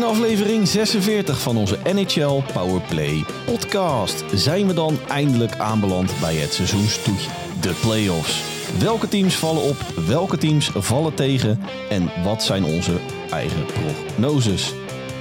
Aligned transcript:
In 0.00 0.06
aflevering 0.06 0.68
46 0.68 1.40
van 1.40 1.56
onze 1.56 1.78
NHL 1.84 2.42
Powerplay 2.52 3.24
podcast 3.44 4.24
zijn 4.34 4.66
we 4.66 4.74
dan 4.74 4.98
eindelijk 5.08 5.58
aanbeland 5.58 6.12
bij 6.20 6.34
het 6.34 6.52
seizoenstoetje, 6.52 7.30
de 7.60 7.72
playoffs. 7.80 8.42
Welke 8.78 9.08
teams 9.08 9.34
vallen 9.36 9.62
op, 9.62 9.76
welke 10.06 10.38
teams 10.38 10.70
vallen 10.74 11.14
tegen 11.14 11.60
en 11.90 12.10
wat 12.24 12.42
zijn 12.42 12.64
onze 12.64 12.96
eigen 13.30 13.64
prognoses? 13.66 14.74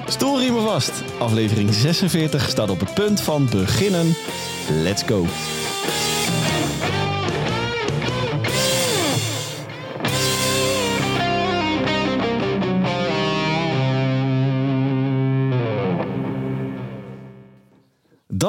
Stoel 0.08 0.38
me 0.38 0.62
vast. 0.62 1.04
Aflevering 1.18 1.74
46 1.74 2.50
staat 2.50 2.70
op 2.70 2.80
het 2.80 2.94
punt 2.94 3.22
van 3.22 3.50
beginnen. 3.50 4.16
Let's 4.84 5.04
go. 5.04 5.26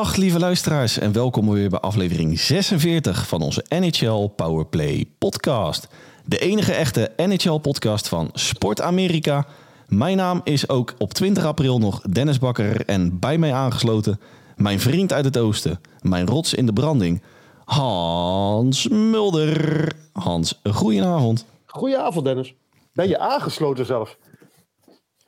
Dag 0.01 0.17
lieve 0.17 0.39
luisteraars 0.39 0.99
en 0.99 1.13
welkom 1.13 1.51
weer 1.51 1.69
bij 1.69 1.79
aflevering 1.79 2.41
46 2.41 3.29
van 3.29 3.43
onze 3.43 3.65
NHL 3.69 4.27
Powerplay 4.27 5.07
podcast. 5.19 5.89
De 6.25 6.39
enige 6.39 6.73
echte 6.73 7.13
NHL 7.17 7.59
podcast 7.59 8.09
van 8.09 8.31
Sport 8.33 8.81
Amerika. 8.81 9.47
Mijn 9.89 10.17
naam 10.17 10.41
is 10.45 10.69
ook 10.69 10.95
op 10.99 11.15
20 11.15 11.45
april 11.45 11.79
nog 11.79 12.01
Dennis 12.01 12.39
Bakker 12.39 12.87
en 12.87 13.19
bij 13.19 13.39
mij 13.39 13.53
aangesloten 13.53 14.21
mijn 14.57 14.81
vriend 14.81 15.13
uit 15.13 15.25
het 15.25 15.39
oosten, 15.39 15.81
mijn 16.01 16.27
rots 16.27 16.55
in 16.55 16.67
de 16.67 16.73
branding, 16.73 17.23
Hans 17.65 18.89
Mulder. 18.89 19.93
Hans, 20.13 20.61
goedenavond. 20.71 21.47
Goedenavond 21.67 22.25
Dennis. 22.25 22.55
Ben 22.93 23.09
je 23.09 23.19
aangesloten 23.19 23.87
zelf? 23.87 24.17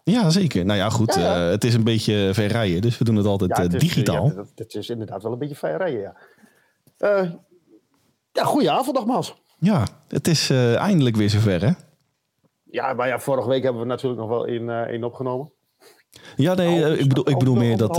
Ja, 0.05 0.31
zeker. 0.31 0.65
Nou 0.65 0.79
ja, 0.79 0.91
goed. 0.91 1.17
Eh, 1.17 1.49
het 1.49 1.65
is 1.65 1.75
een 1.75 1.85
beetje 1.85 2.31
ver 2.33 2.47
rijden, 2.47 2.81
dus 2.81 2.99
we 2.99 3.05
doen 3.05 3.17
het 3.17 3.27
altijd 3.27 3.57
ja, 3.57 3.63
het 3.63 3.75
is, 3.75 3.81
digitaal. 3.81 4.27
Ja, 4.27 4.45
het 4.55 4.75
is 4.75 4.91
inderdaad 4.91 5.23
wel 5.23 5.33
een 5.33 5.39
beetje 5.39 5.55
ver 5.55 5.77
rijden, 5.77 6.01
ja. 6.01 6.17
Uh, 6.99 7.31
ja, 8.33 8.45
goedenavond 8.45 8.97
nogmaals. 8.97 9.35
Ja, 9.59 9.87
het 10.09 10.29
is 10.29 10.51
uh, 10.51 10.75
eindelijk 10.75 11.17
weer 11.17 11.31
zover, 11.31 11.61
hè? 11.61 11.73
Ja, 12.63 12.93
maar 12.93 13.09
ja, 13.09 13.19
vorige 13.19 13.49
week 13.49 13.63
hebben 13.63 13.83
we 13.83 13.89
natuurlijk 13.89 14.21
nog 14.21 14.29
wel 14.29 14.47
één 14.47 15.05
opgenomen. 15.05 15.51
Ja, 16.37 16.55
nee, 16.55 16.99
ik 16.99 17.09
bedoel, 17.09 17.29
ik 17.29 17.39
bedoel 17.39 17.55
meer 17.55 17.77
dat, 17.77 17.95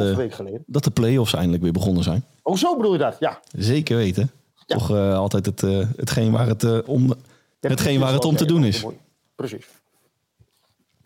dat 0.66 0.84
de 0.84 0.92
play-offs 0.92 1.34
eindelijk 1.34 1.64
weer 1.64 1.72
begonnen 1.72 2.04
zijn. 2.04 2.26
Oh, 2.42 2.56
zo 2.56 2.76
bedoel 2.76 2.92
je 2.92 2.98
dat? 2.98 3.16
Ja. 3.20 3.40
Zeker 3.52 3.98
weten. 3.98 4.32
Toch 4.66 4.92
altijd 4.92 5.46
het, 5.46 5.62
hetgeen 5.96 6.32
waar 6.32 6.48
het, 6.48 6.84
om, 6.86 7.14
hetgeen 7.60 8.00
waar 8.00 8.14
het 8.14 8.26
om 8.26 8.36
te 8.36 8.46
doen 8.46 8.64
is. 8.64 8.86
Precies. 9.36 9.68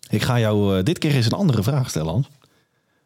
Ik 0.10 0.22
ga 0.22 0.40
jou 0.40 0.78
uh, 0.78 0.84
dit 0.84 0.98
keer 0.98 1.16
eens 1.16 1.26
een 1.26 1.32
andere 1.32 1.64
vraag 1.64 1.90
stellen, 1.90 2.12
Hans. 2.12 2.30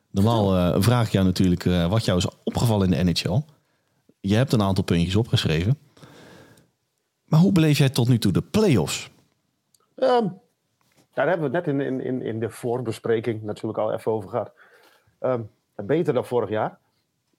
Normaal 0.09 0.57
uh, 0.57 0.75
vraag 0.79 1.05
ik 1.05 1.11
jou 1.11 1.25
natuurlijk 1.25 1.65
uh, 1.65 1.87
wat 1.87 2.05
jou 2.05 2.17
is 2.17 2.27
opgevallen 2.43 2.93
in 2.93 3.05
de 3.05 3.11
NHL. 3.11 3.39
Je 4.19 4.35
hebt 4.35 4.53
een 4.53 4.61
aantal 4.61 4.83
puntjes 4.83 5.15
opgeschreven. 5.15 5.77
Maar 7.25 7.39
hoe 7.39 7.51
beleef 7.51 7.77
jij 7.77 7.89
tot 7.89 8.07
nu 8.07 8.17
toe 8.17 8.31
de 8.31 8.41
play-offs? 8.41 9.09
Um, 9.95 10.39
daar 11.13 11.27
hebben 11.27 11.51
we 11.51 11.57
het 11.57 11.65
net 11.65 11.75
in, 11.81 12.01
in, 12.01 12.21
in 12.21 12.39
de 12.39 12.49
voorbespreking 12.49 13.41
natuurlijk 13.41 13.79
al 13.79 13.93
even 13.93 14.11
over 14.11 14.29
gehad. 14.29 14.51
Um, 15.19 15.49
beter 15.75 16.13
dan 16.13 16.25
vorig 16.25 16.49
jaar. 16.49 16.77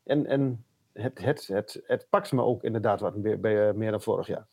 En, 0.05 0.27
en 0.27 0.65
het, 0.93 1.19
het, 1.19 1.47
het, 1.47 1.83
het 1.87 2.07
pakt 2.11 2.33
me 2.33 2.43
ook 2.43 2.63
inderdaad 2.63 3.01
wat 3.01 3.17
meer, 3.17 3.77
meer 3.77 3.91
dan 3.91 4.03
vorig 4.03 4.27
jaar. 4.27 4.47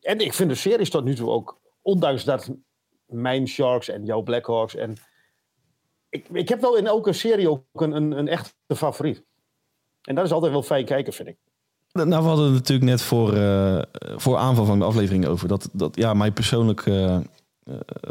En 0.00 0.20
ik 0.20 0.32
vind 0.32 0.50
de 0.50 0.54
series 0.54 0.90
tot 0.90 1.04
nu 1.04 1.14
toe 1.14 1.30
ook, 1.30 1.58
ondanks 1.82 2.24
dat 2.24 2.50
mijn 3.06 3.48
Sharks 3.48 3.88
en 3.88 4.04
jouw 4.04 4.22
Blackhawks. 4.22 4.74
En 4.74 4.96
ik, 6.08 6.28
ik 6.32 6.48
heb 6.48 6.60
wel 6.60 6.76
in 6.76 6.86
elke 6.86 7.12
serie 7.12 7.50
ook 7.50 7.64
een, 7.72 7.92
een, 7.92 8.18
een 8.18 8.28
echte 8.28 8.76
favoriet. 8.76 9.24
En 10.02 10.14
dat 10.14 10.24
is 10.24 10.32
altijd 10.32 10.52
wel 10.52 10.62
fijn 10.62 10.84
kijken, 10.84 11.12
vind 11.12 11.28
ik. 11.28 11.36
Nou, 11.92 12.22
we 12.22 12.28
hadden 12.28 12.44
het 12.44 12.54
natuurlijk 12.54 12.90
net 12.90 13.02
voor, 13.02 13.34
uh, 13.34 13.82
voor 14.16 14.36
aanvang 14.36 14.66
van 14.66 14.78
de 14.78 14.84
aflevering 14.84 15.26
over. 15.26 15.48
Dat, 15.48 15.68
dat 15.72 15.96
ja, 15.96 16.14
mij 16.14 16.30
persoonlijk 16.30 16.86
uh, 16.86 17.18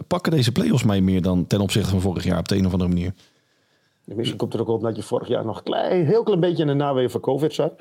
pakken 0.07 0.31
deze 0.31 0.51
play-offs 0.51 0.83
mij 0.83 1.01
meer 1.01 1.21
dan 1.21 1.47
ten 1.47 1.59
opzichte 1.59 1.89
van 1.89 2.01
vorig 2.01 2.23
jaar 2.23 2.39
op 2.39 2.47
de 2.47 2.57
een 2.57 2.65
of 2.65 2.71
andere 2.71 2.93
manier. 2.93 3.13
misschien 4.05 4.37
komt 4.37 4.53
er 4.53 4.59
ook 4.59 4.67
op 4.67 4.81
dat 4.81 4.95
je 4.95 5.03
vorig 5.03 5.27
jaar 5.27 5.45
nog 5.45 5.63
klein, 5.63 6.05
heel 6.05 6.23
klein 6.23 6.39
beetje 6.39 6.61
in 6.61 6.67
de 6.67 6.73
naweeën 6.73 7.09
van 7.09 7.21
COVID 7.21 7.53
zat. 7.53 7.73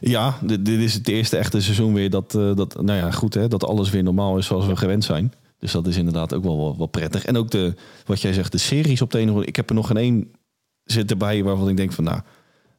Ja, 0.00 0.38
dit, 0.42 0.64
dit, 0.64 0.80
is 0.80 0.94
het 0.94 1.08
eerste 1.08 1.36
echte 1.36 1.60
seizoen 1.60 1.94
weer 1.94 2.10
dat, 2.10 2.30
dat, 2.30 2.82
nou 2.82 2.98
ja, 2.98 3.10
goed, 3.10 3.34
hè, 3.34 3.48
dat 3.48 3.64
alles 3.64 3.90
weer 3.90 4.02
normaal 4.02 4.38
is 4.38 4.46
zoals 4.46 4.66
we 4.66 4.76
gewend 4.76 5.04
zijn. 5.04 5.32
Dus 5.58 5.72
dat 5.72 5.86
is 5.86 5.96
inderdaad 5.96 6.34
ook 6.34 6.42
wel, 6.42 6.76
wel, 6.78 6.86
prettig. 6.86 7.24
En 7.24 7.36
ook 7.36 7.50
de, 7.50 7.74
wat 8.06 8.20
jij 8.20 8.32
zegt, 8.32 8.52
de 8.52 8.58
series 8.58 9.02
op 9.02 9.10
de 9.10 9.18
ene 9.18 9.44
Ik 9.44 9.56
heb 9.56 9.68
er 9.68 9.74
nog 9.74 9.86
geen 9.86 9.96
één 9.96 10.32
zitten 10.84 11.18
bij 11.18 11.44
waarvan 11.44 11.68
ik 11.68 11.76
denk 11.76 11.92
van 11.92 12.04
nou, 12.04 12.20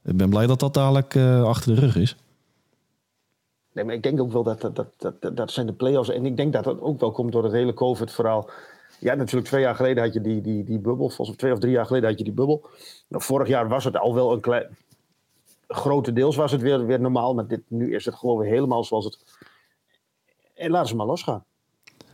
ik 0.03 0.17
ben 0.17 0.29
blij 0.29 0.47
dat 0.47 0.59
dat 0.59 0.73
dadelijk 0.73 1.15
uh, 1.15 1.43
achter 1.43 1.75
de 1.75 1.81
rug 1.81 1.95
is. 1.95 2.15
Nee, 3.73 3.85
maar 3.85 3.93
ik 3.93 4.03
denk 4.03 4.19
ook 4.19 4.31
wel 4.31 4.43
dat 4.43 4.61
dat, 4.61 4.75
dat, 4.75 5.21
dat, 5.21 5.37
dat 5.37 5.51
zijn 5.51 5.65
de 5.65 5.73
play-offs. 5.73 6.09
En 6.09 6.25
ik 6.25 6.37
denk 6.37 6.53
dat 6.53 6.63
dat 6.63 6.81
ook 6.81 6.99
wel 6.99 7.11
komt 7.11 7.31
door 7.31 7.43
het 7.43 7.51
hele 7.51 7.73
COVID-verhaal. 7.73 8.49
Ja, 8.99 9.13
natuurlijk 9.13 9.47
twee 9.47 9.61
jaar 9.61 9.75
geleden 9.75 10.03
had 10.03 10.13
je 10.13 10.21
die, 10.21 10.41
die, 10.41 10.63
die 10.63 10.79
bubbel. 10.79 11.09
Volgens 11.09 11.37
twee 11.37 11.51
of 11.51 11.59
drie 11.59 11.71
jaar 11.71 11.85
geleden 11.85 12.09
had 12.09 12.17
je 12.17 12.23
die 12.23 12.33
bubbel. 12.33 12.69
Nou, 13.07 13.23
vorig 13.23 13.47
jaar 13.47 13.67
was 13.67 13.83
het 13.83 13.97
al 13.97 14.13
wel 14.13 14.33
een 14.33 14.39
klein... 14.39 14.77
Grotendeels 15.67 16.35
was 16.35 16.51
het 16.51 16.61
weer, 16.61 16.85
weer 16.85 16.99
normaal. 16.99 17.33
Maar 17.33 17.47
dit, 17.47 17.61
nu 17.67 17.95
is 17.95 18.05
het 18.05 18.15
gewoon 18.15 18.37
weer 18.37 18.49
helemaal 18.49 18.83
zoals 18.83 19.05
het... 19.05 19.19
En 20.55 20.71
laten 20.71 20.87
ze 20.87 20.95
maar 20.95 21.05
losgaan. 21.05 21.43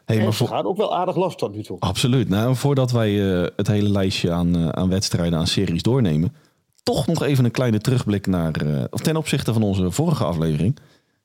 Hey, 0.06 0.24
maar 0.24 0.34
voor... 0.34 0.48
gaat 0.48 0.66
ook 0.66 0.78
wel 0.78 0.96
aardig 0.96 1.16
los 1.16 1.36
tot 1.36 1.56
nu 1.56 1.64
toe. 1.64 1.80
Absoluut. 1.80 2.30
Nou, 2.30 2.56
voordat 2.56 2.92
wij 2.92 3.12
uh, 3.12 3.48
het 3.56 3.68
hele 3.68 3.90
lijstje 3.90 4.32
aan, 4.32 4.58
uh, 4.58 4.70
aan 4.70 4.90
wedstrijden, 4.90 5.40
aan 5.40 5.48
series 5.48 5.82
doornemen, 5.82 6.36
toch 6.84 7.08
nog 7.08 7.24
even 7.24 7.46
een 7.46 7.52
kleine 7.52 7.80
terugblik 7.80 8.28
naar, 8.28 8.66
uh, 8.66 8.84
of 8.90 9.02
ten 9.02 9.16
opzichte 9.16 9.54
van 9.54 9.64
onze 9.64 9.92
vorige 9.92 10.24
aflevering. 10.24 10.78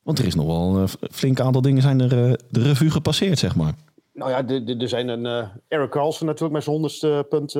Want 0.02 0.18
er 0.18 0.26
is 0.26 0.34
nog 0.34 0.46
wel 0.46 0.76
een 0.76 0.88
flink 1.10 1.40
aantal 1.40 1.62
dingen 1.62 1.82
zijn 1.82 2.00
er 2.00 2.38
de 2.48 2.62
revue 2.62 2.90
gepasseerd, 2.90 3.38
zeg 3.38 3.56
maar. 3.56 3.74
Nou 4.12 4.30
ja, 4.30 4.46
er 4.78 4.88
zijn 4.88 5.08
een 5.08 5.48
Eric 5.68 5.90
Carlson 5.90 6.26
natuurlijk 6.26 6.52
met 6.52 6.62
zijn 6.62 6.74
honderdste 6.74 7.26
punt. 7.28 7.52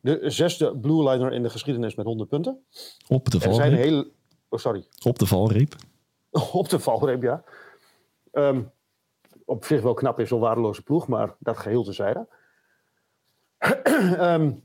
de 0.00 0.18
zesde 0.22 0.76
blue 0.76 1.08
liner 1.08 1.32
in 1.32 1.42
de 1.42 1.50
geschiedenis 1.50 1.94
met 1.94 2.06
100 2.06 2.28
punten. 2.28 2.58
Op 3.08 3.30
de 3.30 3.40
valreep. 3.40 3.60
Er 3.60 3.66
zijn 3.70 3.82
hele... 3.82 4.08
Oh, 4.48 4.58
sorry. 4.58 4.84
Op 5.04 5.18
de 5.18 5.26
valreep. 5.26 5.74
Op 6.52 6.68
de 6.68 6.78
valreep, 6.78 7.22
ja. 7.22 7.42
Um, 8.32 8.70
op 9.46 9.64
zich 9.64 9.82
wel 9.82 9.94
knap 9.94 10.20
is, 10.20 10.28
zo'n 10.28 10.40
waardeloze 10.40 10.82
ploeg, 10.82 11.08
maar 11.08 11.34
dat 11.38 11.56
geheel 11.56 11.84
tezijde. 11.84 12.28
um, 14.18 14.64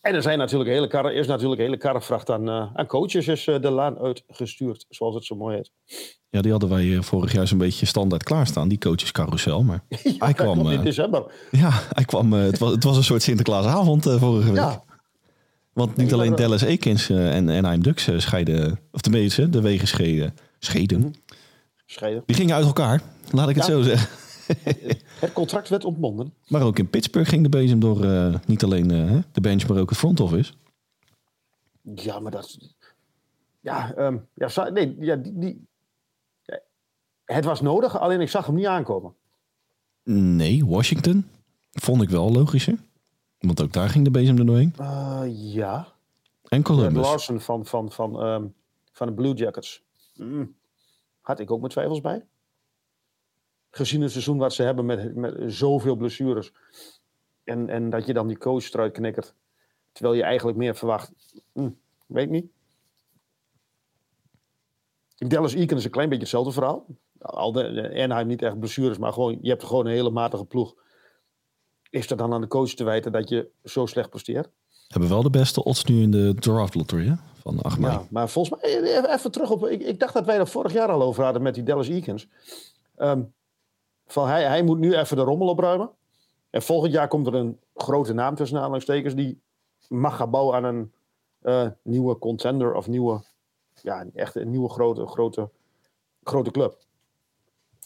en 0.00 0.14
er 0.14 0.22
zijn 0.22 0.38
natuurlijk 0.38 0.70
hele 0.70 0.86
karren, 0.86 1.14
is 1.14 1.26
natuurlijk 1.26 1.60
een 1.60 1.66
hele 1.66 1.78
karrevracht 1.78 2.30
aan, 2.30 2.48
uh, 2.48 2.66
aan 2.74 2.86
coaches 2.86 3.28
is 3.28 3.46
uh, 3.46 3.60
de 3.60 3.70
laan 3.70 3.98
uitgestuurd, 3.98 4.86
zoals 4.88 5.14
het 5.14 5.24
zo 5.24 5.36
mooi 5.36 5.56
heet. 5.56 5.70
Ja, 6.30 6.40
die 6.40 6.50
hadden 6.50 6.68
wij 6.68 6.84
uh, 6.84 7.02
vorig 7.02 7.32
jaar 7.32 7.46
zo'n 7.46 7.58
beetje 7.58 7.86
standaard 7.86 8.22
klaarstaan, 8.22 8.68
die 8.68 8.78
coachescarousel. 8.78 9.62
Maar 9.62 9.84
ja, 9.88 9.98
hij 10.18 10.34
kwam 10.34 10.70
in 10.70 10.82
december. 10.82 11.32
Ja, 11.50 11.70
hij 11.92 12.04
kwam, 12.04 12.32
het, 12.32 12.58
was, 12.58 12.70
het 12.70 12.84
was 12.84 12.96
een 12.96 13.04
soort 13.04 13.22
Sinterklaasavond 13.22 14.02
vorige 14.02 14.48
week. 14.48 14.56
Ja. 14.56 14.82
Want 15.72 15.96
niet 15.96 16.12
alleen 16.12 16.34
Dallas 16.34 16.62
Ekins 16.62 17.10
en 17.10 17.48
Anaheim 17.48 17.82
Ducks 17.82 18.08
scheiden, 18.16 18.80
of 18.90 19.00
tenminste, 19.00 19.48
de 19.48 19.60
wegen 19.60 19.88
scheiden. 20.58 21.14
Die 22.00 22.36
gingen 22.36 22.54
uit 22.54 22.66
elkaar. 22.66 23.02
Laat 23.30 23.48
ik 23.48 23.56
het 23.56 23.64
zo 23.64 23.82
zeggen. 23.82 24.08
Het 25.20 25.32
contract 25.32 25.68
werd 25.68 25.84
ontbonden. 25.84 26.34
Maar 26.48 26.62
ook 26.62 26.78
in 26.78 26.90
Pittsburgh 26.90 27.28
ging 27.30 27.42
de 27.42 27.48
bezem 27.48 27.80
door 27.80 28.04
uh, 28.04 28.34
niet 28.46 28.64
alleen 28.64 28.92
uh, 28.92 29.18
de 29.32 29.40
bench, 29.40 29.68
maar 29.68 29.78
ook 29.78 29.88
het 29.88 29.98
front 29.98 30.20
office. 30.20 30.52
Ja, 31.82 32.20
maar 32.20 32.30
dat. 32.30 32.58
Ja, 33.60 33.98
um, 33.98 34.26
ja, 34.34 34.68
nee, 34.68 34.96
ja, 34.98 35.16
die, 35.16 35.38
die, 35.38 35.66
het 37.24 37.44
was 37.44 37.60
nodig, 37.60 37.98
alleen 37.98 38.20
ik 38.20 38.28
zag 38.28 38.46
hem 38.46 38.54
niet 38.54 38.66
aankomen. 38.66 39.14
Nee, 40.04 40.66
Washington 40.66 41.28
vond 41.72 42.02
ik 42.02 42.08
wel 42.08 42.32
logischer. 42.32 42.78
Want 43.38 43.62
ook 43.62 43.72
daar 43.72 43.88
ging 43.88 44.04
de 44.04 44.10
bezem 44.10 44.38
er 44.38 44.46
doorheen. 44.46 44.74
Uh, 44.80 45.22
ja. 45.28 45.86
En 46.48 46.62
Columbus. 46.62 47.06
Larsen 47.06 47.40
van, 47.40 47.66
van, 47.66 47.92
van, 47.92 48.26
um, 48.26 48.54
van 48.92 49.06
de 49.06 49.12
Blue 49.12 49.34
Jackets. 49.34 49.82
Mm. 50.16 50.54
Had 51.22 51.40
ik 51.40 51.50
ook 51.50 51.58
mijn 51.58 51.72
twijfels 51.72 52.00
bij 52.00 52.26
gezien 53.74 54.00
het 54.00 54.10
seizoen 54.10 54.38
wat 54.38 54.52
ze 54.52 54.62
hebben 54.62 54.86
met, 54.86 55.14
met 55.14 55.34
zoveel 55.46 55.96
blessures. 55.96 56.52
En, 57.44 57.68
en 57.68 57.90
dat 57.90 58.06
je 58.06 58.12
dan 58.12 58.26
die 58.26 58.38
coach 58.38 58.72
eruit 58.72 58.92
knikkert. 58.92 59.34
Terwijl 59.92 60.16
je 60.16 60.22
eigenlijk 60.22 60.58
meer 60.58 60.74
verwacht. 60.74 61.12
Hm, 61.52 61.70
weet 62.06 62.30
niet. 62.30 62.46
Dallas 65.16 65.54
Eakin 65.54 65.76
is 65.76 65.84
een 65.84 65.90
klein 65.90 66.08
beetje 66.08 66.22
hetzelfde 66.22 66.52
verhaal. 66.52 66.86
Al 67.18 67.52
de, 67.52 67.90
Anaheim 68.02 68.26
niet 68.26 68.42
echt 68.42 68.58
blessures, 68.58 68.98
maar 68.98 69.12
gewoon, 69.12 69.38
je 69.40 69.48
hebt 69.48 69.64
gewoon 69.64 69.86
een 69.86 69.92
hele 69.92 70.10
matige 70.10 70.44
ploeg. 70.44 70.74
Is 71.90 72.06
dat 72.06 72.18
dan 72.18 72.32
aan 72.32 72.40
de 72.40 72.46
coach 72.46 72.70
te 72.70 72.84
wijten 72.84 73.12
dat 73.12 73.28
je 73.28 73.48
zo 73.64 73.86
slecht 73.86 74.10
presteert? 74.10 74.50
Hebben 74.88 75.08
wel 75.08 75.22
de 75.22 75.30
beste 75.30 75.64
odds 75.64 75.84
nu 75.84 76.02
in 76.02 76.10
de 76.10 76.34
draft 76.34 76.74
lottery 76.74 77.06
hè? 77.06 77.14
Van 77.42 77.62
8 77.62 77.78
mei. 77.78 77.92
Ja, 77.92 78.02
maar 78.10 78.28
volgens 78.28 78.60
mij, 78.60 78.82
even 79.14 79.30
terug 79.30 79.50
op, 79.50 79.66
ik, 79.66 79.82
ik 79.82 80.00
dacht 80.00 80.14
dat 80.14 80.26
wij 80.26 80.38
dat 80.38 80.50
vorig 80.50 80.72
jaar 80.72 80.88
al 80.88 81.02
over 81.02 81.24
hadden 81.24 81.42
met 81.42 81.54
die 81.54 81.62
Dallas 81.62 81.88
Eakins. 81.88 82.28
Um, 82.96 83.32
van 84.06 84.28
hij, 84.28 84.44
hij 84.44 84.62
moet 84.62 84.78
nu 84.78 84.96
even 84.96 85.16
de 85.16 85.22
rommel 85.22 85.48
opruimen. 85.48 85.90
En 86.50 86.62
volgend 86.62 86.92
jaar 86.92 87.08
komt 87.08 87.26
er 87.26 87.34
een 87.34 87.58
grote 87.74 88.12
naam 88.12 88.34
tussen 88.34 88.58
aanhalingstekens 88.58 89.14
die 89.14 89.40
mag 89.88 90.16
gaan 90.16 90.30
bouwen 90.30 90.56
aan 90.56 90.64
een 90.64 90.92
eh, 91.40 91.68
nieuwe 91.82 92.18
contender 92.18 92.74
of 92.74 92.88
nieuwe, 92.88 93.22
ja, 93.82 94.06
echt 94.14 94.34
een 94.34 94.50
nieuwe 94.50 94.68
grote, 94.68 95.06
grote, 95.06 95.50
grote 96.22 96.50
club. 96.50 96.78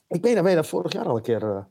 Ik 0.06 0.22
weet 0.22 0.34
dat 0.34 0.44
wij 0.44 0.54
dat 0.54 0.66
vorig 0.66 0.92
jaar 0.92 1.06
al 1.06 1.16
een 1.16 1.22
keer, 1.22 1.42
eh, 1.42 1.64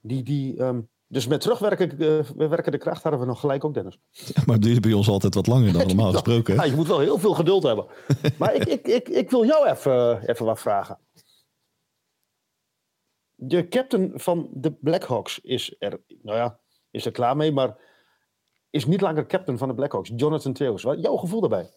die, 0.00 0.22
die, 0.22 0.56
ehm, 0.58 0.80
dus 1.12 1.26
met 1.26 1.40
terugwerkende 1.40 2.24
werkende 2.36 2.78
kracht 2.78 3.02
hadden 3.02 3.20
we 3.20 3.26
nog 3.26 3.40
gelijk 3.40 3.64
ook, 3.64 3.74
Dennis. 3.74 3.98
Ja, 4.34 4.42
maar 4.46 4.60
die 4.60 4.70
is 4.70 4.80
bij 4.80 4.92
ons 4.92 5.08
altijd 5.08 5.34
wat 5.34 5.46
langer 5.46 5.72
dan 5.72 5.86
normaal 5.94 6.12
gesproken. 6.12 6.54
Ja, 6.54 6.64
je 6.64 6.74
moet 6.74 6.86
wel 6.86 6.98
heel 6.98 7.18
veel 7.18 7.34
geduld 7.34 7.62
hebben. 7.62 7.86
maar 8.38 8.54
ik, 8.54 8.64
ik, 8.64 8.86
ik, 8.86 9.08
ik 9.08 9.30
wil 9.30 9.44
jou 9.46 9.68
even, 9.68 10.28
even 10.28 10.46
wat 10.46 10.60
vragen. 10.60 10.98
De 13.34 13.68
captain 13.68 14.12
van 14.14 14.48
de 14.52 14.72
Blackhawks 14.72 15.38
is 15.40 15.74
er, 15.78 16.00
nou 16.22 16.36
ja, 16.38 16.58
is 16.90 17.06
er 17.06 17.12
klaar 17.12 17.36
mee, 17.36 17.52
maar 17.52 17.76
is 18.70 18.86
niet 18.86 19.00
langer 19.00 19.26
captain 19.26 19.58
van 19.58 19.68
de 19.68 19.74
Blackhawks. 19.74 20.10
Jonathan 20.16 20.52
Theos. 20.52 20.82
Wat 20.82 21.00
jouw 21.00 21.16
gevoel 21.16 21.40
daarbij? 21.40 21.70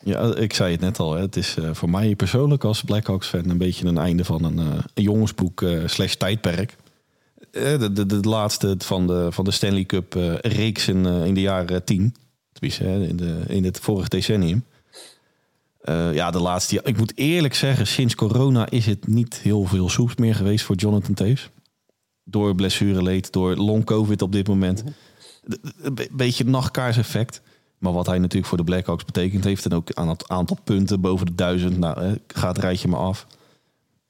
Ja, 0.00 0.34
ik 0.34 0.52
zei 0.52 0.72
het 0.72 0.80
net 0.80 0.98
al. 0.98 1.12
Hè. 1.12 1.20
Het 1.20 1.36
is 1.36 1.56
uh, 1.56 1.74
voor 1.74 1.90
mij 1.90 2.16
persoonlijk 2.16 2.64
als 2.64 2.82
Blackhawks-fan 2.82 3.48
een 3.48 3.58
beetje 3.58 3.86
een 3.86 3.98
einde 3.98 4.24
van 4.24 4.44
een, 4.44 4.58
uh, 4.58 4.78
een 4.94 5.02
jongensboek 5.02 5.60
uh, 5.60 5.86
slash 5.86 6.14
tijdperk. 6.14 6.76
De, 7.78 7.92
de, 7.92 8.06
de, 8.06 8.28
laatste 8.28 8.74
van 8.78 9.06
de, 9.06 9.28
van 9.30 9.44
de 9.44 9.50
Stanley 9.50 9.84
Cup 9.84 10.12
reeks 10.40 10.88
in, 10.88 11.06
in 11.06 11.34
de 11.34 11.40
jaren 11.40 11.84
tien. 11.84 12.14
Tenminste, 12.52 13.08
in, 13.08 13.16
de, 13.16 13.42
in 13.46 13.64
het 13.64 13.78
vorige 13.80 14.08
decennium. 14.08 14.64
ja, 16.12 16.30
de 16.30 16.40
laatste. 16.40 16.80
Ik 16.84 16.96
moet 16.96 17.12
eerlijk 17.14 17.54
zeggen, 17.54 17.86
sinds 17.86 18.14
corona 18.14 18.70
is 18.70 18.86
het 18.86 19.06
niet 19.06 19.34
heel 19.34 19.64
veel 19.64 19.88
soeps 19.88 20.14
meer 20.16 20.34
geweest 20.34 20.64
voor 20.64 20.76
Jonathan 20.76 21.14
Theos. 21.14 21.50
Door 22.24 22.54
blessureleed, 22.54 23.32
door 23.32 23.56
long 23.56 23.84
covid 23.84 24.22
op 24.22 24.32
dit 24.32 24.48
moment. 24.48 24.82
-hmm 24.82 24.94
een 25.82 26.08
beetje 26.12 26.44
nachtkaars-effect. 26.44 27.40
Maar 27.78 27.92
wat 27.92 28.06
hij 28.06 28.18
natuurlijk 28.18 28.46
voor 28.46 28.58
de 28.58 28.64
Blackhawks 28.64 29.04
betekent, 29.04 29.44
heeft 29.44 29.68
dan 29.68 29.78
ook 29.78 29.92
aan 29.94 30.08
het 30.08 30.28
aantal 30.28 30.58
punten 30.64 31.00
boven 31.00 31.26
de 31.26 31.34
duizend. 31.34 31.78
Nou, 31.78 32.18
gaat 32.26 32.58
rijtje 32.58 32.88
maar 32.88 33.00
af. 33.00 33.26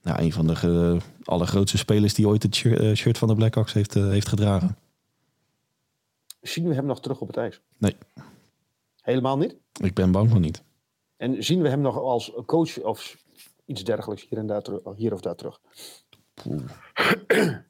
Nou, 0.06 0.22
een 0.22 0.32
van 0.32 0.46
de 0.46 0.54
uh, 0.64 1.00
allergrootste 1.24 1.78
spelers 1.78 2.14
die 2.14 2.28
ooit 2.28 2.42
het 2.42 2.54
shirt 2.96 3.18
van 3.18 3.28
de 3.28 3.34
Blackhawks 3.34 3.72
heeft, 3.72 3.96
uh, 3.96 4.08
heeft 4.08 4.28
gedragen. 4.28 4.76
Zien 6.40 6.68
we 6.68 6.74
hem 6.74 6.86
nog 6.86 7.00
terug 7.00 7.20
op 7.20 7.26
het 7.26 7.36
ijs? 7.36 7.60
Nee. 7.78 7.96
Helemaal 9.00 9.38
niet? 9.38 9.54
Ik 9.80 9.94
ben 9.94 10.10
bang 10.10 10.30
van 10.30 10.40
niet. 10.40 10.62
En 11.16 11.44
zien 11.44 11.62
we 11.62 11.68
hem 11.68 11.80
nog 11.80 11.98
als 11.98 12.32
coach 12.46 12.78
of 12.78 13.16
iets 13.64 13.84
dergelijks 13.84 14.26
hier, 14.28 14.38
en 14.38 14.46
daar 14.46 14.62
terug, 14.62 14.80
hier 14.96 15.12
of 15.12 15.20
daar 15.20 15.34
terug? 15.34 15.60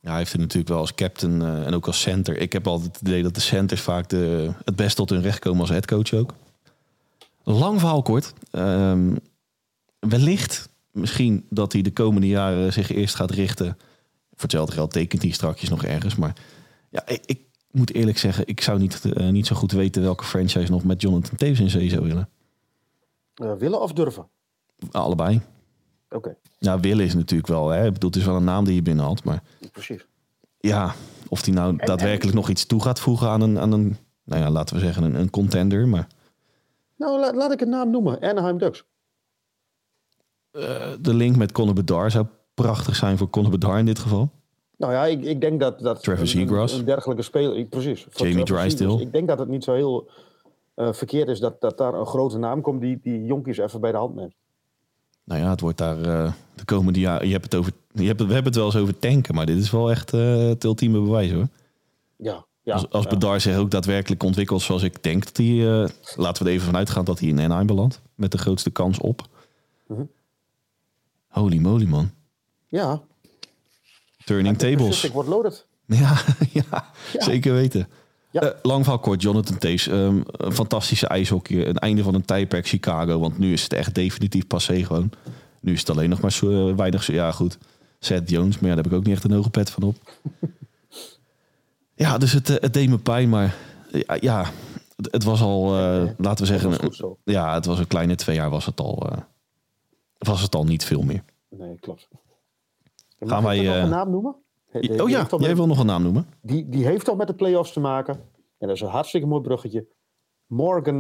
Ja, 0.01 0.11
hij 0.11 0.17
heeft 0.17 0.33
het 0.33 0.41
natuurlijk 0.41 0.69
wel 0.69 0.79
als 0.79 0.95
captain 0.95 1.41
uh, 1.41 1.67
en 1.67 1.75
ook 1.75 1.87
als 1.87 2.01
center. 2.01 2.37
Ik 2.37 2.53
heb 2.53 2.67
altijd 2.67 2.99
het 2.99 3.09
idee 3.09 3.23
dat 3.23 3.35
de 3.35 3.41
centers 3.41 3.81
vaak 3.81 4.09
de, 4.09 4.53
het 4.65 4.77
best 4.77 4.97
tot 4.97 5.11
hun 5.11 5.23
recht 5.23 5.39
komen 5.39 5.61
als 5.61 5.71
headcoach 5.71 6.13
ook. 6.13 6.35
Lang 7.43 7.81
verhaal 7.81 8.03
kort. 8.03 8.33
Um, 8.53 9.19
wellicht, 9.99 10.69
misschien 10.97 11.47
dat 11.51 11.73
hij 11.73 11.83
de 11.83 11.93
komende 11.93 12.27
jaren 12.27 12.73
zich 12.73 12.91
eerst 12.91 13.15
gaat 13.15 13.31
richten. 13.31 13.77
Voor 14.31 14.43
hetzelfde 14.43 14.73
geld 14.73 14.93
tekent 14.93 15.23
hij 15.23 15.31
strakjes 15.31 15.69
nog 15.69 15.85
ergens. 15.85 16.17
Maar 16.17 16.37
ja, 16.91 17.07
ik, 17.07 17.23
ik 17.27 17.41
moet 17.71 17.95
eerlijk 17.95 18.19
zeggen, 18.19 18.47
ik 18.47 18.61
zou 18.61 18.79
niet, 18.79 19.03
uh, 19.05 19.29
niet 19.29 19.47
zo 19.47 19.57
goed 19.57 19.73
weten 19.73 20.03
welke 20.03 20.25
franchise 20.25 20.71
nog 20.71 20.85
met 20.85 21.01
Jonathan 21.01 21.37
Taves 21.37 21.61
in 21.61 21.71
zee 21.71 21.89
zou 21.89 22.03
willen. 22.07 22.29
Uh, 23.43 23.53
willen 23.53 23.81
of 23.81 23.93
durven? 23.93 24.29
Allebei. 24.91 25.41
Oké. 26.07 26.17
Okay. 26.17 26.37
Nou, 26.59 26.81
willen 26.81 27.05
is 27.05 27.15
natuurlijk 27.15 27.49
wel, 27.49 27.69
hè. 27.69 27.87
Ik 27.87 27.93
bedoel, 27.93 28.11
het 28.11 28.19
is 28.19 28.25
wel 28.25 28.37
een 28.37 28.45
naam 28.45 28.65
die 28.65 28.75
je 28.75 28.83
binnenhaalt, 28.83 29.25
maar... 29.25 29.43
Precies. 29.73 30.07
Ja, 30.61 30.95
of 31.29 31.43
die 31.43 31.55
nou 31.55 31.79
en, 31.79 31.87
daadwerkelijk 31.87 32.35
en... 32.35 32.41
nog 32.41 32.49
iets 32.49 32.67
toe 32.67 32.83
gaat 32.83 33.01
voegen 33.01 33.29
aan 33.29 33.41
een, 33.41 33.59
aan 33.59 33.73
een 33.73 33.97
nou 34.25 34.43
ja, 34.43 34.51
laten 34.51 34.75
we 34.75 34.81
zeggen, 34.81 35.03
een, 35.03 35.15
een 35.15 35.31
contender, 35.31 35.89
maar... 35.89 36.07
Nou, 36.97 37.21
la, 37.21 37.33
laat 37.33 37.53
ik 37.53 37.61
een 37.61 37.69
naam 37.69 37.91
noemen. 37.91 38.21
Anaheim 38.21 38.59
Ducks. 38.59 38.85
Uh, 40.57 40.63
de 41.01 41.15
link 41.15 41.37
met 41.37 41.53
Conor 41.53 41.75
Bedard 41.75 42.13
zou 42.13 42.27
prachtig 42.55 42.97
zijn 42.97 43.19
voor 43.19 43.31
Conor 43.31 43.51
Bedard 43.51 43.79
in 43.79 43.87
dit 43.87 43.99
geval. 43.99 44.31
Nou 44.77 44.93
ja, 44.93 45.05
ik, 45.05 45.25
ik 45.25 45.41
denk 45.41 45.61
dat... 45.61 45.79
dat 45.79 46.03
Seagrass. 46.03 46.73
Een, 46.73 46.79
een, 46.79 46.85
dergelijke 46.85 47.23
speler... 47.23 47.65
Precies. 47.65 48.07
Jamie 48.15 48.45
Drysdale. 48.45 49.01
Ik 49.01 49.13
denk 49.13 49.29
dat 49.29 49.39
het 49.39 49.49
niet 49.49 49.65
zo 49.65 49.75
heel 49.75 50.11
uh, 50.77 50.93
verkeerd 50.93 51.29
is 51.29 51.41
dat, 51.41 51.61
dat 51.61 51.79
daar 51.79 51.95
een 51.95 52.07
grote 52.07 52.39
naam 52.39 52.61
komt 52.61 52.81
die, 52.81 53.01
die 53.03 53.25
jonkies 53.25 53.59
even 53.59 53.81
bij 53.81 53.93
de 53.93 53.99
hand 53.99 54.15
neemt. 54.15 54.35
Nou 55.25 55.41
ja, 55.41 55.51
het 55.51 55.61
wordt 55.61 55.79
daar 55.79 55.99
uh, 55.99 56.33
de 56.55 56.65
komende 56.65 57.01
jaren. 57.01 57.27
Je 57.27 57.33
hebt 57.33 57.45
het 57.45 57.55
over. 57.55 57.73
Je 57.93 58.07
hebt 58.07 58.21
we 58.21 58.33
hebben 58.33 58.45
het 58.45 58.55
wel 58.55 58.65
eens 58.65 58.77
over 58.77 58.99
tanken, 58.99 59.35
maar 59.35 59.47
dit 59.47 59.59
is 59.59 59.71
wel 59.71 59.91
echt 59.91 60.15
uh, 60.15 60.49
het 60.49 60.65
ultieme 60.65 61.01
bewijs 61.01 61.33
hoor. 61.33 61.49
Ja. 62.17 62.45
ja 62.63 62.73
als 62.73 62.91
als 62.91 63.05
ja. 63.05 63.11
Bedar 63.11 63.41
zich 63.41 63.57
ook 63.57 63.71
daadwerkelijk 63.71 64.23
ontwikkelt 64.23 64.63
zoals 64.63 64.83
ik 64.83 65.03
denk 65.03 65.25
dat 65.25 65.37
hij. 65.37 65.89
Laten 66.17 66.43
we 66.43 66.49
er 66.49 66.55
even 66.55 66.67
vanuit 66.67 66.91
gaan 66.91 67.05
dat 67.05 67.19
hij 67.19 67.29
in 67.29 67.41
Anaheim 67.41 67.67
belandt. 67.67 68.03
Met 68.15 68.33
de 68.33 68.39
grootste 68.39 68.71
kans 68.71 68.99
op. 68.99 69.27
Mhm. 69.87 70.03
Holy 71.41 71.59
moly 71.59 71.85
man. 71.85 72.11
Ja. 72.67 73.03
Turning 74.25 74.59
tables. 74.59 74.89
Pacific 74.89 75.13
wordt 75.13 75.29
loaded. 75.29 75.67
Ja, 75.87 76.19
ja, 76.53 76.91
zeker 77.19 77.53
weten. 77.53 77.89
Ja. 78.31 78.43
Uh, 78.43 78.51
lang 78.63 78.83
verhaal 78.83 79.01
kort, 79.01 79.23
Jonathan 79.23 79.59
Taves. 79.59 79.87
Um, 79.87 80.23
een 80.27 80.53
fantastische 80.53 81.07
ijshockey. 81.07 81.67
Een 81.67 81.79
einde 81.79 82.03
van 82.03 82.15
een 82.15 82.25
tijdperk 82.25 82.67
Chicago. 82.67 83.19
Want 83.19 83.39
nu 83.39 83.53
is 83.53 83.63
het 83.63 83.73
echt 83.73 83.95
definitief 83.95 84.47
passé 84.47 84.85
gewoon. 84.85 85.11
Nu 85.61 85.73
is 85.73 85.81
het 85.81 85.91
alleen 85.91 86.09
nog 86.09 86.21
maar 86.21 86.33
zo, 86.33 86.69
uh, 86.69 86.77
weinig... 86.77 87.07
Ja, 87.07 87.33
goed. 87.33 87.59
Seth 87.99 88.31
Jones. 88.31 88.59
Maar 88.59 88.69
ja, 88.69 88.75
daar 88.75 88.85
heb 88.85 88.93
ik 88.93 88.99
ook 88.99 89.05
niet 89.05 89.15
echt 89.15 89.25
een 89.25 89.33
hoge 89.33 89.51
pet 89.51 89.71
van 89.71 89.83
op. 89.83 89.97
ja, 92.05 92.19
dus 92.19 92.33
het, 92.33 92.51
uh, 92.51 92.57
het 92.61 92.75
deed 92.75 92.89
me 92.89 92.99
pijn. 92.99 93.29
Maar 93.29 93.57
ja, 93.91 94.17
ja 94.21 94.51
het, 94.97 95.09
het, 95.11 95.25
was 95.25 95.41
al... 95.41 95.71
laten 96.19 96.47
we 96.47 96.59
zeggen... 96.59 96.91
Ja, 97.25 97.55
het 97.55 97.65
was 97.65 97.79
een 97.79 97.87
kleine 97.87 98.15
twee 98.15 98.37
jaar 98.37 98.51
was 98.51 98.67
het 98.67 98.81
al... 98.81 99.13
was 100.19 100.43
het 100.43 100.55
al 100.55 100.65
niet 100.65 100.85
veel 100.85 101.03
meer. 101.03 101.25
Nee, 101.49 101.79
klopt. 101.79 102.09
Mag 103.19 103.29
Gaan 103.29 103.43
wij... 103.43 103.63
nog 103.63 103.77
een 103.77 103.89
naam 103.89 104.11
noemen? 104.11 104.37
Die, 104.73 105.03
oh 105.03 105.09
ja, 105.09 105.27
jij 105.39 105.57
wil 105.57 105.67
nog 105.67 105.79
een 105.79 105.87
naam 105.87 106.03
noemen. 106.03 106.29
Die, 106.41 106.69
die 106.69 106.87
heeft 106.87 107.09
al 107.09 107.17
met 107.17 107.27
de 107.27 107.35
play-offs 107.35 107.73
te 107.73 107.81
maken. 107.81 108.15
En 108.59 108.67
dat 108.67 108.77
is 108.77 108.81
een 108.83 108.89
hartstikke 108.89 109.27
mooi 109.27 109.43
bruggetje. 109.43 109.87
Morgan 110.47 110.97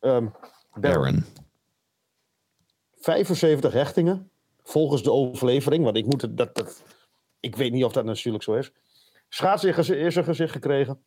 um, 0.00 0.32
Barron. 0.74 0.80
Barron. 0.80 1.24
75 2.94 3.72
hechtingen. 3.72 4.30
Volgens 4.62 5.02
de 5.02 5.12
overlevering. 5.12 5.84
Want 5.84 5.96
ik, 5.96 6.06
moet 6.06 6.22
het, 6.22 6.36
dat, 6.36 6.54
dat, 6.54 6.82
ik 7.40 7.56
weet 7.56 7.72
niet 7.72 7.84
of 7.84 7.92
dat 7.92 8.04
natuurlijk 8.04 8.44
zo 8.44 8.54
is. 8.54 8.72
Schaats 9.28 9.64
is 9.64 10.16
een 10.16 10.24
gezicht 10.24 10.52
gekregen. 10.52 11.04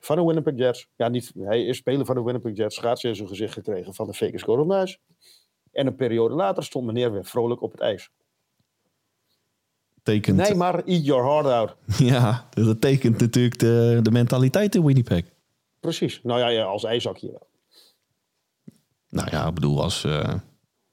Van 0.00 0.16
de 0.16 0.24
Winnipeg 0.24 0.56
Jets. 0.56 0.88
Ja, 0.96 1.08
niet, 1.08 1.32
hij 1.34 1.64
is 1.64 1.76
speler 1.76 2.06
van 2.06 2.14
de 2.14 2.22
Winnipeg 2.22 2.56
Jets. 2.56 2.76
Schaats 2.76 3.04
is 3.04 3.20
een 3.20 3.28
gezicht 3.28 3.52
gekregen 3.52 3.94
van 3.94 4.06
de 4.06 4.12
Vegas 4.12 4.42
Golden 4.42 4.66
Knights. 4.66 5.00
En 5.78 5.86
een 5.86 5.96
periode 5.96 6.34
later 6.34 6.64
stond 6.64 6.86
meneer 6.86 7.12
weer 7.12 7.24
vrolijk 7.24 7.62
op 7.62 7.72
het 7.72 7.80
ijs. 7.80 8.10
Tekent... 10.02 10.36
Nee, 10.36 10.54
maar 10.54 10.74
eat 10.84 11.04
your 11.04 11.24
heart 11.24 11.46
out. 11.46 11.76
Ja, 12.12 12.48
dat 12.50 12.80
tekent 12.80 13.20
natuurlijk 13.20 13.58
de, 13.58 13.98
de 14.02 14.10
mentaliteit 14.10 14.74
in 14.74 14.84
Winnipeg. 14.84 15.22
Precies. 15.80 16.20
Nou 16.22 16.40
ja, 16.40 16.48
ja 16.48 16.64
als 16.64 16.84
ijzakje 16.84 17.30
wel. 17.30 17.46
Nou 19.08 19.28
ja, 19.30 19.46
ik 19.46 19.54
bedoel, 19.54 19.82
als 19.82 20.04
uh, 20.04 20.34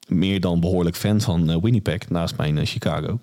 meer 0.08 0.40
dan 0.40 0.60
behoorlijk 0.60 0.96
fan 0.96 1.22
van 1.22 1.50
uh, 1.50 1.58
Winnipeg, 1.62 2.10
naast 2.10 2.38
mijn 2.38 2.58
uh, 2.58 2.66
Chicago, 2.66 3.20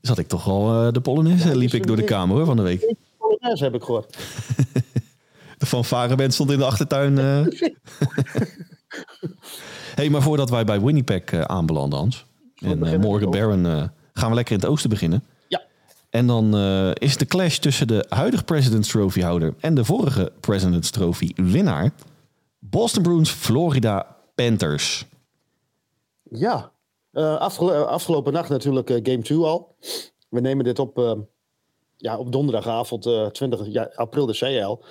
zat 0.00 0.18
ik 0.18 0.26
toch 0.26 0.48
al 0.48 0.92
de 0.92 1.00
Polonaise, 1.00 1.48
ja, 1.48 1.54
liep 1.54 1.72
ik 1.72 1.86
door 1.86 1.96
de 1.96 2.04
kamer 2.04 2.36
hoor, 2.36 2.46
van 2.46 2.56
de 2.56 2.62
week. 2.62 2.80
De 2.80 2.96
Polonaise 3.18 3.64
heb 3.64 3.74
ik 3.74 3.82
gehoord. 3.82 4.16
de 5.58 5.66
fanfareband 5.66 6.34
stond 6.34 6.50
in 6.50 6.58
de 6.58 6.64
achtertuin. 6.64 7.16
hey, 9.94 10.10
maar 10.10 10.22
voordat 10.22 10.50
wij 10.50 10.64
bij 10.64 10.80
Winnipeg 10.80 11.32
aanbelanden, 11.32 11.98
Hans, 11.98 12.26
en 12.60 13.00
Morgan 13.00 13.30
Barron 13.30 13.90
gaan 14.14 14.28
we 14.28 14.34
lekker 14.34 14.54
in 14.54 14.60
het 14.60 14.68
oosten 14.68 14.90
beginnen. 14.90 15.24
Ja. 15.48 15.62
En 16.10 16.26
dan 16.26 16.56
uh, 16.56 16.90
is 16.94 17.16
de 17.16 17.26
clash 17.26 17.58
tussen 17.58 17.86
de 17.86 18.06
huidige 18.08 18.44
President's 18.44 18.88
Trophy 18.88 19.20
houder 19.20 19.54
en 19.60 19.74
de 19.74 19.84
vorige 19.84 20.32
President's 20.40 20.90
Trophy 20.90 21.32
winnaar. 21.34 21.92
Boston 22.58 23.02
Bruins, 23.02 23.30
Florida 23.30 24.16
Panthers. 24.34 25.06
Ja, 26.22 26.72
uh, 27.12 27.36
afgelo 27.36 27.82
afgelopen 27.82 28.32
nacht 28.32 28.48
natuurlijk 28.48 28.90
uh, 28.90 29.00
game 29.02 29.22
2 29.22 29.38
al. 29.38 29.76
We 30.28 30.40
nemen 30.40 30.64
dit 30.64 30.78
op, 30.78 31.26
ja, 31.96 32.18
op 32.18 32.32
donderdagavond 32.32 33.32
20 33.32 33.66
ja, 33.66 33.90
april, 33.94 34.26
de 34.26 34.64
al. 34.64 34.84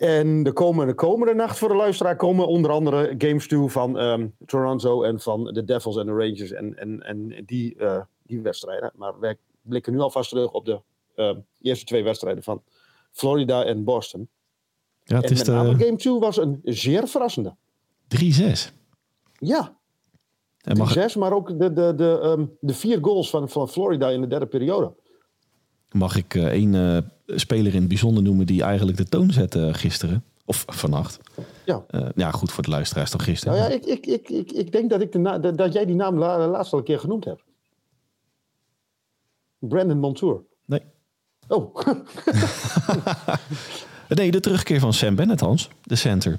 En 0.00 0.42
de 0.42 0.52
komende, 0.52 0.92
de 0.92 0.98
komende 0.98 1.34
nacht 1.34 1.58
voor 1.58 1.68
de 1.68 1.74
luisteraar 1.74 2.16
komen 2.16 2.46
onder 2.46 2.70
andere 2.70 3.14
games 3.18 3.48
toe 3.48 3.70
van 3.70 3.96
um, 3.96 4.34
Toronto 4.46 5.02
en 5.02 5.20
van 5.20 5.44
de 5.44 5.64
Devils 5.64 5.96
en 5.96 6.06
de 6.06 6.12
Rangers 6.12 6.50
en, 6.50 6.78
en, 6.78 7.02
en 7.02 7.42
die, 7.46 7.74
uh, 7.78 8.00
die 8.22 8.40
wedstrijden. 8.40 8.92
Maar 8.94 9.20
wij 9.20 9.36
blikken 9.62 9.92
nu 9.92 9.98
alvast 9.98 10.30
terug 10.30 10.52
op 10.52 10.64
de 10.64 10.80
uh, 11.16 11.36
eerste 11.60 11.84
twee 11.84 12.04
wedstrijden 12.04 12.42
van 12.42 12.62
Florida 13.12 13.64
en 13.64 13.84
Boston. 13.84 14.28
Ja, 15.04 15.16
het 15.16 15.24
en 15.24 15.32
is 15.32 15.44
de... 15.44 15.52
game 15.52 15.96
2 15.96 16.18
was 16.18 16.36
een 16.36 16.60
zeer 16.64 17.08
verrassende. 17.08 17.54
3-6. 18.16 18.74
Ja, 19.38 19.76
3-6, 20.70 20.72
mag... 20.76 21.16
maar 21.16 21.32
ook 21.32 21.58
de, 21.58 21.72
de, 21.72 21.94
de, 21.94 22.20
um, 22.22 22.56
de 22.60 22.74
vier 22.74 22.98
goals 23.00 23.30
van, 23.30 23.48
van 23.48 23.68
Florida 23.68 24.08
in 24.08 24.20
de 24.20 24.26
derde 24.26 24.46
periode. 24.46 24.92
mag 25.90 26.16
ik 26.16 26.34
eh, 26.34 26.46
één 26.46 26.74
eh, 26.74 27.02
speler 27.34 27.72
in 27.74 27.78
het 27.80 27.88
bijzonder 27.88 28.22
noemen 28.22 28.46
die 28.46 28.62
eigenlijk 28.62 28.96
de 28.96 29.04
toon 29.08 29.30
zette 29.30 29.70
gisteren. 29.74 30.24
Of 30.44 30.64
vannacht. 30.66 31.18
Ja. 31.64 31.84
Eh, 31.88 32.06
ja, 32.14 32.30
goed 32.30 32.52
voor 32.52 32.62
de 32.62 32.70
luisteraars 32.70 33.10
toch 33.10 33.24
gisteren. 33.24 33.58
Nou 33.58 33.70
ja, 33.70 33.76
ik, 33.76 33.84
ik, 33.86 34.06
ik, 34.06 34.28
ik, 34.28 34.52
ik 34.52 34.72
denk 34.72 34.90
dat, 34.90 35.00
ik 35.00 35.12
de 35.12 35.18
na- 35.18 35.38
dat, 35.38 35.72
jij 35.72 35.84
die 35.86 35.94
naam 35.94 36.18
la, 36.18 36.46
laatst 36.48 36.72
al 36.72 36.78
een 36.78 36.84
keer 36.84 36.98
genoemd 36.98 37.24
hebt. 37.24 37.42
Brandon 39.58 39.98
Montour. 39.98 40.42
Nee. 40.64 40.80
Oh, 41.48 41.76
nee, 44.08 44.30
de 44.30 44.40
terugkeer 44.40 44.80
van 44.80 44.92
Sam 44.92 45.14
Bennett, 45.14 45.40
Hans. 45.40 45.68
De 45.82 45.96
center. 45.96 46.38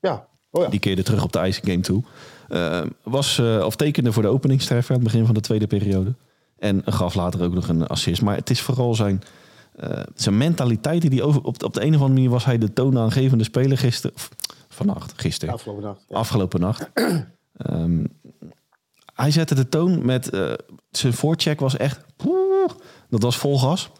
ja. 0.00 0.28
Oh 0.50 0.62
ja. 0.62 0.68
Die 0.68 0.80
keerde 0.80 1.02
terug 1.02 1.22
op 1.22 1.32
de 1.32 1.46
icing 1.46 1.66
game 1.66 1.80
toe. 1.80 2.02
Eh, 2.48 2.82
was, 3.02 3.38
eh, 3.38 3.62
of 3.64 3.76
tekende 3.76 4.12
voor 4.12 4.22
de 4.22 4.28
openingstreffer 4.28 4.94
aan 4.94 5.00
het 5.00 5.10
begin 5.12 5.26
van 5.26 5.34
de 5.34 5.40
tweede 5.40 5.66
periode. 5.66 6.14
En 6.58 6.82
gaf 6.84 7.14
later 7.14 7.42
ook 7.42 7.54
nog 7.54 7.68
een 7.68 7.86
assist. 7.86 8.22
Maar 8.22 8.36
het 8.36 8.50
is 8.50 8.60
vooral 8.60 8.94
zijn, 8.94 9.22
eh, 9.76 10.02
zijn 10.14 10.36
mentaliteit. 10.36 11.10
Die 11.10 11.22
over, 11.22 11.42
op, 11.42 11.64
op 11.64 11.74
de 11.74 11.80
een 11.80 11.94
of 11.94 12.00
andere 12.00 12.12
manier 12.12 12.30
was 12.30 12.44
hij 12.44 12.58
de 12.58 12.72
toonaangevende 12.72 13.44
speler 13.44 13.78
gisteren. 13.78 14.16
Vannacht, 14.68 15.12
gisteren. 15.16 15.54
Afgelopen 15.54 15.82
nacht. 15.82 16.04
Ja. 16.08 16.16
Afgelopen 16.16 16.60
nacht. 16.60 16.90
Ehm, 17.54 18.04
hij 19.14 19.30
zette 19.30 19.54
de 19.54 19.68
toon 19.68 20.04
met... 20.04 20.30
eh, 20.30 20.52
zijn 20.90 21.12
voorcheck 21.12 21.60
was 21.60 21.76
echt... 21.76 22.04
poeh, 22.16 22.70
dat 23.08 23.22
was 23.22 23.36
vol 23.36 23.58
gas. 23.58 23.90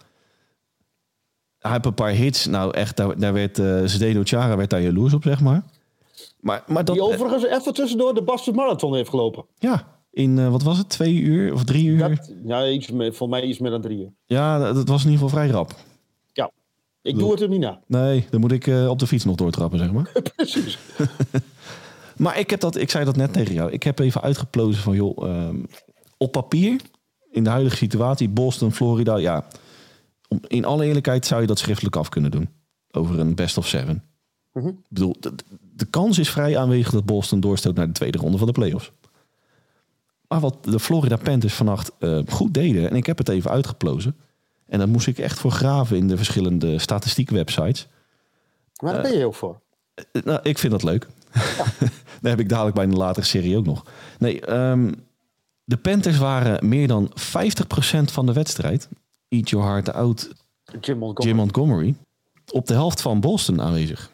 Hij 1.59 1.71
heeft 1.73 1.85
een 1.85 1.95
paar 1.95 2.11
hits. 2.11 2.47
Nou 2.47 2.73
echt, 2.73 2.97
daar, 2.97 3.19
daar 3.19 3.33
werd... 3.33 3.59
eh 3.59 3.81
Zdeno 3.85 4.21
Chara 4.25 4.57
werd 4.57 4.71
daar 4.71 4.83
jaloers 4.83 5.15
op, 5.15 5.23
zeg 5.23 5.41
maar. 5.41 5.63
Maar, 6.41 6.63
maar 6.67 6.85
dat... 6.85 6.95
Die 6.95 7.05
overigens 7.05 7.45
even 7.45 7.75
tussendoor 7.75 8.15
de 8.15 8.23
Boston 8.23 8.55
Marathon 8.55 8.95
heeft 8.95 9.09
gelopen. 9.09 9.45
Ja, 9.59 9.94
in 10.15 10.39
eh, 10.39 10.51
wat 10.51 10.63
was 10.63 10.79
het? 10.79 10.89
Twee 10.89 11.15
uur 11.15 11.53
of 11.53 11.65
drie 11.65 11.87
uur? 11.87 11.99
Dat, 11.99 12.35
ja, 12.45 12.69
iets 12.69 12.91
voor 13.09 13.29
mij 13.29 13.43
iets 13.43 13.59
meer 13.59 13.71
dan 13.71 13.81
drie 13.81 13.99
uur. 13.99 14.13
Ja, 14.25 14.59
dat 14.59 14.75
dat 14.75 14.89
was 14.89 15.05
in 15.05 15.11
ieder 15.11 15.25
geval 15.25 15.41
vrij 15.41 15.51
rap. 15.51 15.75
Ja. 16.33 16.51
Ik 17.03 17.19
doe 17.19 17.31
het 17.31 17.41
er 17.41 17.49
niet 17.49 17.61
na. 17.61 17.81
Nee, 17.87 18.27
dan 18.31 18.41
moet 18.41 18.53
ik 18.53 18.67
eh, 18.67 18.89
op 18.89 18.99
de 18.99 19.07
fiets 19.07 19.25
nog 19.25 19.37
doortrappen, 19.37 19.79
zeg 19.79 19.93
maar. 19.93 20.13
Precies. 20.37 20.79
Maar 22.17 22.39
ik 22.39 22.51
heb 22.51 22.61
dat, 22.61 22.77
ik 22.77 22.91
zei 22.91 23.05
dat 23.05 23.17
net 23.17 23.33
tegen 23.33 23.55
jou. 23.55 23.71
Ik 23.71 23.83
heb 23.83 23.99
even 23.99 24.21
uitgeplozen 24.21 24.83
van, 24.83 24.95
joh, 24.95 25.29
ehm, 25.29 25.63
op 26.17 26.33
papier, 26.33 26.81
in 27.31 27.45
de 27.45 27.51
huidige 27.51 27.77
situatie, 27.77 28.29
Boston, 28.29 28.73
Florida, 28.73 29.17
ja. 29.17 29.47
Om, 30.29 30.41
in 30.47 30.65
alle 30.65 30.85
eerlijkheid 30.85 31.27
zou 31.27 31.41
je 31.41 31.47
dat 31.47 31.59
schriftelijk 31.59 31.97
af 31.97 32.09
kunnen 32.09 32.31
doen. 32.31 32.49
Over 32.91 33.19
een 33.19 33.35
best 33.35 33.59
of 33.59 33.67
seven. 33.67 34.03
Mhm. 34.53 34.69
Ik 34.69 34.75
bedoel, 34.89 35.17
de, 35.21 35.33
de 35.61 35.85
kans 35.85 36.19
is 36.19 36.31
vrij 36.31 36.59
aanwezig 36.59 36.91
dat 36.91 37.05
Boston 37.05 37.41
doorstoot 37.41 37.75
naar 37.75 37.87
de 37.87 37.93
tweede 37.93 38.19
ronde 38.19 38.39
van 38.39 38.47
de 38.47 38.53
playoffs. 38.53 38.93
Maar 40.35 40.43
wat 40.43 40.65
de 40.65 40.81
Florida 40.81 41.17
Panthers 41.17 41.55
vannacht 41.55 41.93
eh, 41.99 42.19
goed 42.29 42.55
deden, 42.55 42.91
en 42.91 42.97
ik 42.97 43.07
heb 43.07 43.19
het 43.19 43.29
even 43.29 43.51
uitgeplozen. 43.51 44.17
En 44.67 44.79
dat 44.79 44.89
moest 44.89 45.07
ik 45.07 45.19
echt 45.19 45.39
voor 45.39 45.51
graven 45.51 45.97
in 45.97 46.09
de 46.09 46.17
verschillende 46.17 46.79
statistiekwebsites. 46.79 47.89
Maar 48.83 48.93
daar 48.93 49.03
ben 49.03 49.19
je 49.19 49.27
ook 49.27 49.35
voor. 49.35 49.61
Eh, 49.95 50.23
Nou, 50.23 50.41
ik 50.43 50.59
vind 50.59 50.73
dat 50.73 50.83
leuk. 50.83 51.07
Daar 52.21 52.31
heb 52.31 52.41
ik 52.41 52.49
dadelijk 52.49 52.75
bij 52.75 52.85
een 52.85 52.97
latere 52.97 53.27
serie 53.27 53.57
ook 53.57 53.65
nog. 53.65 53.85
Nee, 54.19 54.41
ehm, 54.41 54.93
de 55.65 55.77
Panthers 55.77 56.19
waren 56.19 56.69
meer 56.69 56.89
dan 56.89 57.11
50% 57.15 58.13
van 58.13 58.27
de 58.27 58.33
wedstrijd. 58.33 58.89
Eat 59.29 59.51
your 59.51 59.67
heart 59.67 59.93
out, 59.93 60.33
Jim 60.81 60.99
Montgomery. 60.99 61.29
Jim 61.29 61.37
Montgomery. 61.37 61.95
Op 62.53 62.67
de 62.67 62.75
helft 62.75 63.01
van 63.01 63.21
Boston 63.21 63.61
aanwezig. 63.61 64.11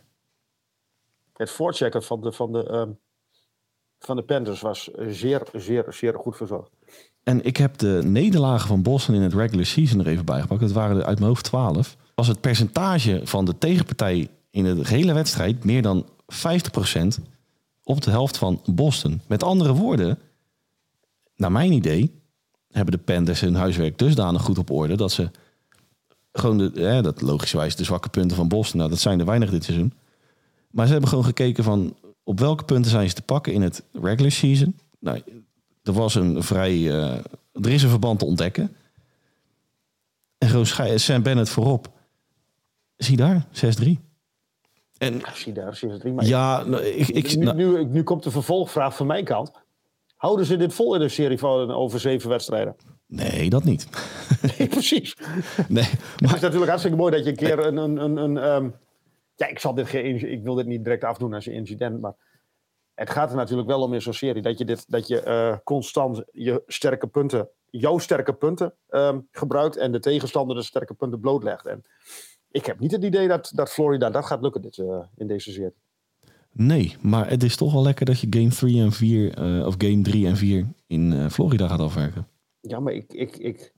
Het 1.33 1.51
voorchecken 1.51 2.03
van 2.03 2.21
de, 2.21 2.33
van, 2.33 2.53
de, 2.53 2.67
ehm, 2.67 2.91
van 4.05 4.17
de 4.17 4.23
Panthers 4.23 4.61
was 4.61 4.91
zeer, 5.09 5.43
zeer, 5.53 5.85
zeer 5.89 6.15
goed 6.15 6.37
verzorgd. 6.37 6.71
En 7.23 7.45
ik 7.45 7.57
heb 7.57 7.79
de 7.79 8.01
nederlagen 8.05 8.69
van 8.69 8.83
Boston 8.83 9.15
in 9.15 9.21
het 9.21 9.35
regular 9.35 9.67
season 9.67 10.01
er 10.01 10.07
even 10.07 10.25
bijgepakt. 10.25 10.61
Dat 10.61 10.73
waren 10.73 10.97
er 10.97 11.05
uit 11.05 11.19
mijn 11.19 11.31
hoofd 11.31 11.45
12. 11.45 11.97
Was 12.15 12.29
het 12.29 12.41
percentage 12.41 13.21
van 13.25 13.45
de 13.45 13.59
tegenpartij 13.59 14.29
in 14.51 14.65
de 14.65 14.89
hele 14.89 15.13
wedstrijd 15.13 15.65
meer 15.65 15.83
dan 15.83 16.09
50% 16.33 17.23
op 17.83 18.03
de 18.03 18.11
helft 18.11 18.37
van 18.37 18.63
Boston. 18.65 19.21
Met 19.29 19.43
andere 19.43 19.75
woorden, 19.75 20.19
naar 21.37 21.53
mijn 21.53 21.73
idee, 21.73 22.21
hebben 22.71 22.93
de 22.93 23.05
Panthers 23.05 23.41
hun 23.41 23.55
huiswerk 23.55 23.99
dusdanig 23.99 24.43
goed 24.43 24.59
op 24.59 24.71
orde 24.71 24.97
dat 24.97 25.13
ze 25.13 25.31
gewoon 26.33 26.59
de, 26.59 26.71
hè, 26.75 27.03
dat 27.03 27.21
logischerwijs 27.21 27.77
de 27.77 27.85
zwakke 27.85 28.09
punten 28.09 28.37
van 28.37 28.49
Boston, 28.49 28.79
nou, 28.79 28.91
dat 28.91 29.01
zijn 29.01 29.21
er 29.21 29.27
weinig 29.27 29.51
dit 29.51 29.65
seizoen. 29.65 29.93
Maar 30.71 30.87
ze 30.87 30.93
hebben 30.93 31.11
gewoon 31.11 31.25
gekeken 31.25 31.65
van 31.65 31.95
op 32.25 32.41
welke 32.41 32.65
punten 32.65 32.91
zijn 32.91 33.09
ze 33.09 33.15
te 33.15 33.23
pakken 33.23 33.53
in 33.53 33.63
het 33.63 33.85
regular 33.93 34.31
season. 34.31 34.79
Nou, 34.99 35.23
er 35.83 35.93
was 35.93 36.15
een 36.15 36.43
vrij, 36.43 36.73
eh, 36.73 37.15
er 37.53 37.71
is 37.71 37.83
een 37.83 37.89
verband 37.89 38.19
te 38.19 38.25
ontdekken. 38.25 38.77
En 40.39 41.01
Sam 41.01 41.23
Bennett 41.23 41.49
voorop. 41.49 41.91
Zie 42.97 43.17
daar, 43.17 43.47
6-3. 43.53 44.01
En 44.99 45.15
Ik 45.15 45.27
zie 45.35 45.53
daar, 45.53 45.77
zie 45.77 45.89
je 45.89 45.95
het 45.95 46.05
niet. 46.05 46.15
Maar 46.15 46.25
ja, 46.25 46.65
nou, 46.65 46.83
ik, 46.83 47.09
ik, 47.09 47.37
nu, 47.37 47.45
nou, 47.45 47.57
nu, 47.57 47.85
nu 47.85 48.03
komt 48.03 48.23
de 48.23 48.31
vervolgvraag 48.31 48.97
van 48.97 49.07
mijn 49.07 49.25
kant. 49.25 49.51
Houden 50.17 50.47
ze 50.47 50.57
dit 50.57 50.75
vol 50.75 50.95
in 50.95 51.01
een 51.01 51.11
serie 51.11 51.39
van 51.39 51.71
over 51.71 52.01
zeven 52.01 52.29
wedstrijden? 52.29 52.77
nee, 53.07 53.51
dat 53.51 53.65
niet. 53.65 53.89
Nee, 54.59 54.69
precies. 54.69 55.17
Nee, 55.69 55.85
Het 56.17 56.35
is 56.35 56.41
natuurlijk 56.41 56.69
hartstikke 56.69 56.97
mooi 56.97 57.13
dat 57.13 57.25
je 57.25 57.31
een 57.31 57.37
keer 57.37 57.67
een... 57.67 57.77
een, 57.77 57.97
een, 57.97 58.17
een 58.17 58.39
ehm, 58.39 58.69
ja, 59.41 59.47
ik, 59.47 59.59
zal 59.59 59.75
dit 59.75 59.89
geen, 59.89 60.31
ik 60.31 60.43
wil 60.43 60.55
dit 60.55 60.67
niet 60.67 60.85
direct 60.85 61.05
afdoen 61.05 61.35
als 61.35 61.47
een 61.47 61.53
incident, 61.53 62.01
maar 62.01 62.15
het 62.95 63.11
gaat 63.11 63.31
er 63.31 63.37
natuurlijk 63.37 63.69
wel 63.69 63.83
om 63.83 63.95
in 63.95 64.03
zo'n 64.03 64.13
serie 64.13 64.43
dat 64.43 64.59
je, 64.59 64.65
dit, 64.65 64.91
dat 64.91 65.07
je 65.07 65.21
eh, 65.23 65.57
constant 65.65 66.23
je 66.33 66.63
sterke 66.67 67.07
punten, 67.07 67.49
jouw 67.71 67.99
sterke 67.99 68.33
punten 68.33 68.75
ehm, 68.89 69.21
gebruikt 69.31 69.77
en 69.77 69.93
de 69.93 70.01
tegenstander 70.01 70.57
de 70.57 70.63
sterke 70.63 70.95
punten 70.95 71.21
blootlegt. 71.21 71.67
En 71.67 71.83
ik 72.51 72.67
heb 72.67 72.79
niet 72.79 72.93
het 72.93 73.05
idee 73.05 73.29
dat, 73.29 73.51
dat 73.55 73.71
Florida 73.73 74.11
dat 74.11 74.27
gaat 74.27 74.43
lukken 74.43 74.63
dit, 74.63 74.79
eh, 74.79 75.03
in 75.17 75.27
deze 75.27 75.53
serie. 75.53 75.75
nee, 76.53 76.97
maar 77.01 77.31
het 77.31 77.43
is 77.43 77.57
toch 77.57 77.73
wel 77.73 77.83
lekker 77.83 78.07
dat 78.07 78.21
je 78.21 78.27
game 78.31 78.49
3 78.49 78.83
en 78.83 78.93
4, 78.93 79.35
eh, 79.35 79.67
of 79.67 79.75
game 79.79 80.03
3 80.03 80.27
en 80.27 80.37
4 80.37 80.67
in 80.87 81.31
Florida 81.31 81.69
gaat 81.69 81.81
afwerken. 81.81 82.29
Ja, 82.61 82.81
maar 82.81 82.93
ik, 82.93 83.13
ik, 83.13 83.37
ik, 83.37 83.73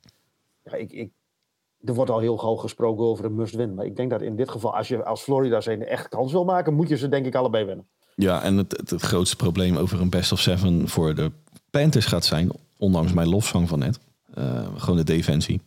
ja, 0.62 0.72
ik, 0.72 0.92
ik, 0.92 1.12
er 1.84 1.94
wordt 1.94 2.10
al 2.10 2.18
heel 2.18 2.36
gauw 2.36 2.54
gesproken 2.54 3.04
over 3.04 3.24
een 3.24 3.34
must-win. 3.34 3.74
Maar 3.74 3.84
ik 3.84 3.96
denk 3.96 4.10
dat 4.10 4.22
in 4.22 4.36
dit 4.36 4.50
geval, 4.50 4.76
als 4.76 4.88
je 4.88 5.04
als 5.04 5.22
Florida 5.22 5.60
zijn 5.60 5.86
echt 5.86 6.08
kans 6.08 6.32
wil 6.32 6.44
maken, 6.44 6.74
moet 6.74 6.88
je 6.88 6.96
ze 6.96 7.08
denk 7.08 7.26
ik 7.26 7.34
allebei 7.34 7.64
winnen. 7.64 7.86
Ja, 8.14 8.42
en 8.42 8.56
het, 8.56 8.76
het, 8.76 8.90
het 8.90 9.02
grootste 9.02 9.36
probleem 9.36 9.76
over 9.76 10.00
een 10.00 10.10
best 10.10 10.32
of 10.32 10.40
seven 10.40 10.88
voor 10.88 11.14
de 11.14 11.30
Panthers 11.70 12.06
gaat 12.06 12.24
zijn, 12.24 12.50
ondanks 12.78 13.12
mijn 13.12 13.28
lofzang 13.28 13.68
van 13.68 13.78
net, 13.78 13.98
eh, 14.34 14.66
gewoon 14.76 14.96
de 14.96 15.04
defensie. 15.04 15.60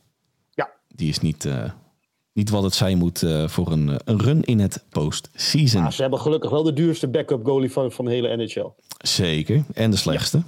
Ja. 0.50 0.69
Die 0.88 1.10
is 1.10 1.19
niet, 1.19 1.45
eh, 1.45 1.72
niet 2.34 2.50
wat 2.50 2.63
het 2.63 2.74
zijn 2.74 2.98
moet 2.98 3.24
eh, 3.24 3.48
voor 3.48 3.72
een, 3.72 4.00
een 4.05 4.22
run 4.22 4.43
in 4.43 4.60
het 4.60 4.84
postseason. 4.89 5.81
Maar 5.81 5.93
ze 5.93 6.01
hebben 6.01 6.19
gelukkig 6.19 6.50
wel 6.50 6.63
de 6.63 6.74
duurste 6.74 7.07
backup 7.07 7.45
goalie 7.45 7.72
van, 7.72 7.91
van 7.91 8.05
de 8.05 8.12
hele 8.12 8.36
NHL. 8.36 8.69
Zeker. 8.98 9.63
En 9.74 9.91
de 9.91 9.98
slechtste. 9.98 10.41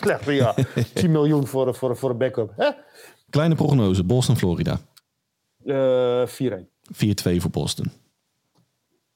Slecht, 0.00 0.24
ja. 0.24 0.54
10 0.94 1.10
miljoen 1.16 1.46
voor, 1.46 1.74
voor, 1.74 1.96
voor 1.96 2.10
een 2.10 2.18
backup. 2.18 2.52
Hè? 2.56 2.70
Kleine 3.36 3.54
prognose, 3.54 4.04
Boston, 4.04 4.36
Florida. 4.36 4.78
Eh 5.64 6.26
4-1. 6.26 6.68
4-2 6.92 7.36
voor 7.36 7.50
Boston. 7.50 7.92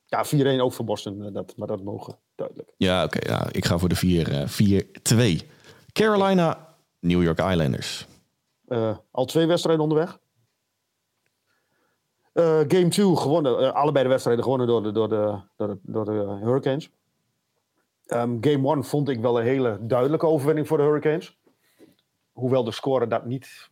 Ja, 0.07 0.25
4-1 0.25 0.61
ook 0.61 0.73
voor 0.73 0.85
Boston, 0.85 1.25
eh, 1.25 1.33
dat, 1.33 1.57
maar 1.57 1.67
dat 1.67 1.83
mogen 1.83 2.19
duidelijk. 2.35 2.73
Ja, 2.77 3.05
oké. 3.05 3.31
ja, 3.31 3.49
ik 3.53 3.65
ga 3.65 3.79
voor 3.79 3.89
de 3.89 3.95
4 3.95 4.49
4-2. 4.49 5.49
Carolina, 5.93 6.75
New 6.99 7.23
York 7.23 7.39
Islanders. 7.39 8.07
Eh, 8.67 8.97
al 9.11 9.25
twee 9.25 9.47
wedstrijden 9.47 9.83
onderweg. 9.83 10.19
Eh, 12.33 12.59
game 12.69 12.89
2 12.89 13.17
gewonnen, 13.17 13.59
eh, 13.59 13.73
allebei 13.73 14.05
de 14.05 14.11
wedstrijden 14.11 14.45
gewonnen 14.45 14.67
door 14.67 14.83
de, 14.83 14.93
door 14.93 15.09
de, 15.09 15.41
door 15.57 15.69
de, 15.69 15.79
door 15.83 16.05
de 16.05 16.39
Hurricanes. 16.43 16.91
Ehm, 18.07 18.37
game 18.41 18.75
1 18.75 18.85
vond 18.85 19.09
ik 19.09 19.21
wel 19.21 19.39
een 19.39 19.47
hele 19.47 19.79
duidelijke 19.81 20.27
overwinning 20.27 20.69
voor 20.69 20.77
de 20.77 20.83
Hurricanes. 20.83 21.39
Hoewel 22.33 22.65
de 22.65 22.73
score 22.73 23.07
dat 23.07 23.27
niet 23.27 23.71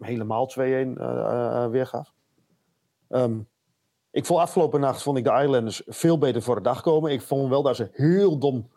helemaal 0.00 0.46
2-1 0.46 0.60
eh, 0.60 1.64
eh, 1.64 1.70
weergaf. 1.70 2.12
Ehm, 3.08 3.38
ik 4.10 4.26
vond 4.26 4.40
afgelopen 4.40 4.80
nacht 4.80 5.02
vond 5.02 5.18
ik 5.18 5.24
de 5.24 5.42
Islanders 5.42 5.82
veel 5.86 6.18
beter 6.18 6.42
voor 6.42 6.54
de 6.54 6.62
dag 6.62 6.80
komen. 6.80 7.12
Ik 7.12 7.20
vond 7.20 7.48
wel 7.48 7.62
dat 7.62 7.76
ze 7.76 7.88
heel 7.92 8.38
dom, 8.38 8.70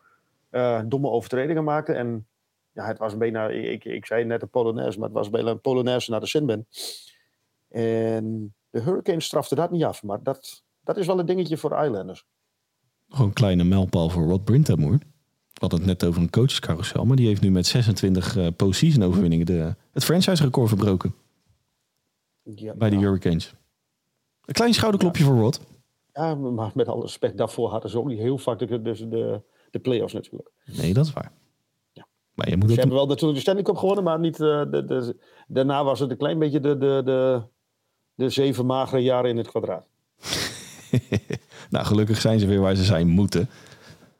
eh, 0.49 0.81
domme 0.85 1.09
overtredingen 1.09 1.63
maakten. 1.63 1.95
En 1.95 2.27
ja, 2.71 2.85
het 2.85 2.97
was 2.97 3.17
bijna, 3.17 3.47
ik, 3.49 3.85
ik 3.85 4.05
zei 4.05 4.23
net 4.23 4.41
een 4.41 4.49
Polonaise, 4.49 4.99
maar 4.99 5.07
het 5.07 5.17
was 5.17 5.29
bijna 5.29 5.49
een 5.49 5.61
Polonaise 5.61 6.11
naar 6.11 6.19
de 6.19 6.27
Sinbin. 6.27 6.67
En 7.69 8.55
de 8.69 8.81
Hurricanes 8.81 9.25
strafte 9.25 9.55
dat 9.55 9.71
niet 9.71 9.83
af, 9.83 10.03
maar 10.03 10.23
dat, 10.23 10.63
dat 10.83 10.97
is 10.97 11.07
wel 11.07 11.19
een 11.19 11.25
dingetje 11.25 11.57
voor 11.57 11.69
de 11.69 11.85
Islanders. 11.85 12.25
Gewoon 13.09 13.27
een 13.27 13.33
kleine 13.33 13.63
mijlpaal 13.63 14.09
voor 14.09 14.23
Rod 14.23 14.43
Brintamore. 14.43 14.99
We 15.53 15.59
hadden 15.59 15.79
het 15.79 15.87
net 15.87 16.05
over 16.09 16.21
een 16.21 16.29
coachescarousel, 16.29 17.05
maar 17.05 17.15
die 17.15 17.27
heeft 17.27 17.41
nu 17.41 17.51
met 17.51 17.65
26 17.65 18.37
eh 18.37 18.47
postseason 18.55 19.03
overwinningen 19.03 19.45
de, 19.45 19.75
het 19.91 20.03
franchise 20.03 20.43
record 20.43 20.67
verbroken 20.67 21.13
Ja, 22.43 22.73
bij 22.73 22.89
de 22.89 22.95
ja. 22.95 23.01
Hurricanes. 23.01 23.53
Een 24.45 24.53
klein 24.53 24.73
schouderklopje 24.73 25.23
voor 25.23 25.37
Rod. 25.37 25.61
Ja, 26.13 26.35
maar 26.35 26.71
met 26.73 26.87
alle 26.87 27.01
respect, 27.01 27.37
daarvoor 27.37 27.69
hadden 27.69 27.89
ze 27.89 27.97
ook 27.97 28.07
niet 28.07 28.19
heel 28.19 28.37
vaak 28.37 28.59
de, 28.59 28.81
de, 28.81 29.07
de, 29.09 29.41
de 29.71 29.79
play-offs 29.79 30.13
natuurlijk. 30.13 30.49
Nee, 30.65 30.93
dat 30.93 31.05
is 31.05 31.13
waar. 31.13 31.31
Maar 32.33 32.49
je 32.49 32.57
moet 32.57 32.69
Ze 32.69 32.75
hebben 32.75 32.95
wel 32.95 33.07
natuurlijk 33.07 33.33
de 33.33 33.39
Stanley 33.39 33.63
Cup 33.63 33.75
gewonnen, 33.75 34.03
maar 34.03 34.19
niet, 34.19 34.39
eh, 34.39 34.61
de, 34.71 34.85
de, 34.85 35.17
daarna 35.47 35.83
was 35.83 35.99
het 35.99 36.11
een 36.11 36.17
klein 36.17 36.39
beetje 36.39 36.59
de, 36.59 36.77
de, 36.77 37.01
de, 37.05 37.41
de 38.13 38.29
zeven 38.29 38.65
magere 38.65 39.01
jaren 39.01 39.29
in 39.29 39.37
het 39.37 39.47
kwadraat. 39.47 39.87
nou, 41.69 41.85
gelukkig 41.85 42.21
zijn 42.21 42.39
ze 42.39 42.47
weer 42.47 42.61
waar 42.61 42.75
ze 42.75 42.83
zijn 42.83 43.07
moeten. 43.07 43.49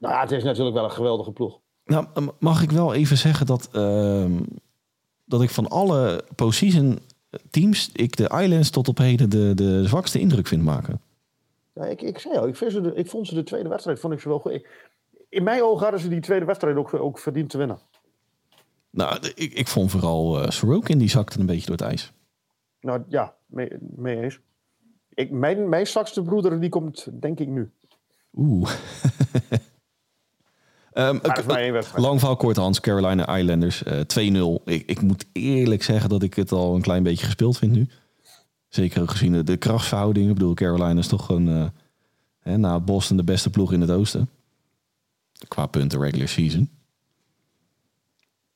Nou 0.04 0.16
ja, 0.16 0.22
het 0.22 0.32
is 0.32 0.44
natuurlijk 0.44 0.76
wel 0.76 0.84
een 0.84 0.92
geweldige 0.92 1.32
ploeg. 1.32 1.60
Nou, 1.86 2.08
mag 2.40 2.62
ik 2.62 2.72
wel 2.72 2.94
even 2.94 3.18
zeggen 3.18 3.46
dat, 3.46 3.70
ehm, 3.72 4.32
dat 5.26 5.42
ik 5.42 5.50
van 5.50 5.68
alle 5.70 6.24
postseason 6.36 7.00
teams, 7.50 7.90
ik 7.94 8.16
de 8.16 8.40
Islands 8.42 8.70
tot 8.70 8.88
op 8.88 8.98
heden 8.98 9.30
de, 9.30 9.52
de 9.56 9.88
zwakste 9.88 10.20
indruk 10.20 10.48
vind 10.48 10.64
maken. 10.64 11.02
Ja, 11.74 11.86
ik, 11.86 12.02
ik 12.02 12.20
zei 12.20 12.38
al, 12.38 12.48
ik, 12.48 12.56
vind 12.56 12.72
ze 12.72 12.82
de, 12.82 12.94
ik 12.96 13.10
vond 13.10 13.28
ze 13.28 13.34
de 13.34 13.44
tweede 13.44 13.70
wedstrijd 13.70 14.00
vond 14.00 14.14
ik 14.14 14.20
ze 14.20 14.28
wel 14.30 14.40
goed. 14.40 14.52
Ik- 14.52 14.92
in 15.30 15.44
mijn 15.44 15.64
ogen 15.64 15.82
hadden 15.82 16.00
ze 16.00 16.08
die 16.10 16.20
tweede 16.20 16.46
wedstrijd 16.46 16.78
ook, 16.78 16.94
ook 16.94 17.20
verdiend 17.20 17.50
te 17.50 17.58
winnen. 17.58 17.80
Nou, 18.90 19.20
ik, 19.36 19.54
ik 19.54 19.68
vond 19.68 19.92
vooral 19.92 20.42
eh 20.42 20.50
Sorokin, 20.50 20.98
die 20.98 21.10
zakte 21.10 21.40
een 21.40 21.46
beetje 21.46 21.66
door 21.66 21.76
het 21.76 21.86
ijs. 21.86 22.12
Nou 22.82 23.04
ja, 23.08 23.36
mee, 23.46 23.70
mee 23.80 24.22
eens. 24.22 24.40
Ik, 25.14 25.32
mijn, 25.32 25.70
mijn 25.70 25.88
zwakste 25.88 26.22
broeder 26.22 26.60
die 26.60 26.70
komt 26.70 27.22
denk 27.22 27.40
ik 27.40 27.48
nu. 27.48 27.72
Oeh. 28.36 28.72
Wedstrijd. 30.94 31.92
Lang 31.96 32.20
verhaal 32.20 32.38
kort, 32.38 32.58
Hans. 32.58 32.80
Carolina 32.80 33.38
Islanders 33.38 33.84
eh 33.84 34.60
2-0. 34.60 34.64
Ik, 34.66 34.84
ik 34.86 35.02
moet 35.02 35.26
eerlijk 35.32 35.84
zeggen 35.84 36.10
dat 36.10 36.24
ik 36.24 36.34
het 36.34 36.52
al 36.52 36.76
een 36.76 36.82
klein 36.82 37.04
beetje 37.04 37.26
gespeeld 37.26 37.58
vind 37.58 37.72
nu. 37.72 37.88
Zeker 38.68 39.08
gezien 39.08 39.32
de, 39.32 39.44
de. 39.44 39.54
Ik 40.14 40.34
bedoel, 40.34 40.54
Carolina 40.54 41.00
is 41.00 41.08
toch 41.08 41.26
gewoon 41.26 41.50
eh, 41.50 41.66
hè, 42.40 42.58
na 42.58 42.80
Boston 42.80 43.18
de 43.18 43.24
beste 43.24 43.50
ploeg 43.50 43.74
in 43.74 43.82
het 43.82 43.92
oosten. 43.92 44.30
Qua 45.48 45.66
punten 45.66 46.00
regular 46.00 46.28
season. 46.28 46.70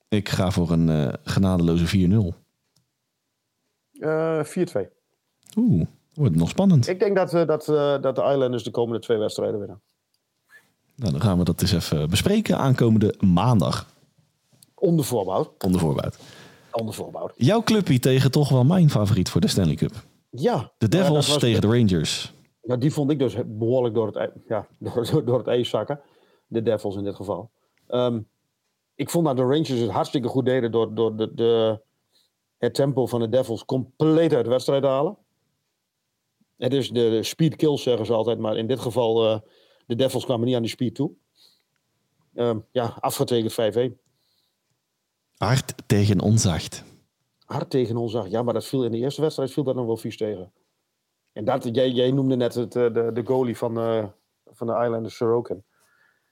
Ik 0.09 0.29
ga 0.29 0.51
voor 0.51 0.71
een 0.71 0.89
eh, 0.89 1.13
genadeloze 1.23 2.09
4-0. 2.09 2.35
Eh 3.99 4.43
4-2. 4.43 4.97
Oeh, 5.55 5.85
wordt 6.13 6.35
nog 6.35 6.49
spannend. 6.49 6.87
Ik 6.87 6.99
denk 6.99 7.15
dat, 7.15 7.33
eh, 7.33 7.45
dat, 7.45 7.67
eh, 7.67 8.01
dat 8.01 8.15
de 8.15 8.21
Islanders 8.21 8.63
de 8.63 8.71
komende 8.71 8.99
twee 8.99 9.17
wedstrijden 9.17 9.59
winnen. 9.59 9.81
Nou, 10.97 11.11
dan 11.11 11.21
gaan 11.21 11.37
we 11.37 11.43
dat 11.43 11.61
eens 11.61 11.71
even 11.71 12.09
bespreken 12.09 12.57
aankomende 12.57 13.15
maandag. 13.19 13.89
Onder 14.75 15.05
voorbouw. 15.05 15.53
Onder 15.65 15.79
voorbouw. 15.81 16.09
Onder 16.71 16.93
voorbouw. 16.93 17.29
Jouw 17.35 17.61
clubje 17.63 17.99
tegen 17.99 18.31
toch 18.31 18.49
wel 18.49 18.63
mijn 18.63 18.89
favoriet 18.89 19.29
voor 19.29 19.41
de 19.41 19.47
Stanley 19.47 19.75
Cup. 19.75 19.91
Ja. 20.29 20.71
De 20.77 20.85
Ja, 20.85 20.87
Devils 20.87 21.37
tegen 21.37 21.61
de 21.61 21.67
Rangers. 21.67 22.33
Nou, 22.63 22.79
die 22.79 22.93
vond 22.93 23.11
ik 23.11 23.19
dus 23.19 23.35
behoorlijk 23.45 23.95
door 23.95 24.05
het, 24.07 24.15
ij- 24.15 24.31
ja, 24.47 24.67
door, 24.79 25.07
door, 25.11 25.25
door 25.25 25.37
het 25.37 25.47
ijs 25.47 25.69
zakken. 25.69 25.99
De 26.47 26.61
Devils 26.61 26.95
in 26.95 27.03
dit 27.03 27.15
geval. 27.15 27.49
Ehm, 27.87 28.19
ik 28.95 29.09
vond 29.09 29.25
dat 29.25 29.35
de 29.37 29.41
Rangers 29.41 29.69
het 29.69 29.89
hartstikke 29.89 30.27
goed 30.27 30.45
deden 30.45 30.71
door, 30.71 30.95
door 30.95 31.15
de, 31.15 31.33
de, 31.33 31.79
het 32.57 32.73
tempo 32.73 33.05
van 33.05 33.19
de 33.19 33.29
Devils 33.29 33.65
compleet 33.65 34.33
uit 34.33 34.43
de 34.43 34.49
wedstrijd 34.49 34.81
te 34.81 34.87
halen. 34.87 35.17
Het 36.57 36.73
is 36.73 36.89
de, 36.89 37.09
de 37.09 37.23
speed 37.23 37.55
kills, 37.55 37.83
zeggen 37.83 38.05
ze 38.05 38.13
altijd. 38.13 38.39
Maar 38.39 38.57
in 38.57 38.67
dit 38.67 38.79
geval, 38.79 39.25
eh, 39.29 39.39
de 39.87 39.95
Devils 39.95 40.25
kwamen 40.25 40.45
niet 40.45 40.55
aan 40.55 40.61
die 40.61 40.71
speed 40.71 40.95
toe. 40.95 41.11
Ehm, 42.33 42.59
ja, 42.71 42.97
afgetekend 42.99 43.53
5-1. 43.53 43.99
Hard 45.37 45.73
tegen 45.85 46.19
onzacht. 46.19 46.83
hard 47.45 47.69
tegen 47.69 48.09
zag. 48.09 48.27
Ja, 48.27 48.43
maar 48.43 48.53
dat 48.53 48.65
viel 48.65 48.83
in 48.83 48.91
de 48.91 48.97
eerste 48.97 49.21
wedstrijd 49.21 49.51
viel 49.51 49.63
dat 49.63 49.75
nog 49.75 49.85
wel 49.85 49.97
vies 49.97 50.17
tegen. 50.17 50.51
En 51.31 51.45
dat, 51.45 51.69
jij, 51.71 51.89
jij 51.89 52.11
noemde 52.11 52.35
net 52.35 52.53
het, 52.53 52.75
eh, 52.75 52.93
de, 52.93 53.11
de 53.13 53.21
goalie 53.25 53.57
van, 53.57 53.79
eh, 53.79 54.07
van 54.45 54.67
de 54.67 54.73
Islanders, 54.73 55.15
Sorokin. 55.15 55.63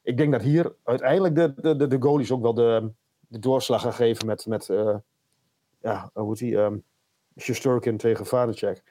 Ik 0.01 0.17
denk 0.17 0.31
dat 0.31 0.41
hier 0.41 0.75
uiteindelijk 0.83 1.35
de, 1.35 1.53
de, 1.62 1.75
de, 1.75 1.88
de 1.88 2.01
goalies 2.01 2.31
ook 2.31 2.41
wel 2.41 2.53
de, 2.53 2.91
de 3.19 3.39
doorslag 3.39 3.81
gaan 3.81 3.93
geven 3.93 4.25
met, 4.25 4.45
met 4.45 4.69
eh, 4.69 4.97
ja, 5.81 6.09
hoe 6.13 6.29
heet 6.29 6.37
die, 6.37 6.57
um, 7.85 7.98
tegen 7.98 8.25
Vanacek. 8.25 8.83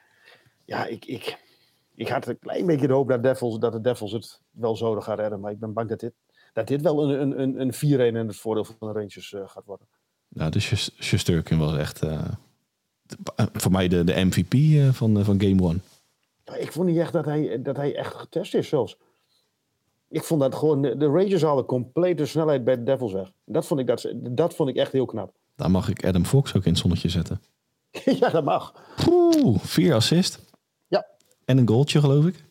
Ja, 0.65 0.85
ik, 0.85 1.05
ik, 1.05 1.37
ik 1.95 2.07
had 2.07 2.27
een 2.27 2.39
klein 2.39 2.65
beetje 2.65 2.87
de 2.87 2.93
hoop 2.93 3.07
dat, 3.09 3.23
Devils, 3.23 3.59
dat 3.59 3.71
de 3.71 3.81
Devils 3.81 4.11
het 4.11 4.41
wel 4.51 4.75
zouden 4.75 5.03
gaan 5.03 5.15
redden. 5.15 5.39
Maar 5.39 5.51
ik 5.51 5.59
ben 5.59 5.73
bang 5.73 5.89
dat 5.89 5.99
dit, 5.99 6.13
dat 6.53 6.67
dit 6.67 6.81
wel 6.81 7.03
een, 7.09 7.21
een, 7.21 7.41
een, 7.41 7.59
een 7.61 7.73
4-1 7.73 8.15
in 8.15 8.27
het 8.27 8.35
voordeel 8.37 8.65
van 8.65 8.75
de 8.79 8.85
Rangers 8.99 9.33
eh, 9.33 9.41
gaat 9.45 9.65
worden. 9.65 9.87
Nou, 10.27 10.51
de 10.51 10.59
Shus- 10.59 10.95
Shusterkin 10.99 11.57
was 11.57 11.75
echt 11.77 12.01
eh, 12.01 12.21
voor 13.53 13.71
mij 13.71 13.87
de, 13.87 14.03
de 14.03 14.25
MVP 14.25 14.53
eh, 14.53 14.89
van, 14.89 15.23
van 15.23 15.41
Game 15.41 15.61
One. 15.63 15.79
Ja, 16.45 16.55
Ik 16.55 16.71
vond 16.71 16.87
niet 16.87 16.97
echt 16.97 17.13
dat 17.13 17.25
hij, 17.25 17.61
dat 17.61 17.75
hij 17.75 17.95
echt 17.95 18.13
getest 18.15 18.53
is 18.55 18.67
zelfs. 18.67 18.97
Ik 20.09 20.23
vond 20.23 20.41
dat 20.41 20.55
gewoon, 20.55 20.81
de, 20.81 20.97
de 20.97 21.05
Rangers 21.05 21.41
hadden 21.41 21.65
complete 21.65 22.25
snelheid 22.25 22.63
bij 22.63 22.75
de 22.75 22.83
Devils 22.83 23.11
weg. 23.13 23.31
Dat 23.45 23.65
vond 23.65 23.79
ik, 23.79 23.87
dat, 23.87 24.13
dat 24.15 24.53
vond 24.55 24.69
ik 24.69 24.75
echt 24.75 24.91
heel 24.91 25.05
knap. 25.05 25.33
Daar 25.55 25.71
mag 25.71 25.89
ik 25.89 26.05
Adam 26.05 26.25
Fox 26.25 26.55
ook 26.55 26.65
in 26.65 26.71
het 26.71 26.79
zonnetje 26.81 27.09
zetten. 27.09 27.41
ja, 28.19 28.29
dat 28.29 28.43
mag. 28.43 28.73
Oeh, 29.09 29.59
vier 29.59 29.93
assist. 29.95 30.39
En 31.45 31.57
een 31.57 31.67
goaltje, 31.67 31.99
geloof 31.99 32.25
ik. 32.25 32.43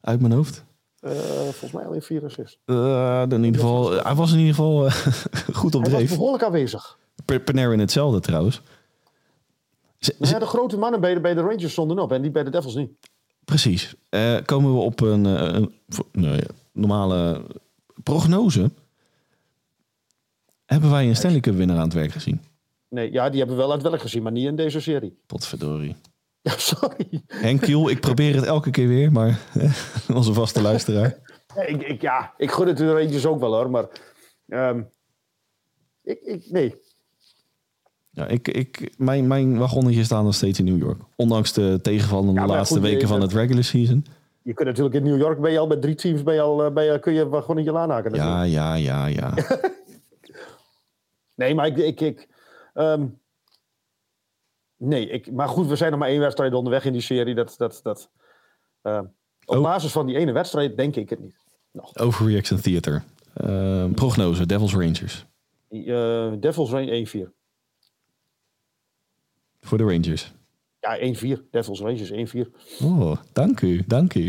Uit 0.00 0.20
mijn 0.20 0.32
hoofd. 0.32 0.64
Eh, 1.00 1.12
volgens 1.42 1.70
mij 1.72 1.84
alleen 1.86 2.02
vier 2.02 2.24
assists. 2.24 2.58
Eh, 2.64 3.22
in 3.28 3.44
ieder 3.44 3.60
geval, 3.60 3.90
hij 3.90 4.14
was 4.14 4.32
in 4.32 4.38
ieder 4.38 4.54
geval 4.54 4.86
eh, 4.86 4.92
goed 5.60 5.74
op 5.74 5.82
Hij 5.82 5.90
was 5.90 6.00
dreef. 6.00 6.16
behoorlijk 6.16 6.42
aanwezig. 6.42 6.98
Panarin 7.44 7.78
hetzelfde 7.78 8.20
trouwens. 8.20 8.60
Ze- 9.98 10.14
ja, 10.18 10.38
de 10.38 10.46
grote 10.46 10.76
mannen 10.78 11.00
bij 11.00 11.14
de, 11.14 11.20
bij 11.20 11.34
de 11.34 11.40
Rangers 11.40 11.72
stonden 11.72 11.98
op 11.98 12.12
en 12.12 12.22
die 12.22 12.30
bij 12.30 12.44
de 12.44 12.50
Devils 12.50 12.74
niet. 12.74 12.90
Precies. 13.44 13.94
Komen 14.44 14.72
we 14.74 14.78
op 14.80 15.00
een, 15.00 15.24
een 15.24 15.74
nou 16.12 16.34
ja, 16.36 16.46
normale 16.72 17.42
prognose. 18.02 18.70
Hebben 20.64 20.90
wij 20.90 21.08
een 21.08 21.16
Stanley 21.16 21.40
Cup 21.40 21.54
winnaar 21.54 21.76
aan 21.76 21.82
het 21.84 21.92
werk 21.92 22.12
gezien? 22.12 22.40
Nee, 22.88 23.12
ja, 23.12 23.28
die 23.30 23.38
hebben 23.38 23.56
we 23.56 23.62
wel 23.62 23.72
aan 23.72 23.78
het 23.78 23.88
werk 23.88 24.00
gezien, 24.02 24.22
maar 24.22 24.32
niet 24.32 24.46
in 24.46 24.56
deze 24.56 24.80
serie. 24.80 25.18
Potverdorie. 25.26 25.96
Ja, 26.46 26.52
sorry. 26.56 27.22
Henk 27.26 27.60
Kiel, 27.60 27.88
ik 27.90 28.00
probeer 28.00 28.34
het 28.34 28.44
elke 28.44 28.70
keer 28.70 28.88
weer, 28.88 29.12
maar 29.12 29.38
onze 30.14 30.32
vaste 30.32 30.62
luisteraar. 30.62 31.18
Ja, 31.54 31.62
ik, 31.62 31.82
ik, 31.82 32.00
ja, 32.00 32.34
ik 32.36 32.50
gun 32.50 32.66
het 32.66 32.76
de 32.76 32.92
Rangers 32.92 33.26
ook 33.26 33.40
wel 33.40 33.54
hoor, 33.54 33.70
maar... 33.70 33.86
ehm, 34.48 34.82
ik, 36.02 36.20
ik, 36.20 36.50
nee, 36.50 36.74
Ja, 38.10 38.26
ik, 38.26 38.48
ik, 38.48 38.94
mijn, 38.98 39.26
mijn 39.26 39.58
wagonnetje 39.58 40.04
staat 40.04 40.24
nog 40.24 40.34
steeds 40.34 40.58
in 40.58 40.64
New 40.64 40.78
York. 40.78 41.00
Ondanks 41.16 41.52
de 41.52 41.78
tegenvallende 41.82 42.32
Ja, 42.40 42.46
maar 42.46 42.56
laatste 42.56 42.74
goed, 42.74 42.82
weken 42.82 43.00
je- 43.00 43.06
van 43.06 43.20
het 43.20 43.32
regular 43.32 43.64
season. 43.64 44.06
je 44.42 44.54
kunt 44.54 44.68
natuurlijk 44.68 44.94
in 44.96 45.02
New 45.02 45.18
York, 45.18 45.40
ben 45.40 45.52
je 45.52 45.58
al 45.58 45.66
met 45.66 45.82
drie 45.82 45.94
teams, 45.94 46.22
ben 46.22 46.34
je 46.34 46.40
al, 46.40 46.64
eh, 46.64 46.72
ben 46.72 46.84
je, 46.84 46.98
kun 46.98 47.12
je 47.12 47.28
gewoon 47.30 47.58
in 47.58 47.64
je 47.64 47.72
laan 47.72 47.90
haken. 47.90 48.10
natuurlijk. 48.10 48.52
Ja, 48.52 48.74
ja, 48.74 49.06
ja, 49.06 49.06
ja. 49.06 49.34
Nee, 51.34 51.54
maar 51.54 51.66
ik. 51.66 51.76
ik, 51.76 52.00
ik 52.00 52.28
ehm, 52.74 53.06
nee, 54.76 55.08
ik, 55.08 55.32
maar 55.32 55.48
goed, 55.48 55.66
we 55.66 55.76
zijn 55.76 55.90
nog 55.90 56.00
maar 56.00 56.08
één 56.08 56.20
wedstrijd 56.20 56.54
onderweg 56.54 56.84
in 56.84 56.92
die 56.92 57.00
serie. 57.00 57.34
Dat, 57.34 57.54
dat, 57.58 57.80
dat, 57.82 58.10
ehm, 58.82 59.04
op 59.44 59.56
Oh. 59.56 59.62
basis 59.62 59.92
van 59.92 60.06
die 60.06 60.16
ene 60.16 60.32
wedstrijd 60.32 60.76
denk 60.76 60.96
ik 60.96 61.10
het 61.10 61.20
niet. 61.20 61.36
Nog. 61.72 61.96
Overreaction 61.98 62.60
Theater. 62.60 63.04
Ehm, 63.34 63.90
prognose, 63.92 64.46
Devils 64.46 64.72
Rangers. 64.74 65.26
Eh, 65.70 66.32
Devils 66.40 66.70
Rain 66.70 66.88
1-4. 66.88 67.32
Voor 69.60 69.78
de 69.78 69.84
Rangers. 69.84 70.32
Ja, 70.80 70.96
1-4. 71.00 71.44
Devils 71.50 71.80
Rangers 71.80 72.10
1-4. 72.10 72.50
Oh, 72.82 73.16
dank 73.32 73.60
u, 73.60 73.82
dank 73.86 74.14
u. 74.14 74.24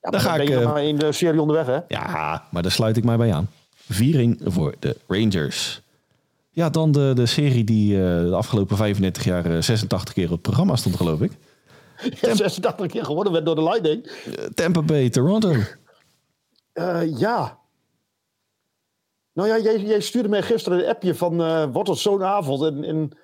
Ja, 0.00 0.10
Dan 0.10 0.20
ga 0.20 0.36
ben 0.36 0.42
ik, 0.46 0.50
eh, 0.50 0.64
maar 0.72 0.84
in 0.84 0.96
de 0.96 1.12
serie 1.12 1.40
onderweg, 1.40 1.66
hè? 1.66 1.78
Ja, 1.88 2.44
maar 2.50 2.62
daar 2.62 2.70
sluit 2.72 2.96
ik 2.96 3.04
mij 3.04 3.16
bij 3.16 3.32
aan. 3.34 3.48
4-1 3.74 4.38
voor 4.52 4.74
de 4.78 4.96
Rangers. 5.06 5.82
Ja, 6.54 6.70
dan 6.70 6.92
de, 6.92 7.12
de 7.14 7.26
serie 7.26 7.64
die 7.64 7.94
eh, 7.96 8.00
de 8.20 8.34
afgelopen 8.34 8.76
35 8.76 9.24
jaar 9.24 9.44
eh, 9.44 9.60
86 9.60 10.14
keer 10.14 10.24
op 10.24 10.30
het 10.30 10.42
programma 10.42 10.76
stond, 10.76 10.96
geloof 10.96 11.20
ik. 11.20 11.32
86 12.20 12.86
keer 12.86 13.04
gewonnen 13.04 13.32
werd 13.32 13.44
door 13.44 13.54
de 13.54 13.62
Lightning. 13.62 14.06
Eh, 14.06 14.44
Tampa 14.44 14.82
Bay, 14.82 15.10
Toronto. 15.10 15.54
Eh, 16.74 17.18
ja. 17.18 17.58
Nou 19.32 19.48
ja, 19.48 19.58
jij, 19.58 19.80
jij 19.80 20.00
stuurde 20.00 20.28
mij 20.28 20.42
gisteren 20.42 20.78
een 20.78 20.88
appje 20.88 21.14
van 21.14 21.42
eh 21.42 21.64
wordt 21.72 21.88
het 21.88 21.98
zo'n 21.98 22.22
avond. 22.22 22.62
En, 22.62 22.84
en 22.84 23.18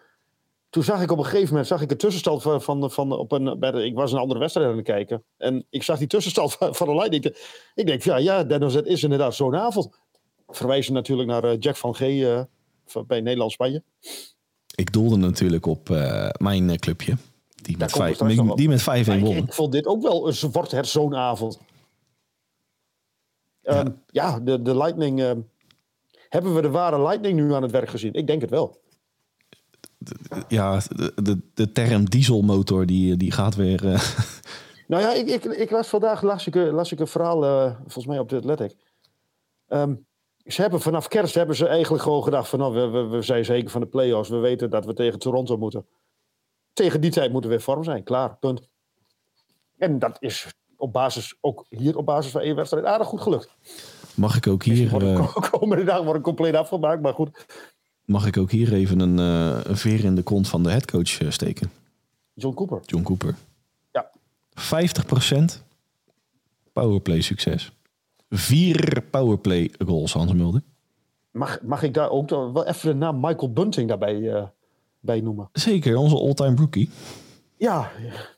toen 0.71 0.83
zag 0.83 1.03
ik 1.03 1.11
op 1.11 1.19
een 1.19 1.25
gegeven 1.25 1.49
moment 1.49 1.67
zag 1.67 1.83
ik 1.83 1.91
een 1.91 1.97
tussenstand 1.97 2.43
van, 2.43 2.63
van, 2.63 2.91
van 2.91 3.13
op 3.13 3.33
een, 3.33 3.59
bij 3.59 3.71
de, 3.71 3.85
ik 3.85 3.95
was 3.95 4.13
een 4.13 4.19
andere 4.19 4.41
wedstrijd 4.41 4.69
aan 4.69 4.77
het 4.77 4.85
kijken. 4.85 5.25
En 5.37 5.67
ik 5.71 5.83
zag 5.83 5.99
die 5.99 6.07
tussenstand 6.07 6.53
van, 6.53 6.75
van 6.81 6.87
de 6.87 6.95
Lightning. 6.95 7.37
Ik 7.75 7.87
denk, 7.87 8.03
ja, 8.03 8.17
ja, 8.17 8.45
is 8.85 9.03
inderdaad 9.03 9.35
zo'n 9.35 9.57
avond. 9.57 9.99
Verwijzen 10.49 10.93
natuurlijk 10.95 11.29
naar 11.29 11.45
eh, 11.45 11.57
Jack 11.59 11.77
van 11.77 11.95
G 11.95 12.01
eh, 12.01 12.41
bij 13.07 13.21
Nederland-Spanje. 13.21 13.83
Ik 14.75 14.93
doelde 14.93 15.17
natuurlijk 15.17 15.67
op 15.67 15.91
eh, 15.91 16.29
mijn 16.39 16.71
eh, 16.71 16.77
clubje. 16.77 17.17
Die 17.63 17.77
met, 17.77 17.93
vijf, 17.93 18.19
die 18.55 18.69
met 18.69 18.81
5-1 18.83 18.85
Maar 18.85 18.99
ik, 19.09 19.21
won. 19.25 19.37
ik 19.37 19.53
vond 19.53 19.73
dit 19.73 19.87
ook 19.87 20.03
wel 20.03 20.29
een 20.29 20.51
wordt 20.53 20.71
het 20.71 20.87
zo'n 20.87 21.15
avond. 21.15 21.59
Ehm, 23.63 23.91
ja, 24.07 24.41
de, 24.41 24.63
de 24.63 24.77
Lightning. 24.77 25.21
ehm, 25.21 25.41
hebben 26.29 26.55
we 26.55 26.61
de 26.61 26.71
ware 26.71 27.03
Lightning 27.03 27.37
nu 27.41 27.55
aan 27.55 27.63
het 27.63 27.71
werk 27.71 27.89
gezien? 27.89 28.13
Ik 28.13 28.27
denk 28.27 28.41
het 28.41 28.51
wel. 28.51 28.81
Ja, 30.49 30.79
de, 30.97 31.13
de, 31.23 31.39
de 31.55 31.73
term 31.73 32.05
dieselmotor 32.11 32.87
die, 32.87 33.17
die 33.17 33.31
gaat 33.33 33.55
weer... 33.55 33.93
eh, 33.93 34.03
Nou 34.87 35.03
ja, 35.03 35.13
ik, 35.13 35.29
ik, 35.29 35.45
ik 35.45 35.71
las 35.71 35.89
vandaag 35.89 36.23
las 36.23 36.47
ik, 36.47 36.55
een- 36.55 36.71
las 36.73 36.93
ik 36.93 37.01
een 37.01 37.07
verhaal, 37.07 37.71
volgens 37.77 38.07
mij 38.07 38.19
op 38.19 38.29
de 38.29 38.37
Athletic. 38.37 38.77
Ehm, 39.67 39.95
ze 40.53 40.61
hebben 40.61 40.81
vanaf 40.81 41.09
kerst 41.09 41.35
hebben 41.35 41.57
ze 41.57 41.67
eigenlijk 41.67 42.03
gewoon 42.03 42.23
gedacht 42.23 42.49
van 42.49 42.59
nou, 42.59 42.75
we, 42.75 42.89
we, 42.89 43.07
we 43.07 43.23
zijn 43.23 43.45
zeker 43.45 43.71
van 43.71 43.81
de 43.81 43.87
play-offs. 43.87 44.29
We 44.29 44.37
weten 44.37 44.71
dat 44.71 44.85
we 44.85 44.95
tegen 44.95 45.19
Toronto 45.19 45.57
moeten. 45.57 45.87
Tegen 46.73 47.01
die 47.01 47.11
tijd 47.11 47.33
moeten 47.33 47.51
we 47.51 47.57
in 47.57 47.63
vorm 47.63 47.85
zijn. 47.85 48.03
Klaar, 48.03 48.37
punt. 48.37 48.69
En 49.79 49.99
dat 49.99 50.17
is 50.21 50.47
op 50.77 50.93
basis, 50.93 51.37
ook 51.41 51.67
hier 51.69 51.97
op 51.97 52.07
basis 52.07 52.33
van 52.33 52.41
één 52.41 52.57
wedstrijd 52.57 52.85
aardig 52.85 53.07
goed 53.07 53.21
gelukt. 53.21 53.57
Mag 54.15 54.37
ik 54.37 54.47
ook 54.47 54.63
hier, 54.63 54.91
Worden 54.91 55.17
eh, 55.17 55.37
komende 55.51 55.85
dag 55.85 56.03
worden 56.03 56.23
compleet 56.23 56.55
afgemaakt, 56.55 57.03
maar 57.03 57.15
goed. 57.15 57.47
mag 58.05 58.27
ik 58.27 58.37
ook 58.37 58.51
hier 58.51 58.73
even 58.73 59.01
een, 59.01 59.19
eh, 59.19 59.65
een 59.65 59.77
veer 59.77 60.05
in 60.05 60.15
de 60.15 60.23
kont 60.23 60.49
van 60.49 60.63
de 60.63 60.71
headcoach 60.71 61.21
eh, 61.21 61.31
steken? 61.31 61.73
John 62.35 62.55
Cooper. 62.55 62.81
John 62.85 63.03
Cooper. 63.03 63.35
Ja. 63.93 64.11
50% 64.55 65.65
powerplay 66.73 67.21
succes. 67.21 67.73
Vier 68.31 69.03
powerplay 69.11 69.71
goals, 69.87 70.13
Hans 70.13 70.33
Mulder. 70.33 70.63
Mag, 71.31 71.63
mag 71.63 71.83
ik 71.83 71.95
daar 71.95 72.11
ook 72.11 72.31
wel 72.31 72.67
even 72.67 72.89
de 72.89 72.95
naam 72.95 73.21
Michael 73.21 73.53
Bunting 73.53 73.89
daarbij 73.89 74.33
eh, 74.33 74.47
bij 75.01 75.21
noemen? 75.21 75.49
Zeker, 75.53 75.97
onze 75.97 76.17
all-time 76.17 76.57
rookie. 76.57 76.91
Ja, 77.57 77.91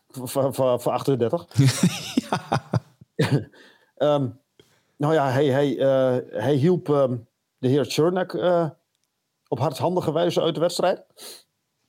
van, 0.08 0.54
van, 0.54 0.80
van 0.80 0.92
38. 0.92 1.46
Ehm, 3.96 4.28
nou 4.96 5.14
ja, 5.14 5.30
hij, 5.30 5.46
hij, 5.46 5.78
eh, 5.78 6.42
hij 6.42 6.54
hielp 6.54 6.88
ehm, 6.88 7.16
de 7.58 7.68
heer 7.68 7.84
Chernak 7.84 8.34
eh, 8.34 8.70
op 9.48 9.58
hardhandige 9.58 10.12
wijze 10.12 10.40
uit 10.40 10.54
de 10.54 10.60
wedstrijd. 10.60 11.04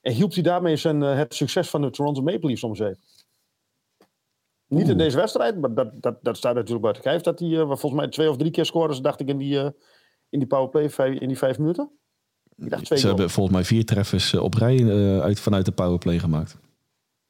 En 0.00 0.12
hielp 0.12 0.34
hij 0.34 0.42
daarmee 0.42 0.76
zijn, 0.76 1.00
het 1.00 1.34
succes 1.34 1.70
van 1.70 1.82
de 1.82 1.90
Toronto 1.90 2.22
Maple 2.22 2.46
Leafs 2.48 2.64
om 2.64 2.74
zeep. 2.74 2.96
Niet 4.74 4.88
in 4.88 4.98
deze 4.98 5.16
wedstrijd, 5.16 5.60
maar 5.60 5.74
dat, 5.74 6.02
dat, 6.02 6.16
dat 6.22 6.36
staat 6.36 6.54
natuurlijk 6.54 6.82
buiten 6.82 7.02
kijf. 7.02 7.22
Dat 7.22 7.38
hij 7.38 7.48
eh, 7.58 7.66
volgens 7.66 7.92
mij 7.92 8.08
twee 8.08 8.30
of 8.30 8.36
drie 8.36 8.50
keer 8.50 8.64
scoorde, 8.64 9.00
dacht 9.00 9.20
ik, 9.20 9.28
in 9.28 9.38
die, 9.38 9.58
eh, 9.60 9.70
in 10.28 10.38
die 10.38 10.46
powerplay, 10.48 11.10
in 11.14 11.28
die 11.28 11.38
vijf 11.38 11.58
minuten. 11.58 11.90
Ik 12.56 12.70
dacht 12.70 12.84
twee 12.84 12.98
Ze 12.98 13.06
hebben 13.06 13.30
volgens 13.30 13.54
mij 13.56 13.64
vier 13.64 13.84
treffers 13.84 14.32
eh, 14.32 14.42
op 14.42 14.54
rij 14.54 14.88
uit, 15.20 15.40
vanuit 15.40 15.64
de 15.64 15.72
powerplay 15.72 16.18
gemaakt. 16.18 16.58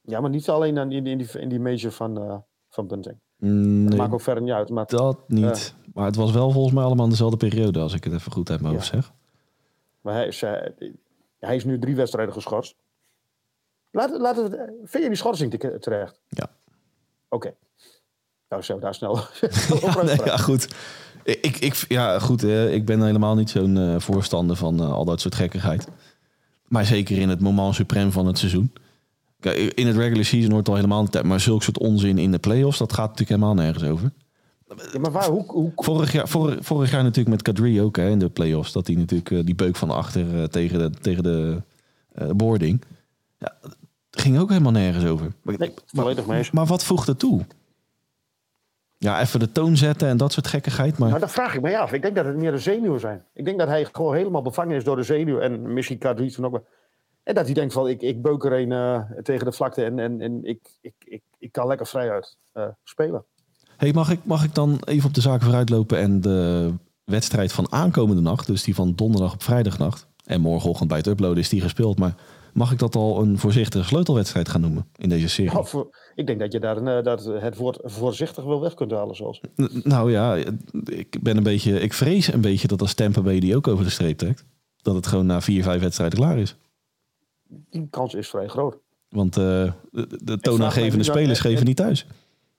Ja, 0.00 0.20
maar 0.20 0.30
niet 0.30 0.48
alleen 0.48 0.76
in, 0.76 1.06
in, 1.06 1.18
die, 1.18 1.38
in 1.38 1.48
die 1.48 1.60
major 1.60 1.90
van, 1.90 2.44
van 2.68 2.86
Bunting. 2.86 3.18
Mm, 3.36 3.88
Dat 3.88 3.98
maakt 3.98 4.12
ook 4.12 4.20
verder 4.20 4.42
niet 4.42 4.52
uit. 4.52 4.68
Maar 4.68 4.86
dat 4.86 5.28
niet. 5.28 5.74
Maar 5.94 6.06
het 6.06 6.16
was 6.16 6.32
wel 6.32 6.50
volgens 6.50 6.74
mij 6.74 6.84
allemaal 6.84 7.04
in 7.04 7.10
dezelfde 7.10 7.36
periode, 7.36 7.80
als 7.80 7.94
ik 7.94 8.04
het 8.04 8.12
even 8.12 8.32
goed 8.32 8.50
uit 8.50 8.60
mijn 8.60 8.72
Ja. 8.72 8.78
hoofd 8.78 8.90
zeg. 8.92 9.12
Maar 10.00 10.14
hij 10.14 10.26
is, 10.26 10.40
hij 11.38 11.56
is 11.56 11.64
nu 11.64 11.78
drie 11.78 11.96
wedstrijden 11.96 12.34
geschorst. 12.34 12.76
Laat, 13.90 14.18
laat 14.18 14.36
het, 14.36 14.52
vind 14.82 15.02
je 15.02 15.08
die 15.08 15.14
schorsing 15.18 15.50
te- 15.58 15.78
terecht? 15.78 16.20
Ja. 16.28 16.50
Oké. 17.28 17.54
Nou, 18.48 18.62
zo 18.62 18.78
daar 18.78 18.94
snel 18.94 19.16
Ja, 19.82 20.02
nee, 20.02 20.16
ja, 20.24 20.36
goed. 20.36 20.68
Ik, 21.24 21.56
ik, 21.58 21.84
ja, 21.88 22.18
goed. 22.18 22.42
eh, 22.44 22.74
ik 22.74 22.84
ben 22.84 23.02
helemaal 23.02 23.34
niet 23.34 23.50
zo'n 23.50 23.78
eh, 23.78 23.98
voorstander 23.98 24.56
van 24.56 24.80
eh, 24.80 24.92
al 24.92 25.04
dat 25.04 25.20
soort 25.20 25.34
gekkigheid. 25.34 25.88
Maar 26.68 26.84
zeker 26.84 27.18
in 27.18 27.28
het 27.28 27.40
moment 27.40 27.74
suprem 27.74 28.12
van 28.12 28.26
het 28.26 28.38
seizoen. 28.38 28.72
Kijk, 29.40 29.56
in 29.56 29.86
het 29.86 29.96
regular 29.96 30.24
season 30.24 30.52
hoort 30.52 30.68
al 30.68 30.74
helemaal 30.74 31.02
niet 31.02 31.12
thuis. 31.12 31.26
Maar 31.26 31.40
zulk 31.40 31.62
soort 31.62 31.78
onzin 31.78 32.18
in 32.18 32.30
de 32.30 32.38
playoffs, 32.38 32.78
dat 32.78 32.92
gaat 32.92 33.08
natuurlijk 33.08 33.30
helemaal 33.30 33.54
nergens 33.54 33.84
over. 33.84 34.12
Ja, 34.92 34.98
maar 35.00 35.12
waar, 35.12 35.28
hoe, 35.28 35.44
hoe, 35.46 35.72
Vorig 35.76 36.12
jaar, 36.12 36.28
vorig, 36.28 36.58
vorig 36.60 36.90
jaar 36.90 37.02
natuurlijk 37.02 37.28
met 37.28 37.42
Kadri 37.42 37.80
ook 37.82 37.96
hè, 37.96 38.08
in 38.08 38.18
de 38.18 38.28
playoffs. 38.28 38.72
Dat 38.72 38.86
hij 38.86 38.96
natuurlijk 38.96 39.46
die 39.46 39.54
beuk 39.54 39.76
van 39.76 39.90
achter 39.90 40.50
tegen 40.50 40.78
de, 40.78 40.90
tegen 41.00 41.22
de 41.22 41.62
boarding. 42.34 42.84
Ja, 43.38 43.56
ging 44.20 44.38
ook 44.38 44.48
helemaal 44.48 44.72
nergens 44.72 45.04
over. 45.04 45.32
Maar, 45.42 45.54
Nee, 45.58 45.74
volledig 45.86 46.26
mee 46.26 46.38
eens. 46.38 46.50
maar 46.50 46.66
wat 46.66 46.84
voegt 46.84 47.06
het 47.06 47.18
toe? 47.18 47.44
Ja, 48.98 49.20
even 49.20 49.40
de 49.40 49.52
toon 49.52 49.76
zetten 49.76 50.08
en 50.08 50.16
dat 50.16 50.32
soort 50.32 50.46
gekkigheid. 50.46 50.98
Maar 50.98 51.08
Nou, 51.08 51.20
dat 51.20 51.30
vraag 51.30 51.54
ik 51.54 51.62
me 51.62 51.78
af. 51.78 51.92
Ik 51.92 52.02
denk 52.02 52.14
dat 52.14 52.24
het 52.24 52.36
meer 52.36 52.50
de 52.50 52.58
zenuwen 52.58 53.00
zijn. 53.00 53.24
Ik 53.34 53.44
denk 53.44 53.58
dat 53.58 53.68
hij 53.68 53.88
gewoon 53.92 54.14
helemaal 54.14 54.42
bevangen 54.42 54.76
is 54.76 54.84
door 54.84 54.96
de 54.96 55.02
zenuw. 55.02 55.38
En 55.38 55.72
misschien 55.72 55.98
Kadri 55.98 56.30
van 56.30 56.44
ook. 56.44 56.62
En 57.22 57.34
dat 57.34 57.44
hij 57.44 57.54
denkt 57.54 57.72
van, 57.72 57.88
ik, 57.88 58.02
ik 58.02 58.22
beuk 58.22 58.44
er 58.44 58.52
een 58.52 58.72
eh, 58.72 59.00
tegen 59.22 59.44
de 59.44 59.52
vlakte 59.52 59.84
en, 59.84 59.98
en, 59.98 60.20
en 60.20 60.44
ik, 60.44 60.58
ik, 60.80 60.94
ik, 61.04 61.22
ik 61.38 61.52
kan 61.52 61.66
lekker 61.66 61.86
vrijuit 61.86 62.36
eh 62.52 62.68
spelen. 62.84 63.24
Hey, 63.76 63.92
mag, 63.92 64.10
ik, 64.10 64.20
mag 64.22 64.44
ik 64.44 64.54
dan 64.54 64.78
even 64.84 65.08
op 65.08 65.14
de 65.14 65.20
zaken 65.20 65.44
vooruitlopen 65.44 65.98
en 65.98 66.20
de 66.20 66.72
wedstrijd 67.04 67.52
van 67.52 67.72
aankomende 67.72 68.22
nacht, 68.22 68.46
dus 68.46 68.62
die 68.62 68.74
van 68.74 68.94
donderdag 68.94 69.32
op 69.32 69.42
vrijdagnacht, 69.42 70.06
en 70.24 70.40
morgenochtend 70.40 70.88
bij 70.88 70.98
het 70.98 71.06
uploaden 71.06 71.38
is 71.38 71.48
die 71.48 71.60
gespeeld, 71.60 71.98
maar 71.98 72.14
mag 72.54 72.72
ik 72.72 72.78
dat 72.78 72.94
al 72.94 73.22
een 73.22 73.38
voorzichtige 73.38 73.84
sleutelwedstrijd 73.84 74.48
gaan 74.48 74.60
noemen 74.60 74.88
in 74.96 75.08
deze 75.08 75.28
serie? 75.28 75.58
Of, 75.58 75.74
eh, 75.74 75.80
ik 76.14 76.26
denk 76.26 76.38
dat 76.40 76.52
je 76.52 76.60
daar 76.60 76.76
een, 76.76 76.88
eh, 76.88 77.02
dat 77.02 77.24
het 77.24 77.56
woord 77.56 77.78
voorzichtig 77.82 78.44
wel 78.44 78.60
weg 78.60 78.74
kunt 78.74 78.90
halen. 78.90 79.16
N- 79.62 79.80
Nou 79.84 80.10
ja, 80.10 80.34
ik 80.84 81.22
ben 81.22 81.36
een 81.36 81.42
beetje, 81.42 81.80
ik 81.80 81.92
vrees 81.92 82.32
een 82.32 82.40
beetje 82.40 82.68
dat 82.68 82.80
als 82.80 82.94
Tampa 82.94 83.20
Bay 83.22 83.40
die 83.40 83.56
ook 83.56 83.68
over 83.68 83.84
de 83.84 83.90
streep 83.90 84.18
trekt, 84.18 84.44
dat 84.82 84.94
het 84.94 85.06
gewoon 85.06 85.26
na 85.26 85.40
vier, 85.40 85.62
vijf 85.62 85.80
wedstrijden 85.80 86.18
klaar 86.18 86.38
is. 86.38 86.56
Die 87.70 87.86
kans 87.90 88.14
is 88.14 88.28
vrij 88.28 88.48
groot. 88.48 88.78
Want 89.08 89.36
eh, 89.36 89.72
de, 89.90 90.38
toonaangevende 90.40 90.96
dan- 90.96 91.04
spelers 91.14 91.38
en- 91.38 91.44
geven 91.44 91.60
en- 91.60 91.66
niet 91.66 91.76
thuis. 91.76 92.06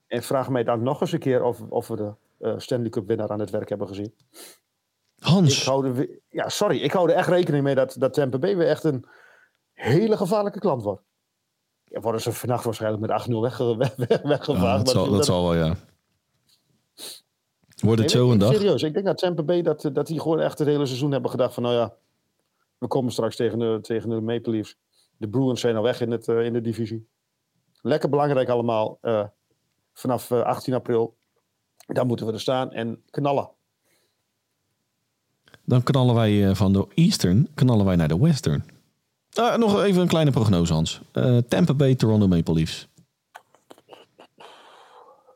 En 0.08 0.24
vraag 0.24 0.50
mij 0.50 0.64
dan 0.64 0.84
nog 0.84 1.02
eens 1.02 1.12
een 1.12 1.20
keer 1.20 1.44
of, 1.44 1.62
of 1.70 1.88
we 1.88 1.96
de 1.96 2.12
eh, 2.40 2.54
Stanley 2.58 2.90
Cup 2.90 3.08
winnaar 3.08 3.30
aan 3.30 3.40
het 3.40 3.50
werk 3.50 3.70
hebben 3.70 3.88
gezien. 3.88 4.14
Ik 5.18 5.24
Hans, 5.32 5.66
hou 5.66 5.88
er, 5.98 6.10
ja, 6.30 6.50
sorry, 6.50 6.78
ik 6.78 6.92
hou 6.92 7.10
er 7.10 7.16
echt 7.16 7.28
rekening 7.30 7.64
mee 7.64 7.76
dat, 7.76 7.96
dat 8.00 8.14
Tampa 8.14 8.38
Bay 8.38 8.58
weer 8.58 8.68
echt 8.68 8.84
een 8.84 9.06
hele 9.76 10.18
gevaarlijke 10.18 10.60
klant 10.60 10.84
wordt. 10.84 11.02
Ja, 11.84 12.00
worden 12.00 12.22
ze 12.22 12.32
vannacht 12.32 12.64
waarschijnlijk 12.64 13.02
met 13.08 13.28
8-0 13.28 13.32
wegge- 13.42 13.78
weg, 13.84 13.96
weg, 13.96 14.22
weggevaagd. 14.22 14.78
ja, 14.78 14.78
dat, 14.78 14.90
zal, 14.90 15.10
dat 15.12 15.26
zal 15.26 15.44
wel, 15.44 15.56
ja. 15.56 15.76
Wordt 17.82 18.02
het 18.02 18.14
Nee, 18.14 18.24
zo 18.24 18.32
een 18.32 18.38
dag? 18.38 18.54
Serieus, 18.54 18.84
ik 18.84 18.94
denk 18.94 19.06
dat 19.06 19.18
Tampa 19.18 19.44
Bay 19.44 19.62
dat, 19.62 19.90
dat 19.94 20.08
die 20.08 20.20
gewoon 20.22 20.40
echt 20.40 20.60
het 20.60 20.68
hele 20.68 20.86
seizoen 20.86 21.12
hebben 21.12 21.32
gedacht 21.32 21.54
van 21.54 21.64
nou 21.64 21.76
ja, 21.76 21.94
we 22.78 22.88
komen 22.88 23.12
straks 23.12 23.36
tegen 23.36 23.60
de, 23.60 23.80
tegen 23.82 24.10
de 24.10 24.22
Maple 24.22 24.52
Leafs. 24.52 24.78
De 25.18 25.28
Bruins 25.30 25.62
zijn 25.62 25.76
al 25.76 25.84
weg 25.84 26.02
in, 26.02 26.12
het, 26.12 26.28
eh, 26.28 26.46
in 26.46 26.54
de 26.54 26.62
divisie. 26.62 27.08
Lekker 27.82 28.10
belangrijk 28.10 28.50
allemaal. 28.50 28.98
eh, 29.02 29.24
vanaf 29.94 30.32
eh, 30.32 30.42
18 30.42 30.74
april. 30.74 31.18
Dan 31.88 32.08
moeten 32.08 32.26
we 32.26 32.32
er 32.34 32.40
staan 32.40 32.72
en 32.72 33.04
knallen. 33.10 33.50
Dan 35.66 35.84
knallen 35.84 36.16
wij 36.16 36.50
eh, 36.50 36.56
van 36.56 36.74
de 36.74 36.88
Eastern 36.94 37.48
knallen 37.54 37.86
wij 37.86 37.96
naar 37.96 38.08
de 38.08 38.20
Western. 38.20 38.66
Ah, 39.36 39.58
nog 39.58 39.84
even 39.84 40.02
een 40.02 40.08
kleine 40.08 40.32
prognose, 40.32 40.74
Hans. 40.74 41.02
Eh, 41.12 41.38
Tampa 41.38 41.74
Bay, 41.74 41.96
Toronto 41.96 42.28
Maple 42.28 42.54
Leafs. 42.54 42.88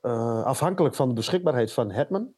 Eh, 0.01 0.43
afhankelijk 0.43 0.95
van 0.95 1.07
de 1.07 1.13
beschikbaarheid 1.13 1.71
van 1.73 1.91
Hetman. 1.91 2.33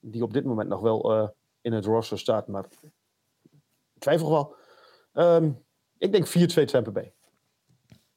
Die 0.00 0.22
op 0.22 0.32
dit 0.32 0.44
moment 0.44 0.68
nog 0.68 0.80
wel 0.80 1.12
eh, 1.12 1.28
in 1.60 1.72
het 1.72 1.84
roster 1.84 2.18
staat, 2.18 2.46
maar 2.46 2.64
ik 2.64 2.90
twijfel 3.98 4.30
wel. 4.30 4.54
Ehm, 5.12 5.50
ik 5.98 6.12
denk 6.12 6.26
4-2 6.26 6.64
Tampa 6.64 6.90
Bay. 6.90 7.12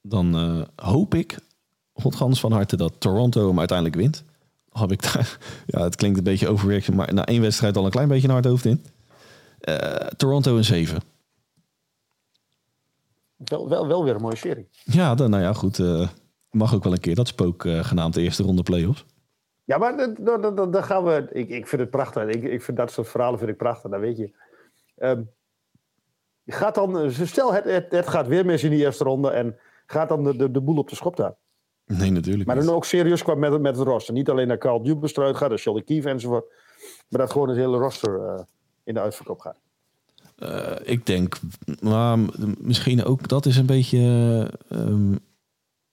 Dan 0.02 0.36
hoop 0.76 1.14
ik, 1.14 1.38
Godgans 1.94 2.40
van 2.40 2.52
harte, 2.52 2.76
dat 2.76 2.94
Toronto 2.98 3.48
hem 3.48 3.60
uiteindelijk 3.60 3.98
wint. 3.98 4.24
Heb 4.70 4.92
ik 4.92 5.02
daar, 5.14 5.38
ja, 5.66 5.84
het 5.84 5.96
klinkt 5.96 6.18
een 6.18 6.24
beetje 6.24 6.48
overreaction, 6.48 6.96
maar 6.96 7.14
na 7.14 7.26
één 7.26 7.42
wedstrijd 7.42 7.78
al 7.78 7.86
een 7.86 7.92
klein 7.92 8.08
beetje 8.08 8.28
een 8.28 8.34
hard 8.34 8.46
hoofd 8.46 8.66
in. 8.66 8.86
Toronto 10.18 10.58
een 10.58 10.64
7. 10.64 11.13
Wel, 13.46 13.70
wel, 13.70 13.88
wel 13.88 14.04
weer 14.04 14.16
een 14.16 14.22
mooie 14.22 14.36
serie. 14.36 14.68
Ja, 14.84 15.16
dan, 15.16 15.30
nou 15.30 15.44
ja, 15.44 15.54
goed. 15.54 15.80
eh, 15.80 16.10
mag 16.50 16.74
ook 16.76 16.84
wel 16.84 16.94
een 16.94 17.00
keer 17.00 17.16
dat 17.16 17.28
spook 17.28 17.66
eh, 17.66 17.84
genaamd 17.84 18.14
de 18.14 18.22
eerste 18.22 18.44
ronde 18.44 18.64
playoffs. 18.64 19.06
Ja, 19.64 19.78
maar 19.78 19.98
dat- 20.20 20.74
dan 20.74 20.84
gaan 20.84 21.04
we. 21.04 21.28
Ik, 21.32 21.50
ik 21.50 21.68
vind 21.68 21.82
het 21.82 21.90
prachtig. 21.90 22.24
Ik, 22.28 22.44
ik 22.44 22.62
vind 22.62 22.78
dat 22.78 22.92
soort 22.92 23.08
verhalen 23.10 23.40
vind 23.40 23.52
ik 23.52 23.58
prachtig. 23.58 23.92
Dat 23.92 24.00
weet 24.00 24.18
je. 24.18 24.32
Ehm, 24.96 25.22
gaat 26.46 26.76
dan, 26.76 27.12
stel 27.12 27.54
het, 27.54 27.64
het, 27.64 27.92
het 27.92 28.08
gaat 28.08 28.28
weer 28.28 28.46
mis 28.46 28.64
in 28.64 28.70
die 28.70 28.80
eerste 28.80 29.04
ronde 29.04 29.30
en 29.30 29.58
gaat 29.86 30.10
dan 30.10 30.24
de, 30.24 30.36
de, 30.36 30.52
de 30.52 30.62
boel 30.62 30.78
op 30.78 30.90
de 30.90 30.96
schop 30.96 31.16
daar. 31.16 31.36
Nee, 31.86 32.12
natuurlijk 32.12 32.46
Maar 32.48 32.56
niet. 32.56 32.66
dan 32.66 32.76
ook 32.76 32.86
serieus 32.86 33.24
kwam 33.24 33.40
met, 33.40 33.62
met 33.62 33.78
het 33.78 33.88
roster. 33.88 34.14
Niet 34.14 34.30
alleen 34.30 34.48
naar 34.48 34.58
Carl 34.58 34.84
Dubas 34.84 35.16
eruit 35.16 35.36
gaat, 35.38 35.50
naar 35.50 35.58
Shelly 35.58 35.82
Keefe 35.82 36.10
enzovoort. 36.10 36.46
Maar 37.10 37.20
dat 37.20 37.32
gewoon 37.32 37.48
het 37.50 37.58
hele 37.58 37.78
roster 37.78 38.26
eh, 38.26 38.44
in 38.84 38.94
de 38.94 39.00
uitverkoop 39.00 39.40
gaat. 39.40 39.60
Eh, 40.44 40.92
ik 40.94 41.06
denk, 41.06 41.40
maar 41.82 42.20
m- 42.20 42.32
misschien 42.58 43.04
ook 43.04 43.28
dat 43.28 43.46
is 43.46 43.58
een 43.58 43.66
beetje 43.66 43.98
eh, 44.68 44.80
ehm, 44.80 45.16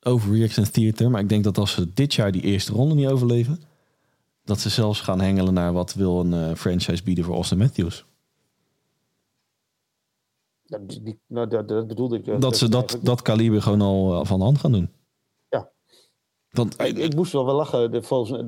overreaction 0.02 0.70
theater. 0.70 1.10
Maar 1.10 1.20
ik 1.20 1.28
denk 1.28 1.44
dat 1.44 1.58
als 1.58 1.72
ze 1.72 1.92
dit 1.94 2.14
jaar 2.14 2.32
die 2.32 2.42
eerste 2.42 2.72
ronde 2.72 2.94
niet 2.94 3.06
overleven, 3.08 3.60
dat 4.44 4.60
ze 4.60 4.68
zelfs 4.68 5.00
gaan 5.00 5.20
hengelen 5.20 5.54
naar 5.54 5.72
wat 5.72 5.94
wil 5.94 6.20
een 6.20 6.32
eh, 6.34 6.54
franchise 6.54 7.02
bieden 7.02 7.24
voor 7.24 7.34
Austin 7.34 7.58
Matthews. 7.58 8.04
Dat, 10.66 10.88
die, 10.88 11.18
nou, 11.26 11.48
dat, 11.48 11.68
dat 11.68 11.86
bedoelde 11.86 12.16
ik. 12.18 12.26
eh, 12.26 12.40
Dat 12.40 12.56
ze 12.56 12.68
dat, 12.68 12.98
dat 13.02 13.22
kaliber 13.22 13.62
gewoon 13.62 13.80
al 13.80 14.24
van 14.24 14.38
de 14.38 14.44
hand 14.44 14.58
gaan 14.58 14.72
doen. 14.72 14.90
Ja. 15.48 15.70
Want 16.50 16.80
Ik, 16.82 16.98
ik 16.98 17.14
moest 17.14 17.32
wel 17.32 17.44
wel 17.44 17.54
lachen. 17.56 17.92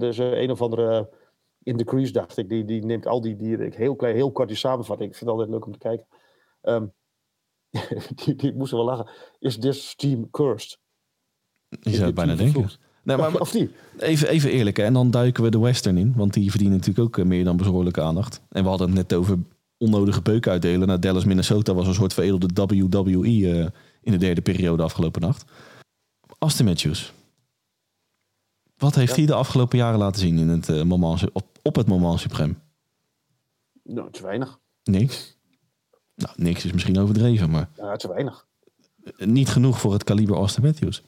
Er 0.00 0.02
is 0.08 0.18
een 0.18 0.50
of 0.50 0.62
andere 0.62 1.08
in 1.62 1.76
the 1.76 1.84
crease, 1.84 2.12
dacht 2.12 2.36
ik. 2.36 2.48
Die, 2.48 2.64
die 2.64 2.84
neemt 2.84 3.06
al 3.06 3.20
die 3.20 3.36
dieren. 3.36 3.66
Ik 3.66 3.74
heel 3.74 3.96
klein, 3.96 4.14
heel 4.14 4.32
kort 4.32 4.48
die 4.48 4.56
samenvatting. 4.56 5.10
Ik 5.10 5.16
vind 5.16 5.30
het 5.30 5.38
altijd 5.38 5.56
leuk 5.56 5.66
om 5.66 5.72
te 5.72 5.78
kijken. 5.78 6.06
Ehm, 6.60 6.86
die, 8.24 8.34
die 8.34 8.54
moest 8.54 8.72
wel 8.72 8.84
lachen. 8.84 9.06
Is 9.38 9.58
this 9.58 9.94
team 9.94 10.30
cursed? 10.30 10.80
je 11.68 11.90
zou 11.90 12.04
het 12.04 12.14
bijna 12.14 12.34
denken. 12.34 12.70
Nee, 13.02 13.16
maar 13.16 13.40
of 13.40 13.54
niet? 13.54 13.70
even, 13.98 14.28
even 14.28 14.50
eerlijk, 14.50 14.76
hè? 14.76 14.84
en 14.84 14.92
dan 14.92 15.10
duiken 15.10 15.42
we 15.42 15.50
de 15.50 15.58
Western 15.58 15.96
in. 15.96 16.12
Want 16.16 16.32
die 16.32 16.50
verdienen 16.50 16.76
natuurlijk 16.78 17.06
ook 17.06 17.18
eh, 17.18 17.24
meer 17.24 17.44
dan 17.44 17.56
behoorlijke 17.56 18.00
aandacht. 18.00 18.40
En 18.48 18.62
we 18.62 18.68
hadden 18.68 18.86
het 18.86 18.96
net 18.96 19.12
over 19.12 19.38
onnodige 19.76 20.22
peuk 20.22 20.46
uitdelen. 20.46 20.86
Nou, 20.86 20.98
Dallas, 20.98 21.24
Minnesota 21.24 21.74
was 21.74 21.86
een 21.86 21.94
soort 21.94 22.14
veredelde 22.14 22.48
WWE 22.54 23.26
eh, 23.26 23.66
in 24.02 24.12
de 24.12 24.16
derde 24.16 24.40
periode 24.40 24.82
afgelopen 24.82 25.20
nacht. 25.20 25.44
Austin 26.38 26.66
Matthews. 26.66 27.12
Wat 28.76 28.94
heeft 28.94 29.10
Ja. 29.10 29.16
hij 29.16 29.26
de 29.26 29.34
afgelopen 29.34 29.78
jaren 29.78 29.98
laten 29.98 30.20
zien 30.20 30.38
in 30.38 30.48
het, 30.48 30.68
eh, 30.68 30.82
moment, 30.82 31.32
op, 31.32 31.51
op 31.62 31.76
het 31.76 31.86
moment 31.86 32.20
suprem? 32.20 32.62
Nou, 33.82 34.10
te 34.10 34.22
weinig. 34.22 34.58
Niks. 34.84 35.36
Nou, 36.14 36.32
niks 36.36 36.64
is 36.64 36.72
misschien 36.72 36.98
overdreven, 36.98 37.50
maar 37.50 37.70
Ja, 37.76 37.96
te 37.96 38.08
weinig. 38.08 38.46
niet 39.16 39.48
genoeg 39.48 39.80
voor 39.80 39.92
het 39.92 40.04
kaliber 40.04 40.36
Austin 40.36 40.62
Matthews. 40.62 41.02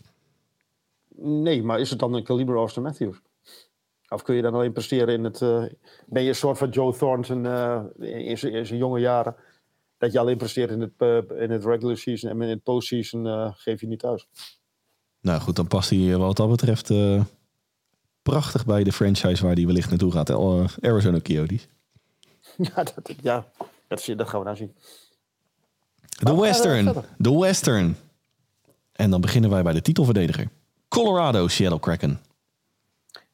Nee, 1.17 1.63
maar 1.63 1.81
is 1.81 1.91
het 1.91 1.99
dan 1.99 2.15
een 2.15 2.25
kaliber 2.25 2.57
Austin 2.57 2.83
Matthews? 2.83 3.21
Of 4.09 4.23
kun 4.23 4.35
je 4.35 4.43
dan 4.43 4.55
alleen 4.55 4.73
presteren 4.73 5.15
in 5.15 5.25
het... 5.25 5.43
eh, 5.43 5.65
ben 6.07 6.23
je 6.23 6.29
een 6.29 6.35
soort 6.35 6.59
van 6.59 6.69
Joe 6.69 6.97
Thornton 6.97 7.47
eh, 7.47 7.83
in, 7.99 8.39
zijn, 8.39 8.77
jonge 8.77 9.01
jaren? 9.01 9.37
Dat 9.99 10.13
je 10.13 10.19
alleen 10.19 10.37
presteert 10.37 10.71
in 10.71 10.81
het, 10.81 10.93
eh, 10.97 11.17
in 11.43 11.51
het 11.51 11.65
regular 11.65 11.97
season 11.97 12.31
en 12.31 12.43
in 12.43 12.49
het 12.49 12.63
postseason 12.63 13.53
geef 13.55 13.81
je 13.81 13.87
niet 13.87 13.99
thuis. 13.99 14.29
Nou 15.21 15.41
goed, 15.41 15.57
dan 15.57 15.67
past 15.67 15.91
hij 15.91 16.17
wat 16.17 16.37
dat 16.37 16.49
betreft 16.51 16.89
prachtig 18.25 18.67
bij 18.67 18.85
de 18.85 18.93
franchise 18.93 19.45
waar 19.45 19.55
hij 19.55 19.67
wellicht 19.67 19.89
naartoe 19.89 20.13
gaat. 20.13 20.31
eh, 20.31 20.65
Arizona 20.81 21.21
Coyotes. 21.21 21.69
ja, 22.75 22.75
dat, 22.75 23.15
ja 23.23 23.47
dat, 23.89 24.13
dat 24.17 24.29
gaan 24.29 24.39
we 24.39 24.45
nou 24.45 24.57
zien. 24.57 24.75
De 26.23 26.35
we 26.35 26.41
Western. 26.41 26.95
De 27.19 27.39
Western. 27.39 27.97
En 28.93 29.11
dan 29.11 29.21
beginnen 29.21 29.51
wij 29.51 29.63
bij 29.63 29.73
de 29.73 29.83
titelverdediger. 29.83 30.49
Colorado 30.89 31.49
Seattle 31.49 31.81
Kraken. 31.81 32.21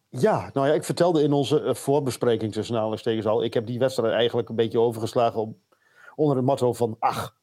Ja, 0.09 0.51
nou 0.53 0.67
ja, 0.67 0.75
ik 0.75 0.85
vertelde 0.85 1.23
in 1.23 1.33
onze 1.33 1.63
eh, 1.63 1.75
voorbespreking 1.75 2.53
tussen 2.53 2.75
aanhalingstekens 2.75 3.27
al... 3.27 3.45
ik 3.45 3.55
heb 3.55 3.67
die 3.67 3.79
wedstrijd 3.79 4.15
eigenlijk 4.15 4.49
een 4.49 4.57
beetje 4.57 4.81
overgeslagen 4.81 5.41
op, 5.41 5.57
onder 6.15 6.37
het 6.37 6.45
motto 6.45 6.73
van... 6.73 6.97
ach, 6.99 7.37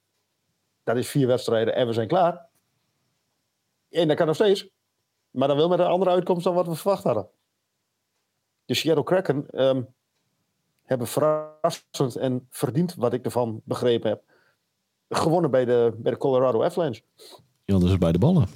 dat 0.83 0.97
is 0.97 1.10
vier 1.10 1.27
wedstrijden 1.27 1.75
en 1.75 1.88
we 1.88 1.93
zijn 1.93 2.07
klaar. 2.07 2.45
En 3.89 4.07
dat 4.07 4.17
kan 4.17 4.25
nog 4.25 4.36
steeds. 4.36 4.67
Maar 5.31 5.47
dan 5.47 5.57
wel 5.57 5.69
met 5.69 5.79
een 5.79 5.86
andere 5.86 6.12
uitkomst 6.12 6.43
dan 6.43 6.53
wat 6.53 6.67
we 6.67 6.75
verwacht 6.75 7.03
hadden. 7.03 7.29
De 8.67 8.73
Seattle 8.73 9.03
Kraken 9.03 9.45
ehm, 9.49 9.82
hebben 10.84 11.08
verrassend 11.08 12.15
en 12.15 12.47
verdiend, 12.49 12.95
wat 12.95 13.13
ik 13.13 13.25
ervan 13.25 13.62
begrepen 13.63 14.10
heb... 14.10 14.23
gewonnen 15.10 15.51
bij 15.51 15.65
de, 15.65 15.93
bij 15.97 16.12
de 16.12 16.17
Colorado 16.17 16.63
Avalanche. 16.63 17.01
Ja, 17.65 17.80
dus 17.80 17.97
bij 17.97 18.12
de 18.12 18.17
ballen. 18.17 18.47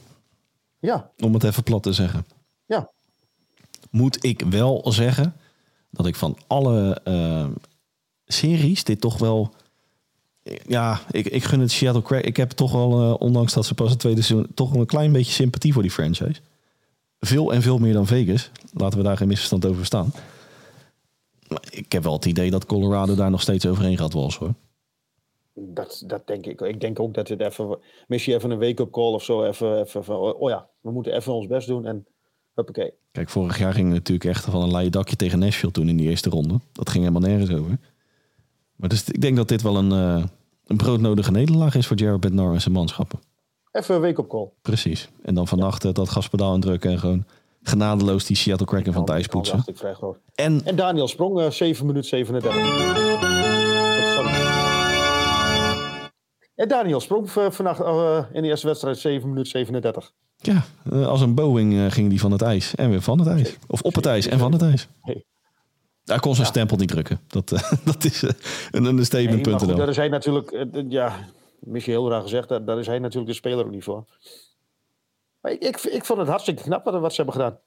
Ja, 0.80 1.12
Om 1.17 1.34
het 1.34 1.43
even 1.43 1.63
plat 1.63 1.84
te 1.84 1.93
zeggen. 1.93 2.26
ja. 2.65 2.89
Moet 3.89 4.24
ik 4.24 4.41
wel 4.50 4.91
zeggen 4.91 5.36
dat 5.89 6.06
ik 6.06 6.15
van 6.15 6.38
alle 6.47 7.00
eh, 7.04 7.47
series 8.26 8.84
dit 8.84 9.02
toch 9.02 9.17
wel... 9.17 9.54
Ja, 10.67 11.00
ik, 11.12 11.26
ik 11.26 11.43
gun 11.43 11.60
het 11.60 11.71
Seattle 11.71 12.02
Kraken. 12.02 12.28
Ik 12.28 12.38
heb 12.38 12.50
toch 12.50 12.71
wel, 12.71 13.02
eh, 13.02 13.21
ondanks 13.21 13.54
dat 13.54 13.65
ze 13.65 13.74
pas 13.74 13.89
het 13.89 14.00
tweede 14.00 14.21
seizoen... 14.21 14.54
toch 14.54 14.71
wel 14.71 14.80
een 14.80 14.86
klein 14.86 15.12
beetje 15.12 15.32
sympathie 15.32 15.74
voor 15.74 15.82
die 15.82 15.91
franchise. 15.91 16.41
Veel 17.25 17.53
en 17.53 17.62
veel 17.62 17.77
meer 17.77 17.93
dan 17.93 18.07
Vegas. 18.07 18.51
Laten 18.73 18.97
we 18.97 19.03
daar 19.03 19.17
geen 19.17 19.27
misverstand 19.27 19.65
over 19.65 19.86
staan. 19.86 20.13
Maar 21.47 21.63
ik 21.69 21.91
heb 21.91 22.03
wel 22.03 22.13
het 22.13 22.25
idee 22.25 22.51
dat 22.51 22.65
Colorado 22.65 23.15
daar 23.15 23.31
nog 23.31 23.41
steeds 23.41 23.65
overheen 23.65 23.97
gaat 23.97 24.13
walsen 24.13 24.45
hoor. 24.45 24.53
Dat, 25.53 26.03
dat 26.07 26.27
denk 26.27 26.45
ik. 26.45 26.62
Ik 26.62 26.81
denk 26.81 26.99
ook 26.99 27.13
dat 27.13 27.27
het 27.27 27.41
even, 27.41 27.79
misschien 28.07 28.36
even 28.36 28.51
een 28.51 28.60
wake-up 28.60 28.91
call 28.91 29.13
of 29.13 29.23
zo, 29.23 29.43
even, 29.43 29.79
even 29.79 30.03
van, 30.03 30.15
oh 30.15 30.49
ja, 30.49 30.69
we 30.81 30.91
moeten 30.91 31.15
even 31.15 31.34
ons 31.34 31.47
best 31.47 31.67
doen 31.67 31.86
en 31.86 32.05
huppakee. 32.53 32.93
Kijk, 33.12 33.29
vorig 33.29 33.57
jaar 33.57 33.73
ging 33.73 33.88
het 33.88 33.97
natuurlijk 33.97 34.29
echt 34.29 34.45
van 34.45 34.62
een 34.62 34.71
leien 34.71 34.91
dakje 34.91 35.15
tegen 35.15 35.39
Nashville 35.39 35.71
toen 35.71 35.89
in 35.89 35.97
die 35.97 36.10
eerste 36.10 36.29
ronde. 36.29 36.60
Dat 36.71 36.89
ging 36.89 37.03
helemaal 37.03 37.29
nergens 37.29 37.60
over. 37.60 37.77
Maar 38.75 38.89
dus 38.89 39.10
ik 39.10 39.21
denk 39.21 39.36
dat 39.36 39.47
dit 39.47 39.62
wel 39.62 39.77
een, 39.77 39.91
eh, 39.91 40.23
een 40.65 40.77
broodnodige 40.77 41.31
nederlaag 41.31 41.75
is 41.75 41.88
voor 41.88 41.97
Jared 41.97 42.19
Bednar 42.19 42.53
en 42.53 42.62
zijn 42.62 42.73
manschappen. 42.73 43.19
Even 43.71 43.95
een 43.95 44.01
wake-up 44.01 44.27
call. 44.27 44.49
Precies. 44.62 45.10
En 45.23 45.34
dan 45.36 45.47
vannacht 45.47 45.86
eh, 45.86 45.93
dat 45.93 46.10
gaspedaal 46.10 46.53
indrukken 46.55 46.91
en 46.91 46.99
gewoon 46.99 47.25
genadeloos 47.63 48.25
die 48.25 48.36
Seattle 48.36 48.65
Kraken 48.67 48.93
van 48.93 49.01
het 49.01 49.12
ijs 49.12 49.27
poetsen. 49.27 49.63
En 50.36 50.62
En 50.65 50.75
Daniel 50.75 51.07
Sprong, 51.07 51.39
eh 51.39 51.49
7 51.49 51.86
minuten 51.86 52.10
37. 52.10 52.62
Sorry. 54.15 54.31
En 56.55 56.67
Daniel 56.67 56.99
Sprong 56.99 57.31
v- 57.31 57.47
vannacht 57.55 57.79
eh, 57.79 58.17
in 58.34 58.41
de 58.41 58.47
eerste 58.47 58.67
wedstrijd 58.67 58.97
7 58.97 59.29
minuten 59.29 59.51
37. 59.51 60.12
ja, 60.38 60.63
eh, 60.91 61.07
als 61.07 61.21
een 61.21 61.36
Boeing 61.36 61.73
eh, 61.73 61.91
ging 61.91 62.10
die 62.10 62.19
van 62.19 62.31
het 62.31 62.41
ijs 62.41 62.75
en 62.75 62.89
weer 62.89 63.01
van 63.01 63.19
het 63.19 63.27
ijs. 63.27 63.55
Of 63.67 63.81
op 63.81 63.95
het 63.95 64.05
ijs 64.05 64.27
en 64.27 64.39
van 64.39 64.51
het 64.51 64.62
ijs. 64.62 64.88
Hij 66.05 66.19
kon 66.19 66.36
zijn 66.36 66.47
stempel 66.47 66.77
niet 66.77 66.88
drukken. 66.88 67.19
Dat, 67.27 67.51
eh, 67.51 67.71
dat 67.84 68.03
is 68.03 68.23
eh, 68.23 68.29
een 68.29 68.38
Nee, 68.71 68.81
maar 68.81 68.81
goed, 68.81 68.88
understatement.nl. 68.89 69.75
daar 69.75 69.89
is 69.89 69.95
hij 69.95 70.07
natuurlijk, 70.10 70.51
eh, 70.51 70.65
ja, 70.89 71.15
misschien 71.62 71.93
heel 71.93 72.10
raar 72.10 72.21
gezegd, 72.21 72.50
daar, 72.50 72.65
daar 72.65 72.80
is 72.80 72.88
hij 72.88 73.00
natuurlijk 73.00 73.32
de 73.32 73.38
speler 73.38 73.65
ook 73.65 73.71
niet 73.71 73.84
voor. 73.84 74.06
Maar 75.41 75.52
ik, 75.52 75.63
ik, 75.63 75.82
ik 75.82 76.06
vond 76.06 76.19
het 76.19 76.28
hartstikke 76.28 76.63
knap 76.63 76.86
wat, 76.86 77.00
wat 77.00 77.13
ze 77.13 77.21
hebben 77.21 77.41
gedaan. 77.41 77.60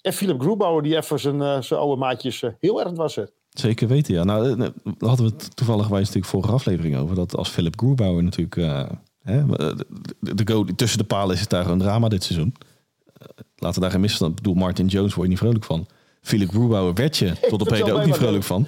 En 0.00 0.12
Philip 0.12 0.40
Groebauer, 0.40 0.82
die 0.82 0.96
even 0.96 1.20
zijn, 1.20 1.42
eh, 1.42 1.60
zijn 1.60 1.80
oude 1.80 1.96
maatjes 1.96 2.42
eh, 2.42 2.50
heel 2.60 2.84
erg 2.84 2.92
was. 2.92 3.16
er. 3.16 3.30
Zeker 3.50 3.88
weten, 3.88 4.14
ja. 4.14 4.24
Nou, 4.24 4.50
eh, 4.50 4.58
daar 4.58 4.72
hadden 4.98 5.26
we 5.26 5.32
het 5.32 5.56
toevallig 5.56 5.88
wij 5.88 5.98
natuurlijk 5.98 6.26
vorige 6.26 6.52
aflevering 6.52 6.96
over. 6.96 7.14
Dat 7.14 7.36
als 7.36 7.48
Philip 7.48 7.78
Groebauer 7.78 8.22
natuurlijk... 8.22 8.54
hè, 9.22 9.46
de, 9.46 9.86
de, 10.20 10.34
de 10.34 10.52
goal, 10.52 10.64
tussen 10.76 10.98
de 10.98 11.04
palen 11.04 11.34
is 11.34 11.40
het 11.40 11.50
daar 11.50 11.66
een 11.66 11.78
drama 11.78 12.08
dit 12.08 12.24
seizoen. 12.24 12.54
Laten 13.56 13.74
we 13.74 13.80
daar 13.80 13.90
geen 13.90 14.00
misverstand... 14.00 14.38
Ik 14.38 14.42
bedoel, 14.42 14.58
Martin 14.58 14.86
Jones 14.86 15.14
word 15.14 15.26
je 15.26 15.32
niet 15.32 15.42
vrolijk 15.42 15.64
van. 15.64 15.86
Philip 16.20 16.48
Groebauer 16.48 16.94
werd 16.94 17.16
je 17.16 17.32
tot 17.48 17.60
op 17.60 17.70
heden 17.70 17.94
ook 17.94 18.04
niet 18.04 18.14
vrolijk 18.14 18.44
van. 18.44 18.66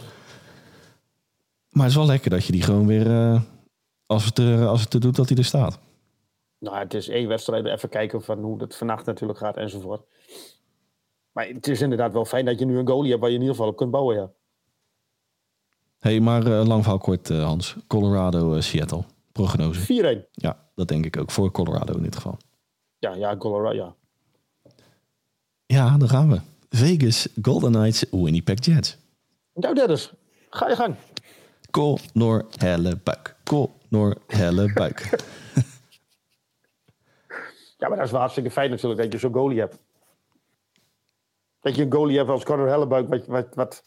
Maar 1.70 1.82
het 1.82 1.90
is 1.90 1.98
wel 1.98 2.06
lekker 2.06 2.30
dat 2.30 2.44
je 2.44 2.52
die 2.52 2.62
gewoon 2.62 2.86
weer... 2.86 3.42
als, 4.06 4.24
het 4.24 4.38
er, 4.38 4.66
als 4.66 4.80
het 4.80 4.94
er 4.94 5.00
doet, 5.00 5.16
dat 5.16 5.28
hij 5.28 5.38
er 5.38 5.44
staat. 5.44 5.78
Nou, 6.58 6.76
het 6.76 6.94
is 6.94 7.08
één 7.08 7.28
wedstrijd, 7.28 7.64
even 7.66 7.88
kijken 7.88 8.22
van 8.22 8.38
hoe 8.38 8.60
het 8.60 8.76
vannacht 8.76 9.06
natuurlijk 9.06 9.38
gaat 9.38 9.56
enzovoort. 9.56 10.02
Maar 11.32 11.46
het 11.46 11.66
is 11.66 11.80
inderdaad 11.80 12.12
wel 12.12 12.24
fijn 12.24 12.44
dat 12.44 12.58
je 12.58 12.64
nu 12.64 12.78
een 12.78 12.88
goalie 12.88 13.10
hebt 13.10 13.20
waar 13.20 13.30
je 13.30 13.36
in 13.36 13.42
ieder 13.42 13.56
geval 13.56 13.70
op 13.70 13.76
kunt 13.76 13.90
bouwen, 13.90 14.16
ja. 14.16 14.30
hey, 15.98 16.20
maar 16.20 16.46
eh, 16.46 16.66
lang 16.66 16.82
verhaal 16.82 16.98
kort, 16.98 17.30
eh, 17.30 17.44
Hans. 17.44 17.76
Colorado, 17.86 18.54
eh, 18.54 18.60
Seattle. 18.60 19.04
Prognose. 19.32 19.80
4-1. 19.80 20.26
Ja, 20.32 20.58
dat 20.74 20.88
denk 20.88 21.04
ik 21.06 21.16
ook. 21.16 21.30
Voor 21.30 21.50
Colorado 21.50 21.96
in 21.96 22.02
dit 22.02 22.16
geval. 22.16 22.36
Ja, 22.98 23.14
ja, 23.14 23.36
Colorado, 23.36 23.76
ja. 23.76 23.94
Ja, 25.66 25.96
daar 25.98 26.08
gaan 26.08 26.30
we. 26.30 26.40
Vegas 26.68 27.28
Golden 27.42 27.72
Knights, 27.72 28.04
Winnipeg 28.10 28.64
Jets. 28.64 28.96
Nou, 29.54 29.74
Dennis, 29.74 30.12
ga 30.50 30.68
je 30.68 30.76
gang. 30.76 30.94
Kol, 31.70 31.98
Noor, 32.12 32.46
Helle, 32.56 32.96
Buik. 33.02 33.36
Noor, 33.94 34.16
Helle, 34.26 34.72
Buik. 34.72 35.00
Ja, 37.78 37.88
maar 37.88 37.96
dat 37.96 38.06
is 38.06 38.10
wel 38.12 38.20
hartstikke 38.20 38.50
fijn 38.50 38.70
natuurlijk 38.70 39.02
dat 39.02 39.12
je 39.12 39.18
zo'n 39.18 39.32
goalie 39.32 39.58
hebt. 39.58 39.78
Dat 41.60 41.74
je 41.76 41.82
een 41.82 41.92
goalie 41.92 42.16
hebt 42.16 42.30
als 42.30 42.44
Conor 42.44 42.68
Hellebuik, 42.68 43.08
wat, 43.08 43.26
wat, 43.26 43.54
wat, 43.54 43.84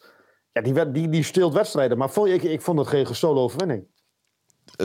ja, 0.51 0.61
die, 0.61 0.91
die, 0.91 1.09
die 1.09 1.23
steelt 1.23 1.53
wedstrijden. 1.53 1.97
Maar 1.97 2.09
vond, 2.09 2.29
ik, 2.29 2.43
ik 2.43 2.61
vond 2.61 2.79
het 2.79 2.87
geen 2.87 3.15
solo 3.15 3.41
overwinning. 3.41 3.85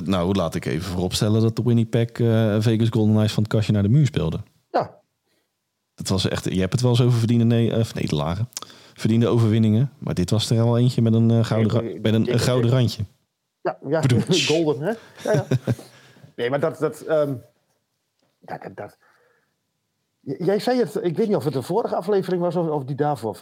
Nou, 0.04 0.34
laat 0.34 0.54
ik 0.54 0.64
even 0.64 0.90
vooropstellen 0.90 1.42
dat 1.42 1.56
de 1.56 1.62
Winnipeg 1.62 2.08
eh, 2.10 2.56
Vegas 2.58 2.88
Golden 2.88 3.14
Knights 3.14 3.32
van 3.32 3.42
het 3.42 3.52
kastje 3.52 3.72
naar 3.72 3.82
de 3.82 3.88
muur 3.88 4.06
speelde. 4.06 4.40
Ja, 4.70 5.00
Dat 5.94 6.08
was 6.08 6.28
echt, 6.28 6.44
je 6.44 6.60
hebt 6.60 6.72
het 6.72 6.80
wel 6.80 6.90
eens 6.90 7.02
over 7.02 7.18
verdiende 7.18 7.70
eh, 7.70 7.78
of 7.78 7.94
nederlagen. 7.94 8.48
Verdiende 8.94 9.28
overwinningen. 9.28 9.92
Maar 9.98 10.14
dit 10.14 10.30
was 10.30 10.50
er 10.50 10.60
al 10.60 10.78
eentje 10.78 11.02
met 11.02 11.14
een, 11.14 11.30
eh, 11.30 11.44
gouden, 11.44 11.84
Nee, 11.84 12.00
met 12.00 12.14
een, 12.14 12.38
gouden 12.38 12.70
randje. 12.70 13.04
Ja, 13.62 13.78
ja 13.88 14.02
golden, 14.46 14.82
hè? 14.82 14.92
Ja, 15.30 15.32
ja. 15.32 15.46
Nee, 16.36 16.50
maar 16.50 16.60
dat... 16.60 16.78
dat, 16.78 17.00
ehm, 17.00 17.34
ja, 18.40 18.58
dat, 18.58 18.76
dat 18.76 18.98
Jij 20.38 20.58
zei 20.58 20.78
het, 20.78 20.94
ik 20.94 21.16
weet 21.16 21.26
niet 21.26 21.36
of 21.36 21.44
het 21.44 21.52
de 21.52 21.62
vorige 21.62 21.96
aflevering 21.96 22.42
was 22.42 22.56
of, 22.56 22.68
of 22.68 22.84
die 22.84 22.96
daarvoor. 22.96 23.38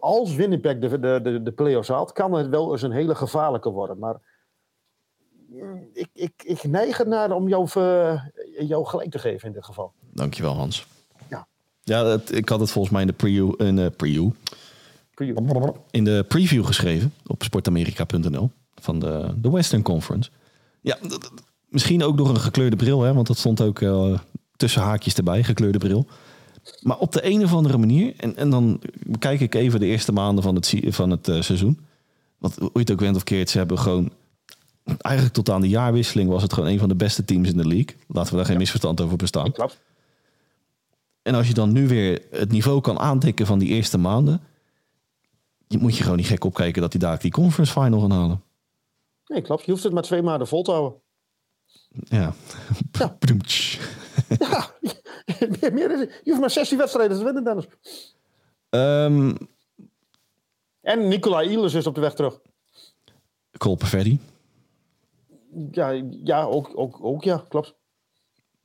Als 0.00 0.34
Winnipeg 0.34 0.78
de, 0.78 1.00
de, 1.00 1.20
de, 1.22 1.42
de 1.42 1.52
play-offs 1.52 1.88
haalt, 1.88 2.12
kan 2.12 2.32
het 2.32 2.48
wel 2.48 2.72
eens 2.72 2.82
een 2.82 2.92
hele 2.92 3.14
gevaarlijke 3.14 3.70
worden. 3.70 3.98
Maar 3.98 4.16
mm, 5.46 5.88
ik, 5.92 6.08
ik, 6.12 6.32
ik 6.44 6.64
neig 6.64 7.00
ernaar 7.00 7.30
om 7.30 7.48
jou, 7.48 7.68
eh, 7.74 8.22
jou 8.58 8.86
gelijk 8.86 9.10
te 9.10 9.18
geven 9.18 9.48
in 9.48 9.54
dit 9.54 9.64
geval. 9.64 9.92
Dankjewel, 10.12 10.54
Hans. 10.54 10.86
Ja. 11.28 11.46
Ja, 11.82 12.18
ik 12.30 12.48
had 12.48 12.60
het 12.60 12.70
volgens 12.70 12.92
mij 12.92 13.02
in 13.02 13.08
de 13.08 13.14
preview, 13.14 13.54
in 13.56 13.76
de 13.76 13.90
preview, 13.90 14.30
Preview. 15.14 15.74
in 15.90 16.04
de 16.04 16.24
preview 16.28 16.64
geschreven 16.64 17.12
op 17.26 17.42
sportamerika.nl 17.42 18.50
van 18.80 18.98
de, 18.98 19.34
de 19.36 19.50
Western 19.50 19.82
Conference. 19.82 20.30
Ja, 20.80 20.98
misschien 21.68 22.02
ook 22.02 22.16
door 22.16 22.28
een 22.28 22.40
gekleurde 22.40 22.76
bril, 22.76 23.02
hè, 23.02 23.14
want 23.14 23.26
dat 23.26 23.38
stond 23.38 23.60
ook 23.60 23.80
eh, 23.80 24.18
tussen 24.56 24.82
haakjes 24.82 25.14
erbij, 25.14 25.44
gekleurde 25.44 25.78
bril. 25.78 26.06
Maar 26.82 26.98
op 26.98 27.12
de 27.12 27.26
een 27.26 27.44
of 27.44 27.52
andere 27.52 27.78
manier, 27.78 28.14
en, 28.16 28.36
en 28.36 28.50
dan 28.50 28.80
bekijk 29.06 29.40
ik 29.40 29.54
even 29.54 29.80
de 29.80 29.86
eerste 29.86 30.12
maanden 30.12 30.44
van 30.44 30.54
het, 30.54 30.74
van 30.86 31.10
het 31.10 31.28
eh, 31.28 31.40
seizoen. 31.40 31.78
Want 32.38 32.54
hoe 32.56 32.70
je 32.72 32.78
het 32.78 32.90
ook 32.90 33.00
went 33.00 33.16
of 33.16 33.24
keert, 33.24 33.50
ze 33.50 33.58
hebben 33.58 33.78
gewoon... 33.78 34.12
Eigenlijk 34.98 35.34
tot 35.34 35.50
aan 35.50 35.60
de 35.60 35.68
jaarwisseling 35.68 36.30
was 36.30 36.42
het 36.42 36.52
gewoon 36.52 36.68
een 36.68 36.78
van 36.78 36.88
de 36.88 36.94
beste 36.94 37.24
teams 37.24 37.50
in 37.50 37.56
de 37.56 37.66
league. 37.66 37.96
Laten 38.06 38.30
we 38.30 38.36
daar 38.36 38.46
geen 38.46 38.56
misverstand 38.56 39.00
over 39.00 39.16
bestaan. 39.16 39.52
Klopt. 39.52 39.80
En 41.22 41.34
als 41.34 41.48
je 41.48 41.54
dan 41.54 41.72
nu 41.72 41.88
weer 41.88 42.22
het 42.30 42.52
niveau 42.52 42.80
kan 42.80 42.98
aantikken 42.98 43.46
van 43.46 43.58
die 43.58 43.68
eerste 43.68 43.98
maanden, 43.98 44.40
moet 45.78 45.96
je 45.96 46.02
gewoon 46.02 46.16
niet 46.16 46.26
gek 46.26 46.44
opkijken 46.44 46.82
dat 46.82 46.92
hij 46.92 47.00
daar 47.00 47.18
die 47.18 47.30
conference 47.30 47.72
final 47.72 48.00
gaan 48.00 48.10
halen. 48.10 48.42
Nee, 49.28 49.42
klopt. 49.42 49.64
Je 49.64 49.70
hoeft 49.70 49.82
het 49.82 49.92
maar 49.92 50.02
twee 50.02 50.22
maanden 50.22 50.48
vol 50.48 50.62
te 50.62 50.70
houden. 50.70 51.00
Ja. 51.90 52.34
Ja. 52.92 53.16
Ja. 54.38 54.76
Je 55.38 56.20
hoeft 56.24 56.40
maar 56.40 56.50
16 56.50 56.78
wedstrijden 56.78 57.18
te 57.18 57.24
winnen, 57.24 57.44
Dennis. 57.44 57.66
Ehm 58.68 59.34
En 60.80 61.08
Nicolai 61.08 61.48
Iles 61.50 61.74
is 61.74 61.86
op 61.86 61.94
de 61.94 62.00
weg 62.00 62.14
terug. 62.14 62.40
Cole 63.58 63.76
Perfetti. 63.76 64.20
Ja, 65.70 66.02
ja 66.24 66.44
ook, 66.44 66.70
ook, 66.74 67.04
ook 67.04 67.24
ja, 67.24 67.44
klopt. 67.48 67.74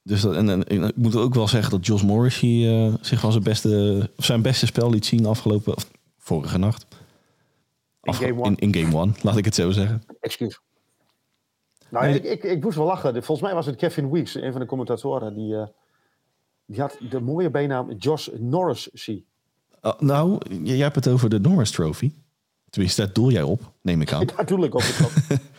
Dus 0.04 0.22
dat, 0.22 0.36
en, 0.36 0.50
en, 0.50 0.64
en 0.64 0.84
ik 0.84 0.96
moet 0.96 1.16
ook 1.16 1.34
wel 1.34 1.48
zeggen 1.48 1.72
dat 1.72 1.86
Josh 1.86 2.02
Morrissey 2.02 2.86
eh, 2.86 2.94
zich 3.02 3.20
van 3.20 3.32
zijn 3.32 3.44
beste, 3.44 4.10
zijn 4.18 4.42
beste 4.42 4.66
spel 4.66 4.90
liet 4.90 5.06
zien 5.06 5.26
afgelopen, 5.26 5.76
of 5.76 5.92
vorige 6.18 6.58
nacht. 6.58 6.86
In 8.04 8.14
game 8.14 8.42
one. 8.42 8.56
In, 8.56 8.74
in 8.74 8.84
game 8.84 8.98
one, 8.98 9.12
laat 9.22 9.38
ik 9.38 9.46
het 9.46 9.56
zo 9.56 9.72
zeggen. 9.72 10.04
Excuus. 10.20 10.60
Nou, 11.90 12.06
Nee, 12.06 12.16
ik, 12.16 12.24
ik, 12.24 12.44
ik 12.44 12.64
moest 12.64 12.78
wel 12.78 12.86
lachen. 12.86 13.14
Volgens 13.14 13.42
mij 13.42 13.54
was 13.54 13.66
het 13.66 13.76
Kevin 13.76 14.12
Weeks, 14.12 14.36
een 14.36 14.52
van 14.52 14.62
de 14.62 14.68
commentatoren. 14.68 15.36
Die, 15.36 15.56
eh, 15.56 15.68
die 16.66 16.82
had 16.82 16.98
de 17.10 17.20
mooie 17.20 17.50
bijnaam 17.50 17.92
Josh 17.92 18.28
Norris 18.40 18.88
zie. 18.94 19.26
Oh, 19.82 20.00
nou, 20.00 20.38
jij 20.64 20.78
hebt 20.78 20.96
het 20.96 21.08
over 21.08 21.30
de 21.30 21.40
Norris 21.40 21.72
Trophy. 21.72 22.12
Tenminste, 22.70 23.02
daar 23.02 23.14
doel 23.14 23.32
jij 23.32 23.42
op, 23.42 23.72
neem 23.82 24.02
ik 24.02 24.12
aan. 24.12 24.26
Daar 24.36 24.46
doe 24.46 24.66
ik 24.66 24.74
op. 24.74 24.82
het 24.82 25.42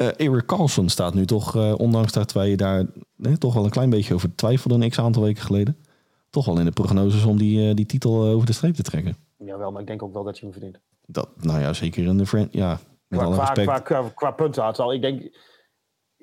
Eh 0.00 0.26
Eric 0.26 0.46
Carlson 0.46 0.88
staat 0.88 1.14
nu 1.14 1.26
toch, 1.26 1.56
eh, 1.56 1.74
ondanks 1.76 2.12
dat 2.12 2.32
wij 2.32 2.56
daar 2.56 2.86
eh, 3.22 3.32
toch 3.32 3.54
wel 3.54 3.64
een 3.64 3.70
klein 3.70 3.90
beetje 3.90 4.14
over 4.14 4.34
twijfelden 4.34 4.82
een 4.82 4.90
x-aantal 4.90 5.22
weken 5.22 5.42
geleden, 5.42 5.76
toch 6.30 6.44
wel 6.44 6.58
in 6.58 6.64
de 6.64 6.70
prognoses 6.70 7.24
om 7.24 7.38
die, 7.38 7.68
eh, 7.68 7.74
die 7.74 7.86
titel 7.86 8.26
over 8.26 8.46
de 8.46 8.52
streep 8.52 8.74
te 8.74 8.82
trekken. 8.82 9.16
Jawel, 9.36 9.70
maar 9.72 9.80
ik 9.80 9.86
denk 9.86 10.02
ook 10.02 10.12
wel 10.12 10.24
dat 10.24 10.38
je 10.38 10.42
hem 10.42 10.52
verdient. 10.52 10.78
Dat, 11.12 11.44
nou 11.44 11.60
ja, 11.60 11.72
zeker 11.72 12.04
in 12.04 12.16
de 12.16 12.26
friend, 12.26 12.52
ja, 12.52 12.78
met 13.06 13.18
Qua, 13.18 13.24
alle 13.28 13.34
qua, 13.34 13.44
respect. 13.44 13.66
qua, 13.66 13.80
qua, 13.80 14.08
qua 14.14 14.30
puntenaantal. 14.30 14.92
Ik 14.92 15.02
denk... 15.02 15.38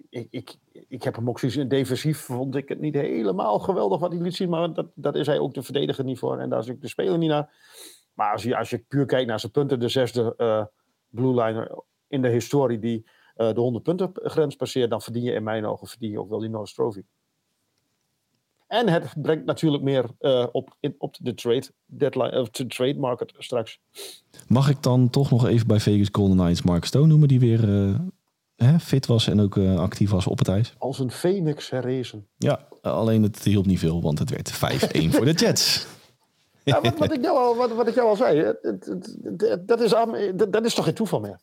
Ik, 0.10 0.28
ik, 0.30 0.56
ik 0.88 1.04
heb 1.04 1.16
hem 1.16 1.30
ook 1.30 1.40
zoiets... 1.40 1.68
Defensief 1.68 2.20
vond 2.20 2.56
ik 2.56 2.70
het 2.70 2.80
niet 2.80 2.96
helemaal 2.96 3.60
geweldig 3.60 4.00
wat 4.00 4.12
hij 4.12 4.22
liet 4.22 4.36
zien. 4.36 4.50
Maar 4.50 4.74
dat, 4.74 4.88
dat 4.96 5.16
is 5.16 5.28
hij 5.28 5.40
ook 5.40 5.54
de 5.54 5.64
verdediger 5.64 6.04
niet 6.04 6.20
voor. 6.20 6.40
En 6.40 6.50
daar 6.50 6.60
is 6.60 6.70
ook 6.70 6.82
de 6.82 6.88
speler 6.88 7.18
niet 7.18 7.30
naar. 7.30 7.54
Maar 8.14 8.32
als 8.32 8.44
je, 8.44 8.58
als 8.58 8.70
je 8.70 8.78
puur 8.78 9.06
kijkt 9.06 9.28
naar 9.28 9.40
zijn 9.40 9.52
punten... 9.52 9.80
De 9.80 9.90
zesde 9.90 10.34
eh 10.38 10.66
blue 11.08 11.44
liner 11.44 11.84
in 12.08 12.22
de 12.22 12.30
historie 12.30 12.80
die 12.80 13.10
eh, 13.36 13.54
de 13.54 13.60
100 13.60 13.84
punten 13.84 14.12
grens 14.14 14.56
passeert... 14.56 14.90
dan 14.90 15.02
verdien 15.02 15.24
je 15.24 15.32
in 15.32 15.44
mijn 15.44 15.66
ogen 15.66 15.88
verdien 15.88 16.12
je 16.12 16.20
ook 16.20 16.30
wel 16.30 16.40
die 16.40 16.50
Norris 16.50 16.74
Trophy. 16.74 17.02
En 18.68 18.90
het 18.90 19.14
brengt 19.22 19.46
natuurlijk 19.46 19.84
meer 19.84 20.06
eh, 20.20 20.48
op, 20.52 20.76
in, 20.80 20.96
op 20.98 21.16
de 21.20 21.34
trade 21.34 21.68
deadline, 21.86 22.40
of 22.40 22.50
de 22.50 22.68
trade 22.68 23.00
market 23.00 23.34
straks. 23.38 23.80
Mag 24.48 24.70
ik 24.70 24.84
dan 24.84 25.10
toch 25.10 25.32
nog 25.32 25.48
even 25.48 25.68
bij 25.68 25.80
Vegas 25.80 26.08
Golden 26.12 26.38
Knights 26.38 26.62
Mark 26.62 26.86
Stone 26.86 27.08
noemen, 27.08 27.28
die 27.28 27.40
weer 27.40 27.88
eh, 27.88 28.00
hè, 28.56 28.80
fit 28.80 29.06
was 29.06 29.28
en 29.28 29.42
ook 29.42 29.58
eh, 29.58 29.80
actief 29.80 30.10
was 30.10 30.28
op 30.28 30.38
het 30.38 30.48
ijs? 30.48 30.74
Als 30.78 31.00
een 31.00 31.12
phoenix 31.12 31.70
herrezen. 31.70 32.28
Ja, 32.38 32.68
alleen 32.82 33.24
het 33.24 33.44
hielp 33.44 33.66
niet 33.66 33.80
veel, 33.80 34.02
want 34.02 34.20
het 34.20 34.30
werd 34.30 34.54
5-1 34.54 35.10
voor 35.10 35.26
de 35.26 35.34
Jets. 35.34 35.86
Ja, 36.64 36.82
wat, 36.82 36.98
wat, 36.98 37.14
ik 37.14 37.22
jou 37.22 37.38
al, 37.38 37.56
wat, 37.56 37.72
wat 37.76 37.88
ik 37.88 37.96
jou 37.96 38.08
al 38.08 38.16
zei, 38.16 38.54
dat, 39.66 39.82
is, 39.82 39.94
dat, 40.50 40.66
is 40.66 40.74
toch 40.74 40.86
geen 40.86 40.94
toeval 40.94 41.20
meer? 41.20 41.40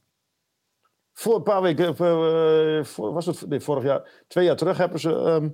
Voor 1.12 1.34
een 1.34 1.42
paar 1.42 1.62
weken, 1.62 1.96
voor, 1.96 3.12
was 3.12 3.26
het 3.26 3.48
nee, 3.48 3.60
vorig 3.60 3.84
jaar, 3.84 4.24
twee 4.28 4.44
jaar 4.44 4.56
terug 4.56 4.76
hebben 4.76 5.00
ze 5.00 5.14
ehm, 5.14 5.48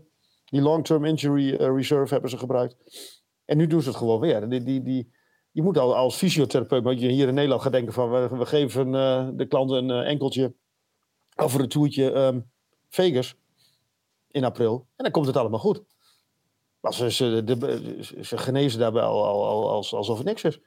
die 0.50 0.60
long-term 0.60 1.04
injury 1.04 1.54
eh, 1.54 1.74
reserve 1.74 2.12
hebben 2.12 2.30
ze 2.30 2.38
gebruikt. 2.38 2.76
En 3.44 3.56
nu 3.56 3.66
doen 3.66 3.82
ze 3.82 3.88
het 3.88 3.98
gewoon 3.98 4.20
weer. 4.20 4.48
Die, 4.48 4.62
die, 4.62 4.82
die, 4.82 5.12
je 5.50 5.62
moet 5.62 5.78
al 5.78 5.96
als 5.96 6.16
fysiotherapeut, 6.16 6.82
moet 6.82 7.00
je 7.00 7.08
hier 7.08 7.28
in 7.28 7.34
Nederland 7.34 7.62
gaat 7.62 7.72
denken 7.72 7.92
van, 7.92 8.10
we, 8.10 8.28
we 8.36 8.46
geven 8.46 8.94
eh, 8.94 9.28
de 9.32 9.46
klanten 9.46 9.76
een 9.76 10.04
eh, 10.04 10.10
enkeltje 10.10 10.54
of 11.36 11.54
een 11.54 11.68
toertje 11.68 12.12
ehm, 12.12 12.40
Vegas 12.88 13.34
in 14.28 14.44
april. 14.44 14.86
En 14.96 15.04
dan 15.04 15.12
komt 15.12 15.26
het 15.26 15.36
allemaal 15.36 15.58
goed. 15.58 15.82
Maar 16.80 16.94
ze, 16.94 17.10
ze, 17.10 17.42
de, 17.44 17.98
ze 18.20 18.38
genezen 18.38 18.78
daarbij 18.78 19.02
al, 19.02 19.26
al, 19.26 19.46
al 19.46 19.70
als, 19.70 19.94
alsof 19.94 20.16
het 20.16 20.26
niks 20.26 20.44
is. 20.44 20.60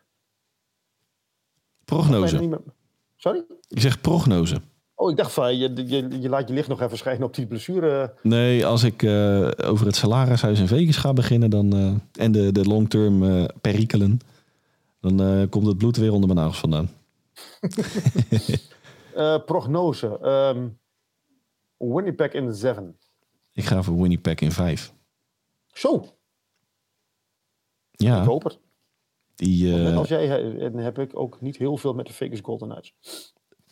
Prognose. 1.85 2.61
Sorry? 3.15 3.45
Ik 3.67 3.81
zeg 3.81 4.01
prognose. 4.01 4.61
Oh, 5.03 5.11
ik 5.11 5.17
dacht 5.17 5.33
van, 5.33 5.57
je, 5.57 5.73
je, 5.87 6.21
je 6.21 6.29
laat 6.29 6.47
je 6.47 6.53
licht 6.53 6.67
nog 6.67 6.81
even 6.81 6.97
schijnen 6.97 7.23
op 7.23 7.35
die 7.35 7.47
blessure. 7.47 8.13
Nee, 8.21 8.65
als 8.65 8.83
ik 8.83 9.03
eh, 9.03 9.49
over 9.65 9.85
het 9.85 9.95
salarishuis 9.95 10.59
in 10.59 10.67
Vegas 10.67 10.97
ga 10.97 11.13
beginnen 11.13 11.49
dan, 11.49 11.73
eh, 11.73 12.23
en 12.23 12.31
de, 12.31 12.51
de 12.51 12.65
long-term 12.65 13.23
eh, 13.23 13.45
perikelen, 13.61 14.19
dan 15.01 15.49
komt 15.49 15.67
het 15.67 15.77
bloed 15.77 15.97
weer 15.97 16.11
onder 16.11 16.27
mijn 16.29 16.39
nagels 16.39 16.59
vandaan. 16.59 16.89
Prognose. 19.45 20.19
ehm 20.19 20.67
Winnipeg 21.77 22.31
in 22.31 22.45
de 22.45 22.53
7. 22.53 22.97
Ik 23.53 23.63
ga 23.65 23.83
voor 23.83 24.01
Winnipeg 24.01 24.39
in 24.39 24.51
5. 24.51 24.93
Zo, 25.67 25.95
ik 27.91 28.01
Ja, 28.01 28.25
hoop 28.25 28.43
het. 28.43 28.59
die, 29.35 29.75
als 29.85 30.07
jij 30.09 30.27
heb 30.75 30.99
ik 30.99 31.19
ook 31.19 31.41
niet 31.41 31.57
heel 31.57 31.77
veel 31.77 31.93
met 31.93 32.07
de 32.07 32.13
Vegas 32.13 32.39
Golden 32.41 32.67
Knights. 32.69 32.93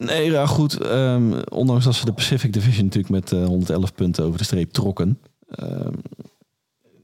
Nee, 0.06 0.32
ja, 0.32 0.46
goed. 0.46 0.80
ehm, 0.80 1.42
ondanks 1.50 1.86
dat 1.86 1.96
ze 1.96 2.06
de 2.06 2.14
Pacific 2.14 2.54
Division 2.54 2.84
natuurlijk 2.86 3.14
met 3.14 3.32
eh, 3.32 3.46
111 3.46 3.94
punten 3.94 4.24
over 4.24 4.38
de 4.38 4.44
streep 4.44 4.72
trokken. 4.72 5.20
Ehm, 5.50 5.94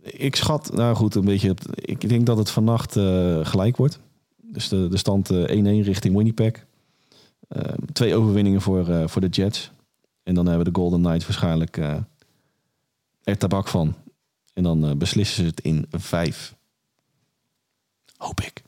ik 0.02 0.36
schat, 0.36 0.74
nou 0.74 0.96
goed, 0.96 1.16
een 1.16 1.26
beetje. 1.26 1.56
Ik 1.76 2.10
denk 2.10 2.26
dat 2.26 2.38
het 2.38 2.50
vannacht 2.50 2.96
eh, 2.96 3.46
gelijk 3.46 3.78
wordt. 3.78 4.00
Dus 4.42 4.70
de, 4.70 4.88
de 4.88 4.98
stand 4.98 5.30
eh, 5.30 5.82
1-1 5.82 5.86
richting 5.86 6.16
Winnipeg. 6.16 6.66
Ehm, 7.48 7.80
twee 7.94 8.16
overwinningen 8.16 8.62
voor, 8.62 8.90
eh, 8.90 9.08
voor 9.08 9.22
de 9.22 9.28
Jets. 9.28 9.72
En 10.24 10.34
dan 10.34 10.46
hebben 10.46 10.66
de 10.66 10.80
Golden 10.80 11.02
Knights 11.02 11.26
waarschijnlijk 11.26 11.78
eh, 11.78 11.98
er 13.24 13.38
tabak 13.38 13.68
van. 13.68 13.96
En 14.54 14.64
dan 14.64 14.86
eh, 14.86 14.96
beslissen 14.96 15.36
ze 15.44 15.50
het 15.50 15.62
in 15.62 15.86
5. 15.90 16.56
Hoop 18.18 18.42
ik. 18.42 18.64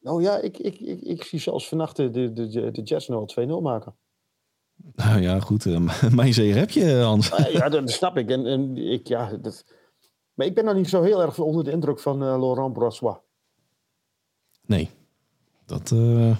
Nou 0.00 0.22
ja, 0.22 0.36
ik, 0.38 0.58
ik, 0.58 0.78
ik, 0.80 1.00
ik 1.00 1.22
zie 1.24 1.38
zelfs 1.38 1.68
vannacht 1.68 1.96
de, 1.96 2.10
de, 2.10 2.32
de, 2.32 2.70
de 2.70 2.82
Jets 2.82 3.08
nog 3.08 3.34
wel 3.34 3.46
2-0 3.58 3.62
maken. 3.62 3.94
Nou 4.94 5.20
ja, 5.20 5.40
goed. 5.40 5.66
eh, 5.66 6.10
mijn 6.14 6.34
zeer 6.34 6.54
heb 6.56 6.70
je, 6.70 6.94
Hans. 6.94 7.32
Ah, 7.32 7.52
ja, 7.52 7.68
dat 7.68 7.90
snap 7.90 8.16
ik. 8.16 8.30
En, 8.30 8.46
en 8.46 8.76
ik, 8.76 9.06
ja, 9.08 9.36
dat... 9.36 9.64
Maar 10.34 10.46
ik 10.46 10.54
ben 10.54 10.64
nog 10.64 10.74
niet 10.74 10.88
zo 10.88 11.02
heel 11.02 11.22
erg 11.22 11.38
onder 11.38 11.64
de 11.64 11.70
indruk 11.70 11.98
van 11.98 12.22
eh, 12.22 12.26
Laurent 12.38 12.72
Brassois. 12.72 13.16
Nee. 14.66 14.90
Dat. 15.66 15.90
eh 15.92 16.36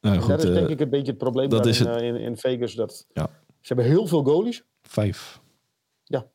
nou 0.00 0.18
goed, 0.18 0.28
dat 0.28 0.38
is 0.42 0.48
eh, 0.48 0.54
denk 0.54 0.68
ik 0.68 0.80
een 0.80 0.90
beetje 0.90 1.06
het 1.10 1.18
probleem 1.18 1.48
dat 1.48 1.66
is 1.66 1.80
in, 1.80 1.86
het. 1.86 2.00
eh, 2.00 2.06
in, 2.06 2.16
in 2.16 2.36
Vegas. 2.36 2.74
Dat, 2.74 3.06
Ja. 3.12 3.26
Ze 3.60 3.74
hebben 3.74 3.84
heel 3.84 4.06
veel 4.06 4.24
goalies. 4.24 4.64
vijf 4.82 5.40
Ja, 6.04 6.26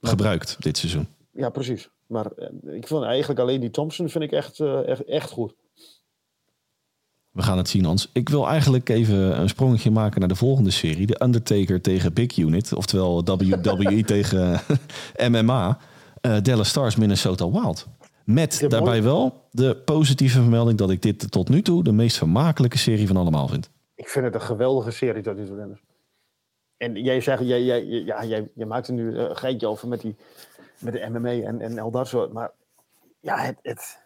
gebruikt 0.00 0.62
dit 0.62 0.76
seizoen. 0.78 1.08
ja 1.32 1.50
precies. 1.50 1.90
Maar 2.08 2.26
eh, 2.26 2.74
ik 2.74 2.86
vind 2.86 3.02
eigenlijk 3.02 3.40
alleen 3.40 3.60
die 3.60 3.70
Thompson 3.70 4.08
vind 4.08 4.24
ik 4.24 4.32
echt, 4.32 4.60
eh, 4.60 4.88
echt, 4.88 5.04
echt 5.04 5.30
goed. 5.30 5.54
We 7.30 7.42
gaan 7.42 7.58
het 7.58 7.68
zien, 7.68 7.84
Hans. 7.84 8.10
Ik 8.12 8.28
wil 8.28 8.48
eigenlijk 8.48 8.88
even 8.88 9.40
een 9.40 9.48
sprongetje 9.48 9.90
maken 9.90 10.20
naar 10.20 10.28
de 10.28 10.34
volgende 10.34 10.70
serie. 10.70 11.06
De 11.06 11.22
Undertaker 11.22 11.80
tegen 11.80 12.12
Big 12.12 12.36
Unit. 12.36 12.72
Oftewel 12.72 13.24
WWE 13.24 14.02
tegen 14.14 14.60
MMA. 15.30 15.78
Eh, 16.20 16.36
Dallas 16.42 16.68
Stars, 16.68 16.96
Minnesota 16.96 17.50
Wild. 17.50 17.86
Met 18.24 18.58
Ja, 18.60 18.68
daarbij 18.68 18.90
mooi. 18.90 19.02
wel 19.02 19.48
de 19.50 19.76
positieve 19.76 20.40
vermelding 20.40 20.78
dat 20.78 20.90
ik 20.90 21.02
dit 21.02 21.30
tot 21.30 21.48
nu 21.48 21.62
toe 21.62 21.84
de 21.84 21.92
meest 21.92 22.16
vermakelijke 22.16 22.78
serie 22.78 23.06
van 23.06 23.16
allemaal 23.16 23.48
vind. 23.48 23.70
Ik 23.94 24.08
vind 24.08 24.24
het 24.24 24.34
een 24.34 24.40
geweldige 24.40 24.90
serie 24.90 25.22
tot 25.22 25.36
nu 25.36 25.46
toe, 25.46 25.56
Dennis. 25.56 25.78
En 26.76 27.02
jij 27.02 27.20
zegt, 27.20 27.42
jij, 27.46 27.62
jij, 27.62 27.84
ja, 27.84 28.24
jij, 28.24 28.50
jij 28.54 28.66
maakt 28.66 28.88
er 28.88 28.94
nu 28.94 29.16
een 29.18 29.36
geintje 29.36 29.66
over 29.66 29.88
met, 29.88 30.00
die, 30.00 30.16
met 30.78 30.92
de 30.92 31.08
MMA 31.10 31.30
en, 31.30 31.60
en 31.60 31.78
al 31.78 31.90
dat 31.90 32.08
soort. 32.08 32.32
Maar 32.32 32.50
ja, 33.20 33.38
het, 33.38 33.56
het, 33.62 33.98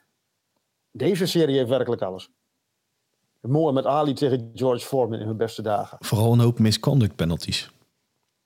deze 0.90 1.26
serie 1.26 1.56
heeft 1.56 1.68
werkelijk 1.68 2.02
alles. 2.02 2.30
Mooi 3.40 3.74
met 3.74 3.86
Ali 3.86 4.12
tegen 4.14 4.50
George 4.54 4.86
Foreman 4.86 5.18
in 5.20 5.26
hun 5.26 5.36
beste 5.36 5.62
dagen. 5.62 5.96
Vooral 6.00 6.32
een 6.32 6.38
hoop 6.40 6.58
misconduct 6.58 7.16
penalties. 7.16 7.70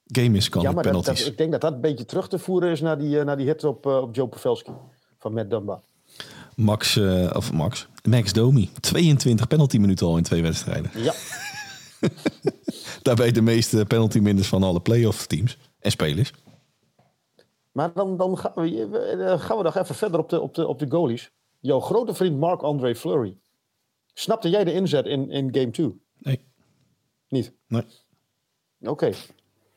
Game 0.07 0.27
Ja, 0.27 0.31
misconduct 0.33 0.75
maar 0.75 0.85
penalties. 0.85 1.19
dat- 1.19 1.29
ik 1.33 1.39
denk 1.39 1.53
dat 1.53 1.61
dat 1.61 1.73
een 1.73 1.81
beetje 1.81 2.05
terug 2.05 2.29
te 2.29 2.39
voeren 2.39 2.71
is 2.71 2.81
naar 2.81 2.99
die, 2.99 3.19
eh, 3.19 3.25
naar 3.25 3.37
die 3.37 3.47
hit 3.47 3.65
op, 3.65 3.87
eh, 3.87 3.97
op 3.97 4.15
Joe 4.15 4.29
Pavelski 4.29 4.73
van 5.19 5.33
Matt 5.33 5.51
Dunbar. 5.51 5.81
Max, 6.55 6.97
eh, 6.97 7.31
of 7.35 7.53
Max, 7.53 7.89
Max 8.09 8.33
Domi. 8.33 8.71
22 8.81 9.47
penalty 9.47 9.79
minuten 9.79 10.07
al 10.07 10.17
in 10.17 10.23
twee 10.23 10.43
wedstrijden. 10.43 10.91
Ja, 10.95 11.15
Daarbij 13.03 13.33
de 13.33 13.41
meeste 13.43 13.85
penalty 13.87 14.19
minutes 14.19 14.49
van 14.49 14.63
alle 14.63 14.81
playoff 14.81 15.27
teams 15.27 15.59
en 15.81 15.91
spelers. 15.91 16.33
Maar 17.77 17.93
dan, 17.93 18.17
dan 18.17 18.39
gaan, 18.39 18.53
we, 18.55 18.99
eh, 18.99 19.41
gaan 19.41 19.57
we 19.57 19.63
nog 19.63 19.77
even 19.77 19.95
verder 19.95 20.21
op 20.21 20.29
de, 20.29 20.41
op 20.41 20.55
de, 20.55 20.67
op 20.67 20.79
de 20.79 20.91
goalies. 20.91 21.31
Jouw 21.61 21.81
grote 21.81 22.15
vriend 22.15 22.39
Marc-André 22.39 22.95
Fleury. 22.95 23.39
Snapte 24.13 24.49
jij 24.49 24.65
de 24.65 24.73
inzet 24.73 25.07
in, 25.07 25.31
in 25.31 25.55
game 25.55 25.71
2? 25.71 26.01
Nee, 26.19 26.45
Niet? 27.29 27.53
nee. 27.69 27.83
Oké. 28.81 29.13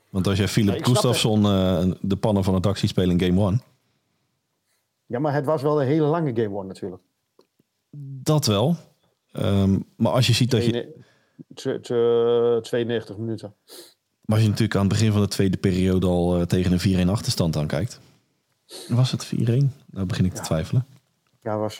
Want 0.09 0.27
als 0.27 0.37
jij 0.37 0.47
Philip 0.47 0.77
Ja, 0.77 0.83
Gustafsson 0.83 1.45
eh, 1.45 1.91
de 2.01 2.17
pannen 2.17 2.43
van 2.43 2.53
het 2.53 2.63
dak 2.63 2.77
ziet 2.77 2.89
spelen 2.89 3.19
in 3.19 3.25
game 3.25 3.49
1. 3.49 3.61
Ja, 5.05 5.19
maar 5.19 5.33
het 5.33 5.45
was 5.45 5.61
wel 5.61 5.81
een 5.81 5.87
hele 5.87 6.05
lange 6.05 6.35
game 6.35 6.57
one 6.57 6.67
natuurlijk. 6.67 7.01
Dat 8.21 8.45
wel. 8.45 8.75
Ehm, 9.31 9.79
maar 9.95 10.11
als 10.11 10.27
je 10.27 10.33
ziet 10.33 10.51
dat 10.51 10.65
je... 10.65 10.71
Twee- 11.53 11.79
tw- 11.79 11.83
tw- 11.83 12.61
92 12.61 13.17
minuten. 13.17 13.55
Maar 14.29 14.37
als 14.37 14.47
je 14.47 14.53
natuurlijk 14.53 14.79
aan 14.79 14.87
het 14.87 14.97
begin 14.97 15.11
van 15.11 15.21
de 15.21 15.27
tweede 15.27 15.57
periode 15.57 16.07
al 16.07 16.39
eh, 16.39 16.45
tegen 16.45 16.71
een 16.71 17.07
4-1 17.07 17.09
achterstand 17.09 17.57
aankijkt. 17.57 17.99
Was 18.87 19.11
het 19.11 19.25
4-1? 19.25 19.29
Nou 19.85 20.05
begin 20.05 20.25
ik 20.25 20.33
te 20.33 20.41
twijfelen. 20.41 20.85
Ja, 21.41 21.57
was... 21.57 21.77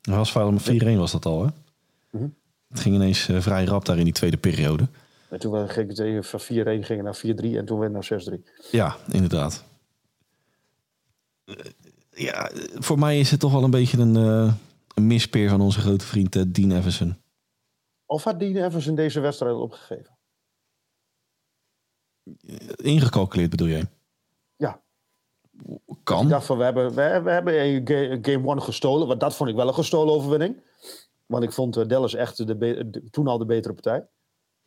Dat 0.00 0.16
was 0.16 0.30
fout, 0.30 0.70
4-1 0.70 0.96
was 0.96 1.12
dat 1.12 1.26
al, 1.26 1.44
hè? 1.44 1.50
Mhm. 2.10 2.28
Het 2.68 2.80
ging 2.80 2.94
ineens 2.94 3.28
eh, 3.28 3.40
vrij 3.40 3.64
rap 3.64 3.84
daar 3.84 3.98
in 3.98 4.04
die 4.04 4.12
tweede 4.12 4.36
periode. 4.36 4.88
en 5.28 5.38
toen 5.38 5.68
ging 5.68 5.88
het 5.88 5.98
even 5.98 6.24
van 6.24 6.40
4-1 6.40 6.44
gingen 6.84 7.04
naar 7.04 7.16
4-3 7.16 7.20
en 7.56 7.64
toen 7.64 7.78
weer 7.78 7.90
naar 7.90 8.08
6-3. 8.12 8.70
Ja, 8.70 8.96
inderdaad. 9.10 9.64
Eh, 11.44 11.54
ja, 12.10 12.50
voor 12.74 12.98
mij 12.98 13.20
is 13.20 13.30
het 13.30 13.40
toch 13.40 13.52
wel 13.52 13.64
een 13.64 13.70
beetje 13.70 13.98
een, 13.98 14.16
eh, 14.16 14.52
een 14.94 15.06
mispeer 15.06 15.48
van 15.48 15.60
onze 15.60 15.80
grote 15.80 16.04
vriend 16.04 16.54
Dean 16.54 16.72
Everson. 16.72 17.16
Of 18.06 18.24
had 18.24 18.38
Dean 18.38 18.56
Evans 18.56 18.86
in 18.86 18.94
deze 18.94 19.20
wedstrijd 19.20 19.54
opgegeven? 19.54 20.18
Ingecalculeerd 22.76 23.50
bedoel 23.50 23.66
je? 23.66 23.86
Ja. 24.56 24.82
Kan. 26.02 26.22
Ik 26.22 26.28
dacht 26.28 26.46
van, 26.46 26.58
we 26.58 26.64
hebben, 26.64 26.88
we, 26.94 27.20
we 27.22 27.30
hebben 27.30 27.86
game 28.24 28.46
one 28.46 28.60
gestolen. 28.60 29.06
Want 29.06 29.20
dat 29.20 29.36
vond 29.36 29.50
ik 29.50 29.56
wel 29.56 29.68
een 29.68 29.74
gestolen 29.74 30.14
overwinning. 30.14 30.62
Want 31.26 31.44
ik 31.44 31.52
vond 31.52 31.76
eh, 31.76 31.88
Dallas 31.88 32.14
echt 32.14 32.46
de, 32.46 33.08
toen 33.10 33.26
al 33.26 33.38
de 33.38 33.44
betere 33.44 33.74
partij. 33.74 34.06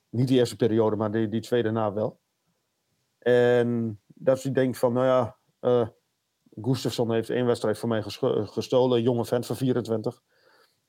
Niet 0.10 0.28
die 0.28 0.38
eerste 0.38 0.56
periode, 0.56 0.96
maar 0.96 1.12
die, 1.12 1.30
die 1.30 1.42
tweede 1.42 1.72
na 1.72 1.94
wel. 1.94 2.20
En 3.20 4.00
dat 4.08 4.42
je 4.42 4.52
denkt 4.52 4.78
van, 4.78 4.94
nou 4.94 5.06
ja, 5.06 5.38
eh 5.60 5.88
Gustafsson 6.62 7.12
heeft 7.12 7.30
één 7.30 7.46
wedstrijd 7.46 7.78
voor 7.78 7.90
mij 7.90 8.04
gestolen. 8.46 9.02
Jonge 9.02 9.26
vent 9.26 9.46
van 9.46 9.56
24. 9.56 10.22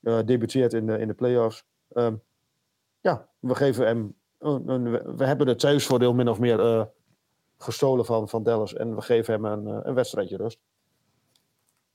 eh 0.00 0.18
debuteert 0.24 0.72
in 0.72 0.86
de, 0.86 0.98
in 0.98 1.08
de 1.08 1.14
playoffs. 1.14 1.64
Ehm, 1.88 2.16
ja, 3.00 3.28
we 3.38 3.54
geven 3.54 3.86
hem... 3.86 4.16
een- 4.44 4.90
we- 4.90 5.12
we 5.16 5.24
hebben 5.24 5.46
het 5.48 5.58
thuisvoordeel 5.58 6.14
min 6.14 6.28
of 6.28 6.38
meer 6.38 6.60
eh, 6.60 6.84
gestolen 7.58 8.04
van, 8.04 8.28
van 8.28 8.42
Dallas. 8.42 8.74
En 8.74 8.94
we 8.94 9.00
geven 9.02 9.32
hem 9.34 9.44
een, 9.44 9.66
eh, 9.66 9.78
een 9.82 9.94
wedstrijdje 9.94 10.36
rust. 10.36 10.58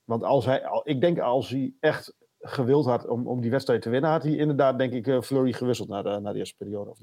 Want 0.04 0.22
als 0.24 0.44
hij, 0.44 0.66
al- 0.66 0.82
ik 0.84 1.00
denk 1.00 1.18
als 1.18 1.48
hij 1.48 1.72
echt 1.80 2.12
gewild 2.40 2.84
had 2.86 3.06
om, 3.06 3.26
om 3.26 3.40
die 3.40 3.50
wedstrijd 3.50 3.82
te 3.82 3.90
winnen, 3.90 4.10
had 4.10 4.22
hij 4.22 4.36
inderdaad, 4.36 4.78
denk 4.78 4.92
ik, 4.92 5.06
eh, 5.06 5.20
Flurry 5.20 5.52
gewisseld 5.52 5.88
naar 5.88 6.02
de, 6.02 6.18
naar 6.20 6.32
de 6.32 6.38
eerste 6.38 6.56
periode. 6.56 6.90
Of 6.90 6.98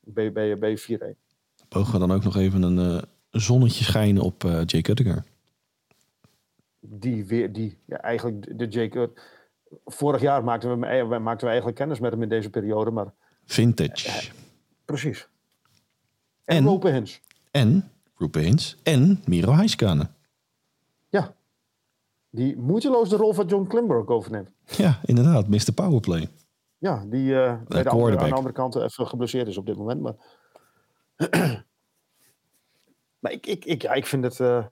bij, 0.00 0.32
bij, 0.32 0.58
bij 0.58 0.78
4-1. 0.78 1.16
Mogen 1.74 1.92
we 1.92 1.98
dan 1.98 2.12
ook 2.12 2.24
nog 2.24 2.36
even 2.36 2.62
een 2.62 2.78
eh, 2.78 3.02
zonnetje 3.30 3.84
schijnen 3.84 4.22
op 4.22 4.44
eh 4.44 4.62
Jay 4.66 4.80
Cuttinger? 4.82 5.24
Die 6.80 7.24
weer, 7.26 7.52
die, 7.52 7.78
ja, 7.84 7.96
eigenlijk 8.00 8.58
de- 8.58 8.66
Jake. 8.68 9.10
Vorig 9.84 10.20
jaar 10.20 10.44
maakten 10.44 10.80
we, 10.80 10.86
eh, 10.86 11.08
maakten 11.08 11.40
we 11.40 11.46
eigenlijk 11.46 11.76
kennis 11.76 12.00
met 12.00 12.12
hem 12.12 12.22
in 12.22 12.28
deze 12.28 12.50
periode, 12.50 12.90
maar 12.90 13.12
Vintage. 13.44 14.30
Precies. 14.88 15.28
En, 16.44 16.56
En? 16.56 16.64
Rope 16.64 16.90
Hins. 16.90 17.20
En 17.50 17.90
Rupe 18.16 18.38
Hins. 18.38 18.76
En 18.82 19.22
Miro 19.26 19.52
Heiskanen. 19.52 20.14
Ja. 21.08 21.34
Die 22.30 22.56
moeiteloos 22.56 23.08
de 23.08 23.16
rol 23.16 23.32
van 23.32 23.46
John 23.46 23.66
Klimberg 23.66 24.06
overneemt. 24.06 24.50
Ja, 24.64 25.00
inderdaad. 25.04 25.48
Mr. 25.48 25.72
Powerplay. 25.74 26.28
Ja, 26.78 27.04
die 27.06 27.42
eh, 27.42 27.56
bij 27.68 27.82
de 27.82 27.88
andere, 27.88 28.18
aan 28.18 28.28
de 28.28 28.34
andere 28.34 28.54
kant 28.54 28.76
even 28.76 29.06
geblesseerd 29.06 29.48
is 29.48 29.56
op 29.56 29.66
dit 29.66 29.76
moment. 29.76 30.00
Maar, 30.00 30.14
maar 33.20 33.32
ik, 33.32 33.46
ik, 33.46 33.64
ik, 33.64 33.82
ja, 33.82 33.92
ik 33.92 34.06
vind 34.06 34.24
het. 34.24 34.40
eh, 34.40 34.64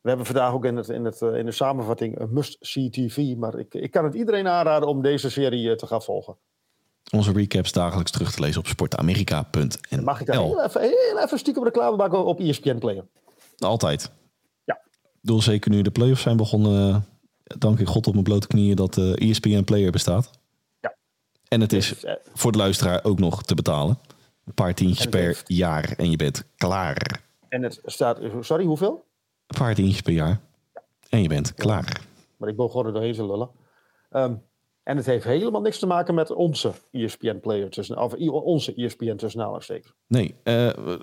we 0.00 0.08
hebben 0.08 0.26
vandaag 0.26 0.52
ook 0.52 0.64
in, 0.64 0.76
het, 0.76 0.88
in, 0.88 1.04
het, 1.04 1.22
eh, 1.22 1.34
in 1.34 1.44
de 1.44 1.52
samenvatting 1.52 2.18
een 2.18 2.32
must-see 2.32 2.90
TV. 2.90 3.36
Maar 3.36 3.58
ik, 3.58 3.74
ik 3.74 3.90
kan 3.90 4.04
het 4.04 4.14
iedereen 4.14 4.48
aanraden 4.48 4.88
om 4.88 5.02
deze 5.02 5.30
serie 5.30 5.76
te 5.76 5.86
gaan 5.86 6.02
volgen. 6.02 6.36
Onze 7.12 7.32
recaps 7.32 7.72
dagelijks 7.72 8.10
terug 8.10 8.32
te 8.32 8.40
lezen 8.40 8.60
op 8.60 8.66
sportamerika.nl. 8.66 10.02
Mag 10.02 10.20
ik 10.20 10.26
daar 10.26 10.36
heel 10.36 10.64
even, 10.64 10.80
heel 10.80 11.18
even 11.24 11.38
stiekem 11.38 11.64
reclame 11.64 11.96
maken 11.96 12.24
op 12.24 12.40
ESPN 12.40 12.78
Player? 12.78 13.04
Altijd. 13.58 14.10
Ja. 14.64 14.74
Ik 14.74 15.18
bedoel, 15.20 15.42
zeker 15.42 15.70
nu 15.70 15.82
de 15.82 15.90
playoffs 15.90 16.22
zijn 16.22 16.36
begonnen, 16.36 16.94
eh, 17.44 17.56
dank 17.58 17.78
ik 17.80 17.86
God 17.86 18.06
op 18.06 18.12
mijn 18.12 18.24
blote 18.24 18.46
knieën 18.46 18.76
dat 18.76 18.94
de 18.94 19.14
ESPN 19.16 19.64
Player 19.64 19.90
bestaat. 19.90 20.30
Ja. 20.80 20.94
En 21.48 21.60
het 21.60 21.72
is 21.72 22.04
eh, 22.04 22.14
voor 22.34 22.52
de 22.52 22.58
luisteraar 22.58 23.04
ook 23.04 23.18
nog 23.18 23.42
te 23.42 23.54
betalen. 23.54 23.98
Een 24.44 24.54
paar 24.54 24.74
tientjes 24.74 25.06
per 25.06 25.20
heeft- 25.20 25.44
jaar 25.46 25.92
en 25.96 26.10
je 26.10 26.16
bent 26.16 26.44
klaar. 26.56 27.22
En 27.48 27.62
het 27.62 27.80
staat. 27.84 28.18
Sorry, 28.40 28.64
hoeveel? 28.64 29.04
Een 29.46 29.58
paar 29.58 29.74
tientjes 29.74 30.00
per 30.00 30.12
jaar 30.12 30.40
en 31.08 31.22
je 31.22 31.28
bent 31.28 31.54
klaar. 31.54 32.00
Maar 32.36 32.48
ik 32.48 32.56
wil 32.56 32.68
gewoon 32.68 32.86
er 32.86 32.92
doorheen 32.92 33.12
te 33.14 33.26
lullen. 33.26 33.50
Ehm, 34.10 34.34
en 34.88 34.96
het 34.96 35.06
heeft 35.06 35.24
helemaal 35.24 35.60
niks 35.60 35.78
te 35.78 35.86
maken 35.86 36.14
met 36.14 36.30
onze 36.30 36.72
E 36.90 37.04
ESPN 37.04 37.38
Player. 37.40 37.70
Tussen, 37.70 37.98
of 38.02 38.14
onze 38.30 38.74
ESPN 38.74 39.16
tussen 39.16 39.40
aanhalingstekens. 39.40 39.92
Nee, 40.06 40.34
eh, 40.42 40.54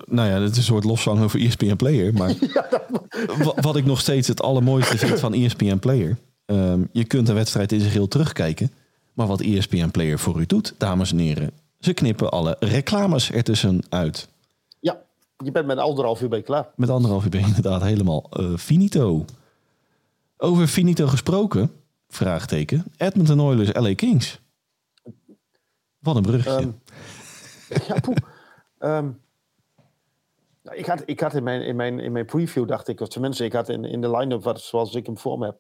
nou 0.05 0.29
ja, 0.29 0.41
het 0.41 0.51
is 0.51 0.57
een 0.57 0.63
soort 0.63 0.83
lofzang 0.83 1.23
over 1.23 1.39
E 1.39 1.45
ESPN 1.45 1.75
Player. 1.75 2.13
Maar 2.13 2.33
wa- 3.43 3.61
wat 3.61 3.75
ik 3.75 3.85
nog 3.85 3.99
steeds 3.99 4.27
het 4.27 4.41
allermooiste 4.41 4.97
vind 4.97 5.19
van 5.19 5.33
E 5.33 5.45
ESPN 5.45 5.77
Player. 5.77 6.17
ehm, 6.45 6.83
je 6.91 7.03
kunt 7.05 7.29
een 7.29 7.35
wedstrijd 7.35 7.71
in 7.71 7.79
zijn 7.79 7.91
geheel 7.91 8.07
terugkijken. 8.07 8.71
Maar 9.13 9.27
wat 9.27 9.41
E 9.41 9.57
ESPN 9.57 9.89
Player 9.89 10.19
voor 10.19 10.39
u 10.39 10.45
doet, 10.45 10.73
dames 10.77 11.11
en 11.11 11.17
heren. 11.17 11.51
Ze 11.79 11.93
knippen 11.93 12.31
alle 12.31 12.55
reclames 12.59 13.31
ertussen 13.31 13.81
uit. 13.89 14.27
Ja, 14.79 15.01
je 15.37 15.51
bent 15.51 15.65
met 15.65 15.77
anderhalf 15.77 16.21
uur 16.21 16.29
bij 16.29 16.41
klaar. 16.41 16.67
Met 16.75 16.89
anderhalf 16.89 17.23
uur 17.23 17.29
ben 17.29 17.39
je 17.41 17.45
inderdaad 17.47 17.81
helemaal 17.81 18.27
eh, 18.31 18.53
finito. 18.57 19.25
Over 20.37 20.67
finito 20.67 21.07
gesproken, 21.07 21.71
vraagteken. 22.15 22.83
Edmonton 22.97 23.39
Oilers, 23.39 23.73
LA 23.73 23.95
Kings. 23.95 24.41
Wat 25.99 26.15
een 26.15 26.21
brugje. 26.21 26.49
Ehm, 26.49 26.71
ja, 27.87 27.99
poeh. 27.99 28.17
Ehm, 28.77 29.11
nou, 30.63 30.77
ik 30.77 30.85
had, 30.85 31.03
ik 31.05 31.19
had 31.19 31.33
in, 31.33 31.43
mijn, 31.43 31.61
in, 31.61 31.75
mijn, 31.75 31.99
in 31.99 32.11
mijn 32.11 32.25
preview, 32.25 32.67
dacht 32.67 32.87
ik, 32.87 32.99
of 32.99 33.07
tenminste, 33.07 33.43
ik 33.43 33.53
had 33.53 33.69
in, 33.69 33.85
in 33.85 34.01
de 34.01 34.17
line-up 34.17 34.43
wat, 34.43 34.61
zoals 34.61 34.95
ik 34.95 35.05
hem 35.05 35.17
voor 35.17 35.37
me 35.37 35.45
heb, 35.45 35.59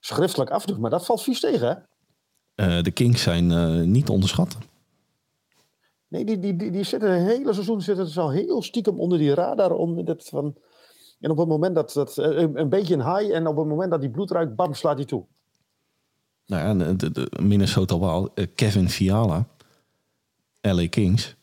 schriftelijk 0.00 0.50
afdoen. 0.50 0.80
Maar 0.80 0.90
dat 0.90 1.04
valt 1.04 1.22
vies 1.22 1.40
tegen, 1.40 1.68
hè? 1.68 1.74
Eh, 2.54 2.82
de 2.82 2.90
Kings 2.90 3.22
zijn 3.22 3.50
eh, 3.50 3.80
niet 3.80 4.06
te 4.06 4.12
onderschatten. 4.12 4.60
Nee, 6.08 6.24
die, 6.24 6.38
die, 6.38 6.56
die, 6.56 6.70
die 6.70 6.84
zitten 6.84 7.10
het 7.10 7.26
hele 7.26 7.52
seizoen 7.52 7.80
zitten 7.80 8.06
ze 8.06 8.20
al 8.20 8.30
heel 8.30 8.62
stiekem 8.62 9.00
onder 9.00 9.18
die 9.18 9.34
radar. 9.34 9.72
Onder 9.72 10.04
dat 10.04 10.28
van, 10.28 10.56
en 11.20 11.30
op 11.30 11.38
het 11.38 11.48
moment 11.48 11.74
dat, 11.74 11.92
dat 11.92 12.18
eh, 12.18 12.42
een, 12.42 12.58
een 12.58 12.68
beetje 12.68 12.94
een 12.94 13.16
high 13.16 13.34
en 13.34 13.46
op 13.46 13.56
het 13.56 13.66
moment 13.66 13.90
dat 13.90 14.00
die 14.00 14.10
bloed 14.10 14.30
ruikt, 14.30 14.54
bam, 14.54 14.74
slaat 14.74 14.96
hij 14.96 15.04
toe. 15.04 15.26
Nou 16.52 16.78
ja, 16.78 16.94
de, 16.94 17.10
de, 17.10 17.30
Minnesota 17.42 17.98
Wild, 17.98 18.30
eh, 18.34 18.46
Kevin 18.54 18.88
Fiala, 18.88 19.46
LA 20.60 20.88
Kings. 20.88 21.36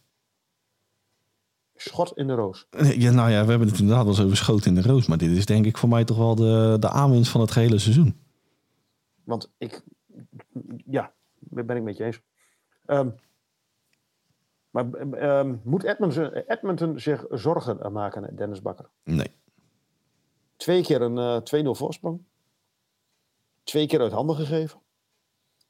Schot 1.75 2.11
in 2.17 2.27
de 2.27 2.33
roos. 2.33 2.67
Eh, 2.69 2.91
Ja, 3.01 3.11
nou 3.11 3.29
ja, 3.29 3.43
we 3.43 3.49
hebben 3.49 3.67
het 3.67 3.79
inderdaad 3.79 4.03
wel 4.03 4.13
eens 4.13 4.23
over 4.23 4.37
schoten 4.37 4.75
in 4.75 4.81
de 4.81 4.87
roos. 4.87 5.07
Maar 5.07 5.17
dit 5.17 5.37
is 5.37 5.45
denk 5.45 5.65
ik 5.65 5.77
voor 5.77 5.89
mij 5.89 6.03
toch 6.05 6.17
wel 6.17 6.35
de, 6.35 6.77
de 6.79 6.89
aanwinst 6.89 7.31
van 7.31 7.41
het 7.41 7.51
gehele 7.51 7.79
seizoen. 7.79 8.19
Want 9.23 9.51
ik, 9.57 9.83
ja, 10.85 11.13
ben 11.39 11.77
ik 11.77 11.83
met 11.83 11.97
je 11.97 12.03
eens. 12.03 12.21
Ehm, 12.85 13.09
maar 14.69 14.91
ehm, 14.93 15.55
moet 15.63 15.83
Edmonton, 15.83 16.33
Edmonton 16.33 16.99
zich 16.99 17.25
zorgen 17.29 17.91
maken, 17.91 18.35
Dennis 18.35 18.61
Bakker? 18.61 18.89
Nee. 19.03 19.31
Twee 20.55 20.81
keer 20.81 21.01
een 21.01 21.17
eh 21.17 21.65
2-0 21.65 21.69
voorsprong. 21.69 22.21
Twee 23.63 23.87
keer 23.87 24.01
uit 24.01 24.11
handen 24.11 24.35
gegeven. 24.35 24.79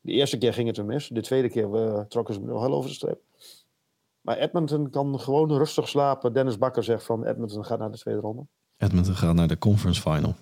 De 0.01 0.11
eerste 0.11 0.37
keer 0.37 0.53
ging 0.53 0.67
het 0.67 0.77
er 0.77 0.85
mis. 0.85 1.07
De 1.07 1.21
tweede 1.21 1.49
keer 1.49 1.73
eh, 1.75 1.99
trokken 1.99 2.33
ze 2.33 2.39
hem 2.39 2.49
nog 2.49 2.61
heel 2.61 2.73
over 2.73 2.89
de 2.89 2.95
streep. 2.95 3.19
Maar 4.21 4.37
Edmonton 4.37 4.89
kan 4.89 5.19
gewoon 5.19 5.57
rustig 5.57 5.87
slapen. 5.87 6.33
Dennis 6.33 6.57
Bakker 6.57 6.83
zegt 6.83 7.03
van 7.03 7.25
Edmonton 7.25 7.65
gaat 7.65 7.79
naar 7.79 7.91
de 7.91 7.97
tweede 7.97 8.21
ronde. 8.21 8.45
Edmonton 8.77 9.15
gaat 9.15 9.35
naar 9.35 9.47
de 9.47 9.57
conference 9.57 10.01
final. 10.01 10.35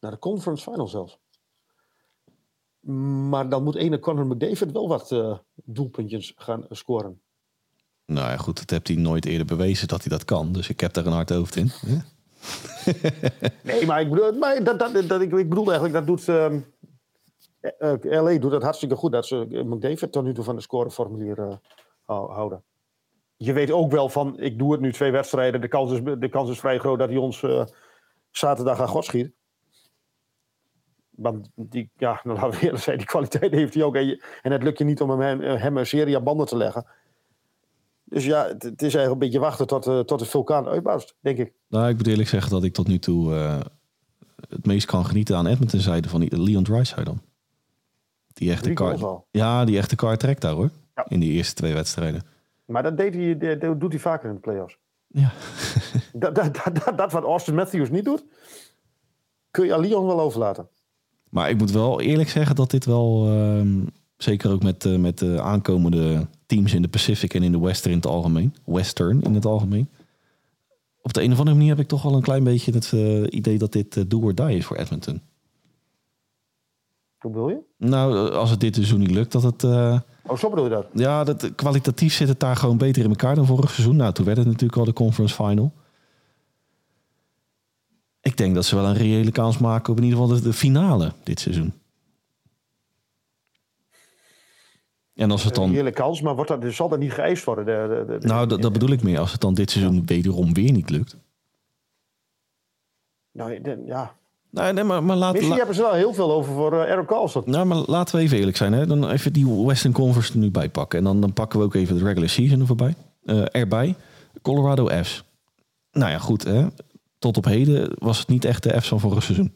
Naar 0.00 0.10
de 0.10 0.18
conference 0.18 0.70
final 0.70 0.88
zelfs. 0.88 1.18
Maar 3.28 3.48
dan 3.48 3.62
moet 3.62 3.74
ene 3.74 3.98
Conor 3.98 4.26
McDavid 4.26 4.72
wel 4.72 4.88
wat 4.88 5.12
eh, 5.12 5.38
doelpuntjes 5.64 6.32
gaan 6.36 6.64
scoren. 6.68 7.20
Nou 8.06 8.30
ja, 8.30 8.36
goed, 8.36 8.56
dat 8.58 8.70
heeft 8.70 8.88
hij 8.88 8.96
nooit 8.96 9.24
eerder 9.24 9.46
bewezen 9.46 9.88
dat 9.88 10.00
hij 10.00 10.10
dat 10.10 10.24
kan. 10.24 10.52
Dus 10.52 10.68
ik 10.68 10.80
heb 10.80 10.92
daar 10.92 11.06
een 11.06 11.12
hard 11.12 11.30
hoofd 11.30 11.56
in. 11.56 11.70
Nee, 13.62 13.86
maar 13.86 14.00
ik 14.00 14.10
bedoel, 14.10 14.32
maar 14.32 14.64
dat, 14.64 14.78
dat, 14.78 15.08
dat, 15.08 15.20
ik, 15.20 15.32
ik 15.32 15.48
bedoel 15.48 15.64
eigenlijk, 15.64 15.92
dat 15.92 16.06
doet. 16.06 16.28
ehm, 16.28 16.60
eh, 17.60 17.92
eh, 17.92 18.22
LA 18.22 18.38
doet 18.38 18.50
dat 18.50 18.62
hartstikke 18.62 18.96
goed. 18.96 19.12
Dat 19.12 19.26
ze 19.26 19.46
eh, 19.50 19.64
McDavid 19.64 20.12
tot 20.12 20.24
nu 20.24 20.34
toe 20.34 20.44
van 20.44 20.56
de 20.56 20.62
scoreformulier 20.62 21.60
hou- 22.04 22.32
houden. 22.32 22.64
Je 23.36 23.52
weet 23.52 23.70
ook 23.70 23.90
wel 23.90 24.08
van, 24.08 24.38
ik 24.38 24.58
doe 24.58 24.72
het 24.72 24.80
nu 24.80 24.92
twee 24.92 25.10
wedstrijden. 25.10 25.60
De 25.60 25.68
kans 25.68 25.92
is, 25.92 26.00
de 26.18 26.28
kans 26.28 26.50
is 26.50 26.60
vrij 26.60 26.78
groot 26.78 26.98
dat 26.98 27.08
hij 27.08 27.18
ons 27.18 27.44
zaterdag 28.30 28.80
aan 28.80 28.88
God 28.88 29.04
schiet. 29.04 29.32
Want 31.10 31.50
die, 31.54 31.90
ja, 31.96 32.20
nou, 32.24 32.36
laten 32.40 32.58
we 32.58 32.64
eerlijk 32.64 32.82
zijn, 32.82 32.98
die 32.98 33.06
kwaliteit 33.06 33.52
heeft 33.52 33.74
hij 33.74 33.82
ook. 33.82 33.96
En, 33.96 34.18
het 34.42 34.62
lukt 34.62 34.78
je 34.78 34.84
niet 34.84 35.00
om 35.00 35.20
hem, 35.20 35.40
hem 35.40 35.76
een 35.76 35.86
serie 35.86 36.16
aan 36.16 36.24
banden 36.24 36.46
te 36.46 36.56
leggen. 36.56 36.86
Dus 38.04 38.24
ja, 38.24 38.46
het, 38.46 38.64
is 38.64 38.94
eigenlijk 38.94 39.12
een 39.12 39.18
beetje 39.18 39.38
wachten 39.38 39.66
tot, 39.66 39.86
eh, 39.86 40.00
tot 40.00 40.18
de 40.18 40.24
vulkaan 40.24 40.66
uitbarst, 40.66 41.16
denk 41.20 41.38
ik. 41.38 41.52
Nou, 41.68 41.88
ik 41.88 41.96
moet 41.96 42.06
eerlijk 42.06 42.28
zeggen 42.28 42.50
dat 42.50 42.64
ik 42.64 42.72
tot 42.72 42.88
nu 42.88 42.98
toe 42.98 43.32
het 44.48 44.66
meest 44.66 44.86
kan 44.86 45.04
genieten 45.04 45.36
aan 45.36 45.46
Edmonton 45.46 45.80
zijde 45.80 46.08
van 46.08 46.26
Leon 46.28 46.64
Draisaitl 46.64 47.10
dan. 47.10 47.29
Die 48.40 48.50
echte 48.50 48.72
car, 48.72 49.04
al. 49.04 49.26
ja, 49.30 49.64
die 49.64 49.76
echte 49.78 49.96
car 49.96 50.16
trekt 50.16 50.40
daar 50.40 50.52
hoor. 50.52 50.70
Ja. 50.94 51.04
In 51.08 51.20
die 51.20 51.32
eerste 51.32 51.54
twee 51.54 51.74
wedstrijden. 51.74 52.22
Maar 52.64 52.82
dat, 52.82 52.96
deed 52.96 53.14
hij, 53.14 53.58
dat- 53.58 53.80
doet 53.80 53.92
hij 53.92 54.00
vaker 54.00 54.28
in 54.28 54.34
de 54.34 54.40
playoffs. 54.40 54.76
Ja. 55.06 55.32
Dat, 56.12 56.34
dat, 56.34 56.60
dat, 56.74 56.98
dat, 56.98 57.12
wat 57.12 57.24
Austin 57.24 57.54
Matthews 57.54 57.90
niet 57.90 58.04
doet, 58.04 58.24
kun 59.50 59.64
je 59.66 59.74
aan 59.74 59.80
Leon 59.80 60.06
wel 60.06 60.20
overlaten. 60.20 60.68
Maar 61.28 61.50
ik 61.50 61.58
moet 61.58 61.70
wel 61.70 62.00
eerlijk 62.00 62.28
zeggen 62.28 62.56
dat 62.56 62.70
dit 62.70 62.84
wel, 62.84 63.26
ehm, 63.26 63.84
zeker 64.16 64.50
ook 64.50 64.62
met, 64.62 64.84
eh, 64.84 64.96
met 64.96 65.18
de 65.18 65.40
aankomende 65.42 66.26
teams 66.46 66.74
in 66.74 66.82
de 66.82 66.88
Pacific 66.88 67.34
en 67.34 67.42
in 67.42 67.52
de 67.52 67.60
Western 67.60 67.90
in 67.92 67.96
het 67.98 68.06
algemeen, 68.06 68.54
Western 68.64 69.22
in 69.22 69.34
het 69.34 69.44
algemeen. 69.46 69.88
Op 71.02 71.12
de 71.12 71.22
een 71.22 71.32
of 71.32 71.38
andere 71.38 71.56
manier 71.56 71.70
heb 71.72 71.80
ik 71.80 71.88
toch 71.88 72.02
wel 72.02 72.14
een 72.14 72.22
klein 72.22 72.44
beetje 72.44 72.72
het 72.72 72.92
eh, 72.92 73.22
idee 73.22 73.58
dat 73.58 73.72
dit 73.72 73.96
eh, 73.96 74.04
do 74.06 74.20
or 74.20 74.34
die 74.34 74.56
is 74.56 74.64
voor 74.64 74.76
Edmonton. 74.76 75.20
Hoe 77.20 77.30
bedoel 77.30 77.48
je? 77.48 77.58
Nou, 77.76 78.28
eh, 78.30 78.36
als 78.36 78.50
het 78.50 78.60
dit 78.60 78.74
seizoen 78.74 78.98
niet 78.98 79.10
lukt, 79.10 79.32
dat 79.32 79.42
het... 79.42 79.64
eh, 79.64 79.98
Oh, 80.26 80.36
zo 80.36 80.48
bedoel 80.50 80.64
je 80.64 80.70
dat? 80.70 80.86
ja, 80.92 81.24
dat, 81.24 81.54
kwalitatief 81.54 82.14
zit 82.14 82.28
het 82.28 82.40
daar 82.40 82.56
gewoon 82.56 82.78
beter 82.78 83.02
in 83.04 83.08
elkaar 83.10 83.34
dan 83.34 83.46
vorig 83.46 83.70
seizoen. 83.70 83.96
Nou, 83.96 84.12
toen 84.12 84.24
werd 84.24 84.36
het 84.36 84.46
natuurlijk 84.46 84.78
al 84.78 84.84
de 84.84 84.92
conference 84.92 85.34
final. 85.34 85.72
Ik 88.20 88.36
denk 88.36 88.54
dat 88.54 88.64
ze 88.64 88.76
wel 88.76 88.84
een 88.84 88.94
reële 88.94 89.30
kans 89.32 89.58
maken 89.58 89.92
op 89.92 89.98
in 89.98 90.04
ieder 90.04 90.18
geval 90.18 90.34
de, 90.36 90.42
de 90.42 90.52
finale 90.52 91.12
dit 91.22 91.40
seizoen. 91.40 91.72
En 95.14 95.30
als 95.30 95.44
het 95.44 95.56
Een 95.56 95.62
dan... 95.62 95.72
heerlijke 95.72 96.00
kans, 96.02 96.20
maar 96.20 96.34
wordt 96.34 96.50
dat, 96.50 96.60
dus 96.60 96.76
zal 96.76 96.88
dat 96.88 96.98
niet 96.98 97.12
geëist 97.12 97.44
worden? 97.44 97.64
De, 97.64 97.94
de, 98.06 98.12
de- 98.12 98.18
de- 98.18 98.26
Nou, 98.26 98.46
dat, 98.46 98.62
dat 98.62 98.72
bedoel 98.72 98.90
ik 98.90 99.02
meer. 99.02 99.18
Als 99.18 99.32
het 99.32 99.40
dan 99.40 99.54
dit 99.54 99.70
seizoen 99.70 100.06
wederom 100.06 100.52
weer 100.54 100.72
niet 100.72 100.90
lukt. 100.90 101.16
nou, 103.32 103.60
ja. 103.86 104.18
Nee, 104.50 104.72
nee 104.72 104.84
maar, 104.84 105.02
maar, 105.04 105.16
laat, 105.16 105.30
Misschien 105.32 105.50
la- 105.52 105.56
hebben 105.58 105.74
ze 105.76 105.82
wel 105.82 105.92
heel 105.92 106.14
veel 106.14 106.32
over 106.32 106.54
voor 106.54 106.72
eh 106.82 106.90
Aaron 106.90 107.06
Carlson. 107.06 107.42
nou, 107.46 107.66
maar 107.66 107.82
laten 107.86 108.16
we 108.16 108.22
even 108.22 108.38
eerlijk 108.38 108.56
zijn. 108.56 108.72
Hè? 108.72 108.86
Dan 108.86 109.10
even 109.10 109.32
die 109.32 109.64
Western 109.66 109.92
Conference 109.92 110.32
er 110.32 110.38
nu 110.38 110.50
bij 110.50 110.68
pakken. 110.68 110.98
En 110.98 111.04
dan, 111.04 111.20
dan 111.20 111.32
pakken 111.32 111.58
we 111.58 111.64
ook 111.64 111.74
even 111.74 111.98
de 111.98 112.04
regular 112.04 112.28
season 112.28 112.60
er 112.60 112.66
voorbij, 112.66 112.94
eh, 113.24 113.42
erbij. 113.50 113.94
Colorado 114.42 114.88
F's. 115.02 115.24
Nou 115.92 116.10
ja, 116.10 116.18
goed. 116.18 116.44
Hè? 116.44 116.66
Tot 117.18 117.36
op 117.36 117.44
heden 117.44 117.92
was 117.98 118.18
het 118.18 118.28
niet 118.28 118.44
echt 118.44 118.62
de 118.62 118.80
F's 118.80 118.88
van 118.88 119.00
vorig 119.00 119.22
seizoen. 119.22 119.52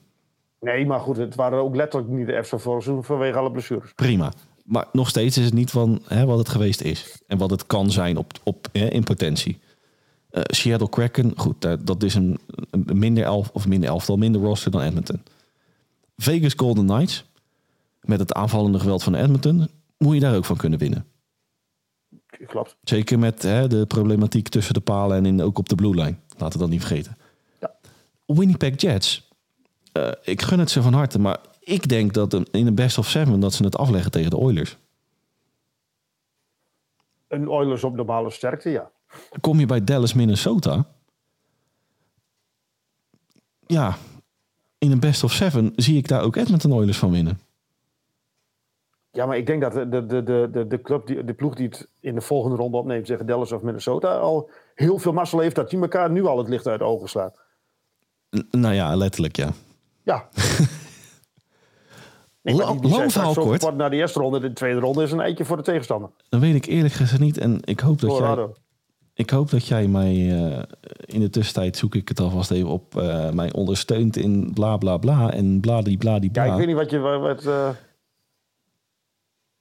Nee, 0.61 0.87
maar 0.87 1.01
goed, 1.01 1.17
het 1.17 1.35
waren 1.35 1.59
ook 1.63 1.77
letterlijk 1.77 2.13
niet 2.13 2.27
de 2.27 2.43
F's 2.43 2.49
van 2.49 2.61
vorig 2.61 2.83
seizoen 2.83 3.05
vanwege 3.05 3.39
alle 3.39 3.51
blessures. 3.51 3.93
Prima. 3.95 4.33
Maar 4.65 4.87
nog 4.93 5.09
steeds 5.09 5.39
is 5.39 5.45
het 5.45 5.55
niet 5.55 5.71
van 5.71 6.03
hè, 6.07 6.25
wat 6.27 6.39
het 6.39 6.49
geweest 6.49 6.81
is. 6.81 7.23
En 7.27 7.39
wat 7.39 7.51
het 7.51 7.67
kan 7.67 7.91
zijn 7.91 8.17
op, 8.17 8.33
op, 8.43 8.67
hè, 8.73 8.87
in 8.87 9.05
potentie. 9.05 9.59
Eh, 10.35 10.43
Seattle 10.47 10.89
Kraken, 10.89 11.33
goed, 11.37 11.61
daar- 11.61 11.85
dat 11.85 12.03
is 12.03 12.15
een, 12.15 12.39
een 12.71 12.99
minder 12.99 13.25
elf 13.25 13.51
of 13.53 13.67
minder 13.67 13.89
elftal, 13.89 14.17
minder 14.17 14.41
roster 14.41 14.71
dan 14.71 14.81
Edmonton. 14.81 15.23
Vegas 16.17 16.53
Golden 16.57 16.87
Knights, 16.87 17.25
met 18.01 18.19
het 18.19 18.33
aanvallende 18.33 18.79
geweld 18.79 19.03
van 19.03 19.15
Edmonton, 19.15 19.69
moet 19.99 20.15
je 20.15 20.21
daar 20.21 20.37
ook 20.37 20.45
van 20.45 20.57
kunnen 20.57 20.79
winnen. 20.79 21.07
Klopt. 22.47 22.77
Zeker 22.83 23.19
met 23.19 23.43
hè, 23.43 23.69
de 23.69 23.87
problematiek 23.87 24.49
tussen 24.49 24.75
de 24.75 24.81
palen 24.81 25.17
en 25.17 25.27
in, 25.27 25.43
ook 25.43 25.59
op 25.59 25.69
de 25.69 25.75
blue 25.75 25.95
line. 25.95 26.17
Laten 26.37 26.53
we 26.59 26.65
dat 26.65 26.69
niet 26.69 26.85
vergeten. 26.85 27.17
Ja. 27.61 27.75
Winnipeg 28.27 28.81
Jets. 28.81 29.29
eh, 29.93 30.11
ik 30.23 30.43
gun 30.43 30.59
het 30.59 30.71
ze 30.71 30.83
van 30.83 30.93
harte, 30.93 31.19
maar 31.19 31.39
ik 31.61 31.89
denk 31.89 32.13
dat 32.13 32.33
in 32.35 32.67
een 32.67 32.75
best 32.75 32.99
of 32.99 33.09
seven 33.09 33.41
dat 33.41 33.53
ze 33.55 33.65
het 33.65 33.77
afleggen 33.77 34.11
tegen 34.11 34.31
de 34.31 34.37
Oilers. 34.37 34.77
Een 37.29 37.49
Oilers 37.49 37.85
op 37.85 37.95
normale 37.95 38.31
sterkte, 38.31 38.71
ja. 38.71 38.91
Kom 39.41 39.59
je 39.61 39.67
bij 39.67 39.85
Dallas, 39.85 40.13
Minnesota? 40.15 40.85
Ja, 43.67 43.97
in 44.79 44.91
een 44.93 45.01
best 45.01 45.25
of 45.25 45.33
seven 45.33 45.73
zie 45.77 45.97
ik 45.97 46.09
daar 46.09 46.23
ook 46.23 46.37
Edmonton 46.37 46.73
Oilers 46.73 46.99
van 46.99 47.11
winnen. 47.11 47.41
Ja, 49.11 49.27
maar 49.27 49.37
ik 49.37 49.47
denk 49.47 49.61
dat 49.63 49.73
de, 49.73 49.89
de, 49.89 50.07
de, 50.07 50.49
de, 50.53 50.67
de, 50.67 50.83
club, 50.83 51.07
die, 51.07 51.25
de 51.25 51.35
ploeg 51.35 51.55
die 51.55 51.69
het 51.69 51.89
in 52.01 52.15
de 52.15 52.21
volgende 52.21 52.57
ronde 52.57 52.77
opneemt, 52.77 53.07
zeggen 53.07 53.27
Dallas 53.27 53.53
of 53.53 53.63
Minnesota, 53.63 54.17
al 54.17 54.51
heel 54.75 54.99
veel 54.99 55.13
mazzel 55.13 55.39
heeft 55.41 55.55
dat 55.57 55.71
die 55.71 55.81
elkaar 55.81 56.11
nu 56.11 56.25
al 56.27 56.39
het 56.39 56.49
licht 56.49 56.67
uit 56.67 56.79
de 56.79 56.85
ogen 56.85 57.09
slaat. 57.09 57.41
N- 58.37 58.47
nou 58.51 58.75
ja, 58.75 58.97
letterlijk 58.97 59.37
ja. 59.37 59.51
Ja. 60.03 60.29
Lang- 62.43 62.81
die- 62.81 62.91
die 62.91 63.11
verhaal 63.11 63.33
zo 63.33 63.43
kort. 63.45 63.75
naar 63.77 63.91
de 63.91 63.97
eerste 63.97 64.21
ronde. 64.21 64.41
De 64.41 64.53
tweede 64.53 64.81
ronde 64.81 65.03
is 65.03 65.13
een 65.13 65.21
eitje 65.21 65.45
voor 65.45 65.57
de 65.57 65.63
tegenstander. 65.63 66.11
Dan 66.29 66.41
weet 66.41 66.55
ik 66.55 66.67
eerlijk 66.67 66.95
gezegd 66.95 67.21
niet. 67.21 67.39
En 67.39 67.59
ik 67.65 67.81
hoop 67.81 68.01
dat 68.01 68.11
jij, 68.11 68.19
Colorado. 68.19 68.55
Ik 69.15 69.31
hoop 69.31 69.51
dat 69.51 69.67
jij 69.67 69.87
mij 69.89 70.13
eh, 70.13 70.63
in 71.05 71.21
de 71.21 71.31
tussentijd 71.31 71.77
zoek 71.77 71.95
ik 71.95 72.09
het 72.09 72.21
alvast 72.21 72.51
even 72.51 72.69
op 72.69 72.97
eh, 72.97 73.31
mij 73.31 73.53
ondersteunt 73.53 74.17
in 74.17 74.51
bla 74.55 74.77
bla 74.77 74.97
bla 74.97 75.33
en 75.33 75.61
bladibladibla. 75.61 76.45
Ja, 76.45 76.53
ik 76.53 76.59
weet 76.59 76.67
niet 76.67 76.77
wat 76.77 76.91
je... 76.91 76.99
Wat, 76.99 77.47
eh, 77.47 77.69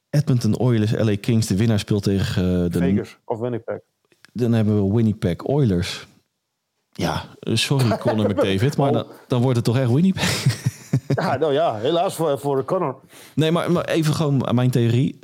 Edmonton 0.10 0.60
Oilers, 0.60 0.91
LA 0.91 1.16
Kings, 1.20 1.47
de 1.47 1.56
winnaar 1.56 1.80
speelt 1.80 2.04
tegen 2.04 2.72
de 2.72 2.78
Vegas 2.78 3.18
of 3.26 3.39
Winnipeg. 3.39 3.80
Dan 4.34 4.54
hebben 4.54 4.86
we 4.86 4.95
Winnipeg 4.95 5.47
Oilers. 5.47 6.08
Ja, 6.91 7.26
sorry 7.39 7.97
Conor 7.97 8.30
McDavid, 8.30 8.78
maar 8.78 8.91
dan, 8.91 9.06
dan 9.28 9.41
wordt 9.41 9.56
het 9.56 9.66
toch 9.66 9.78
echt 9.78 9.91
Winnipeg. 9.91 10.62
Ja, 11.08 11.38
nou 11.38 11.54
ja, 11.54 11.76
helaas 11.76 12.16
voor, 12.16 12.39
voor 12.39 12.66
Connor. 12.66 12.95
Nee, 13.36 13.51
maar, 13.51 13.72
maar 13.72 13.86
even 13.86 14.14
gewoon 14.14 14.56
mijn 14.56 14.72
theorie. 14.72 15.20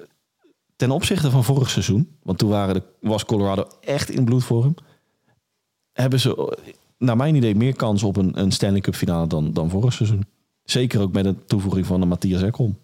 Ten 0.80 0.92
opzichte 0.92 1.30
van 1.32 1.44
vorig 1.44 1.70
seizoen, 1.70 2.18
want 2.24 2.38
toen 2.38 2.50
waren 2.50 2.74
de, 2.74 2.84
was 3.00 3.26
Colorado 3.26 3.68
echt 3.82 4.10
in 4.10 4.26
bloedvorm. 4.26 4.76
Hebben 5.94 6.20
ze, 6.20 6.58
naar 6.98 7.16
mijn 7.18 7.36
idee, 7.36 7.56
meer 7.56 7.76
kans 7.76 8.04
op 8.04 8.18
een, 8.18 8.40
een 8.40 8.52
Stanley 8.52 8.82
Cup 8.82 8.96
finale 8.96 9.28
dan, 9.28 9.54
dan 9.54 9.70
vorig 9.70 9.94
seizoen. 9.94 10.26
Zeker 10.64 11.02
ook 11.02 11.12
met 11.12 11.24
de 11.24 11.46
toevoeging 11.46 11.86
van 11.86 12.02
een 12.02 12.08
Matthias 12.08 12.42
Ekholm. 12.42 12.78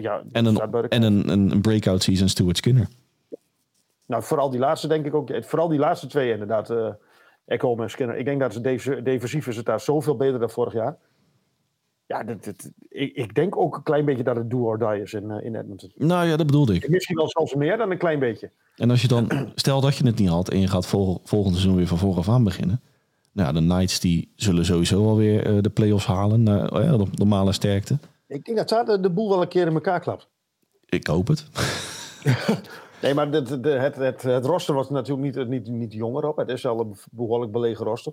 Ja, 0.00 0.22
En 0.32 0.44
een, 0.46 0.54
de- 0.54 0.88
en 0.88 1.28
een, 1.28 1.60
breakout 1.60 2.02
season 2.02 2.28
Stuart 2.28 2.56
Skinner. 2.56 2.88
Nou, 4.06 4.22
vooral 4.22 4.50
die 4.50 4.60
laatste 4.60 4.88
denk 4.88 5.06
ik 5.06 5.14
ook. 5.14 5.30
Vooral 5.44 5.68
die 5.68 5.78
laatste 5.78 6.06
twee 6.06 6.30
inderdaad. 6.32 6.70
eh 6.70 6.88
Ekholm 7.46 7.80
en 7.82 7.90
Skinner. 7.90 8.16
Ik 8.16 8.24
denk 8.24 8.40
dat 8.40 8.52
ze 8.52 8.60
def- 8.60 9.02
defensief 9.02 9.46
is 9.46 9.56
het 9.56 9.66
daar 9.66 9.80
zoveel 9.80 10.16
beter 10.16 10.38
dan 10.38 10.50
vorig 10.50 10.72
jaar. 10.72 10.96
Ja, 12.10 12.22
dat, 12.24 12.44
dat- 12.44 12.70
ik, 12.88 13.14
ik 13.14 13.34
denk 13.34 13.56
ook 13.56 13.76
een 13.76 13.82
klein 13.82 14.04
beetje 14.04 14.22
dat 14.22 14.36
het 14.36 14.50
do 14.50 14.58
or 14.58 14.78
die 14.78 15.02
is 15.02 15.12
in, 15.12 15.30
eh, 15.30 15.44
in 15.44 15.54
Edmonton. 15.54 15.92
Nou 15.94 16.26
ja, 16.26 16.36
dat 16.36 16.46
bedoelde 16.46 16.74
ik. 16.74 16.88
Misschien 16.88 17.16
wel 17.16 17.28
zelfs 17.28 17.54
meer 17.54 17.76
dan 17.76 17.90
een 17.90 17.98
klein 17.98 18.18
beetje. 18.18 18.50
En 18.76 18.90
als 18.90 19.02
je 19.02 19.08
dan, 19.08 19.30
stel 19.54 19.80
dat 19.80 19.96
je 19.96 20.06
het 20.06 20.18
niet 20.18 20.28
had 20.28 20.48
en 20.48 20.60
je 20.60 20.68
gaat 20.68 20.86
vol, 20.86 21.20
volgend 21.24 21.54
seizoen 21.54 21.76
weer 21.76 21.86
van 21.86 21.98
vooraf 21.98 22.28
aan 22.28 22.44
beginnen. 22.44 22.80
Nou, 23.32 23.48
ja, 23.48 23.60
de 23.60 23.66
Knights 23.66 24.00
die 24.00 24.32
zullen 24.36 24.64
sowieso 24.64 25.08
alweer 25.08 25.46
eh, 25.46 25.62
de 25.62 25.70
play-offs 25.70 26.06
halen 26.06 26.42
naar 26.42 26.72
oh 26.72 26.82
ja, 26.82 26.96
de 26.96 27.06
normale 27.12 27.52
sterkte. 27.52 27.98
Ik 28.26 28.44
denk 28.44 28.58
dat 28.58 28.68
daar 28.68 29.02
de, 29.02 29.10
boel 29.10 29.28
wel 29.28 29.42
een 29.42 29.48
keer 29.48 29.66
in 29.66 29.74
elkaar 29.74 30.00
klapt. 30.00 30.28
Ik 30.88 31.06
hoop 31.06 31.26
het. 31.26 31.46
Nee, 33.02 33.14
maar 33.14 33.28
het, 33.28 33.48
het, 33.96 34.22
het 34.22 34.44
roster 34.44 34.74
was 34.74 34.90
natuurlijk 34.90 35.36
niet, 35.36 35.48
niet, 35.48 35.68
niet 35.68 35.92
jonger 35.92 36.28
op. 36.28 36.36
Het 36.36 36.48
is 36.48 36.66
al 36.66 36.80
een 36.80 36.96
behoorlijk 37.10 37.52
belegen 37.52 37.84
roster. 37.84 38.12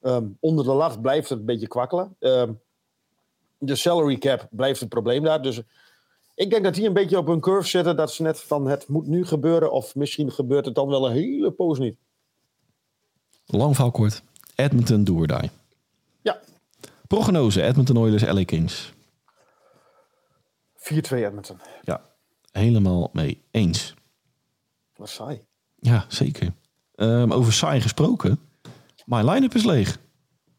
Ehm, 0.00 0.24
onder 0.40 0.64
de 0.64 0.72
lat 0.72 1.00
blijft 1.00 1.28
het 1.28 1.38
een 1.38 1.44
beetje 1.44 1.68
kwakkelen. 1.68 2.16
Ehm, 2.18 2.52
de 3.58 3.76
salary 3.76 4.18
cap 4.18 4.46
blijft 4.50 4.80
het 4.80 4.88
probleem 4.88 5.22
daar. 5.22 5.42
Dus 5.42 5.60
ik 6.34 6.50
denk 6.50 6.64
dat 6.64 6.74
die 6.74 6.86
een 6.86 6.92
beetje 6.92 7.18
op 7.18 7.28
een 7.28 7.40
curve 7.40 7.68
zitten. 7.68 7.96
Dat 7.96 8.12
ze 8.12 8.22
net 8.22 8.40
van 8.40 8.66
het 8.66 8.88
moet 8.88 9.06
nu 9.06 9.24
gebeuren. 9.26 9.72
Of 9.72 9.94
misschien 9.94 10.32
gebeurt 10.32 10.64
het 10.64 10.74
dan 10.74 10.88
wel 10.88 11.06
een 11.06 11.12
hele 11.12 11.50
poos 11.50 11.78
niet. 11.78 11.96
Lang 13.46 13.74
verhaal 13.74 13.92
kort. 13.92 14.22
Edmonton, 14.54 15.04
do 15.04 15.14
or 15.14 15.26
die. 15.26 15.50
Ja, 16.22 16.40
Prognose, 17.08 17.62
Edmonton 17.62 17.96
Oilers, 17.96 18.22
LA 18.24 18.44
Kings. 18.44 18.92
4-2 20.76 20.92
Edmonton. 21.10 21.60
Ja, 21.82 22.00
helemaal 22.52 23.10
mee 23.12 23.42
eens. 23.50 23.94
Wat 24.96 25.08
saai. 25.08 25.44
Ja, 25.76 26.04
zeker. 26.08 26.52
Ehm, 26.94 27.32
over 27.32 27.52
saai 27.52 27.80
gesproken. 27.80 28.40
Mijn 29.04 29.24
line-up 29.24 29.54
is 29.54 29.64
leeg. 29.64 29.98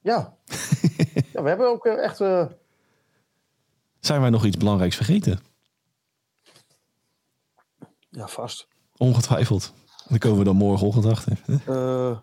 Ja. 0.02 0.38
ja, 1.34 1.44
we 1.44 1.50
hebben 1.50 1.68
ook 1.68 1.86
eh, 1.86 2.04
echt... 2.04 2.22
eh, 2.22 2.46
Zijn 4.00 4.22
wij 4.22 4.30
nog 4.30 4.46
iets 4.46 4.58
belangrijks 4.58 4.96
vergeten? 4.96 5.40
ja, 8.10 8.28
vast. 8.28 8.68
Ongetwijfeld. 8.98 9.74
Daar 10.08 10.20
komen 10.20 10.38
we 10.38 10.44
dan 10.44 10.56
morgenochtend 10.56 11.06
achter. 11.06 11.40
Eh, 11.66 12.18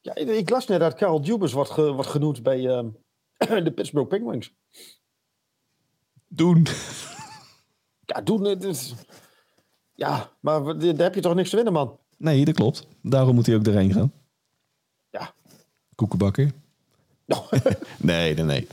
ja, 0.00 0.14
ik 0.14 0.50
las 0.50 0.66
net 0.66 0.80
dat 0.80 0.94
Carl 0.94 1.20
Dubas 1.22 1.52
wordt, 1.52 1.70
ge- 1.70 1.92
wordt 1.92 2.10
genoemd 2.10 2.42
bij 2.42 2.68
ehm, 2.68 2.88
de 3.64 3.72
Pittsburgh 3.74 4.08
Penguins. 4.08 4.54
Doen. 6.28 6.66
Ja, 8.04 8.20
doen 8.20 8.46
is- 8.46 8.94
Ja, 9.94 10.30
maar 10.40 10.62
daar 10.78 10.96
heb 10.96 11.14
je 11.14 11.20
toch 11.20 11.34
niks 11.34 11.50
te 11.50 11.56
winnen, 11.56 11.72
man. 11.74 11.98
Nee, 12.18 12.44
dat 12.44 12.54
klopt. 12.54 12.86
Daarom 13.02 13.34
moet 13.34 13.46
hij 13.46 13.54
ook 13.56 13.66
erheen 13.66 13.92
gaan. 13.92 14.12
Ja. 15.10 15.34
Koekenbakker. 15.94 16.52
Nee, 17.98 18.34
nee, 18.34 18.44
nee. 18.44 18.68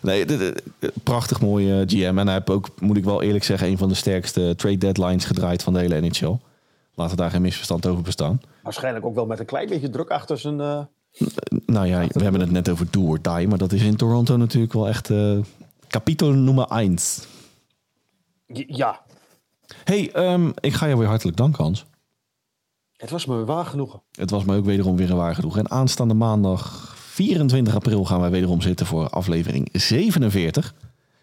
Nee, 0.00 0.24
dit- 0.26 0.62
prachtig 1.02 1.40
mooie 1.40 1.84
GM. 1.86 2.18
En 2.18 2.26
hij 2.26 2.34
heeft 2.34 2.50
ook, 2.50 2.68
moet 2.80 2.96
ik 2.96 3.04
wel 3.04 3.22
eerlijk 3.22 3.44
zeggen, 3.44 3.68
een 3.68 3.78
van 3.78 3.88
de 3.88 3.94
sterkste 3.94 4.54
trade 4.56 4.78
deadlines 4.78 5.24
gedraaid 5.24 5.62
van 5.62 5.72
de 5.72 5.78
hele 5.78 6.00
NHL. 6.00 6.36
Laten 6.94 7.16
daar 7.16 7.30
geen 7.30 7.42
misverstand 7.42 7.86
over 7.86 8.02
bestaan. 8.02 8.40
Waarschijnlijk 8.62 9.04
ook 9.04 9.14
wel 9.14 9.26
met 9.26 9.38
een 9.40 9.46
klein 9.46 9.68
beetje 9.68 9.90
druk 9.90 10.08
achter 10.10 10.38
zijn, 10.38 10.60
eh, 10.60 10.80
Nou 11.66 11.86
ja, 11.86 12.06
we 12.06 12.22
hebben 12.22 12.40
het 12.40 12.50
net 12.50 12.68
over 12.68 12.86
do 12.90 13.00
or 13.00 13.22
die, 13.22 13.48
maar 13.48 13.58
dat 13.58 13.72
is 13.72 13.82
in 13.82 13.96
Toronto 13.96 14.36
natuurlijk 14.36 14.72
wel 14.72 14.88
echt 14.88 15.08
uh, 15.10 15.38
kapitol 15.88 16.30
nummer 16.32 16.66
1. 16.68 16.98
Ja. 18.66 19.00
hey, 19.84 20.32
um, 20.32 20.52
ik 20.60 20.72
ga 20.72 20.86
jou 20.86 20.98
weer 20.98 21.08
hartelijk 21.08 21.36
danken, 21.36 21.64
Hans. 21.64 21.84
Het 22.96 23.10
was 23.10 23.26
me 23.26 23.44
waar 23.44 23.66
genoegen. 23.66 24.02
Het 24.12 24.30
was 24.30 24.44
me 24.44 24.56
ook 24.56 24.64
wederom 24.64 24.96
weer 24.96 25.10
een 25.10 25.16
waar 25.16 25.34
genoegen. 25.34 25.60
En 25.60 25.70
aanstaande 25.70 26.14
maandag 26.14 26.94
24 27.20 27.74
april 27.74 28.04
gaan 28.04 28.20
wij 28.20 28.30
wederom 28.30 28.60
zitten 28.60 28.86
voor 28.86 29.08
aflevering 29.08 29.68
47. 29.72 30.74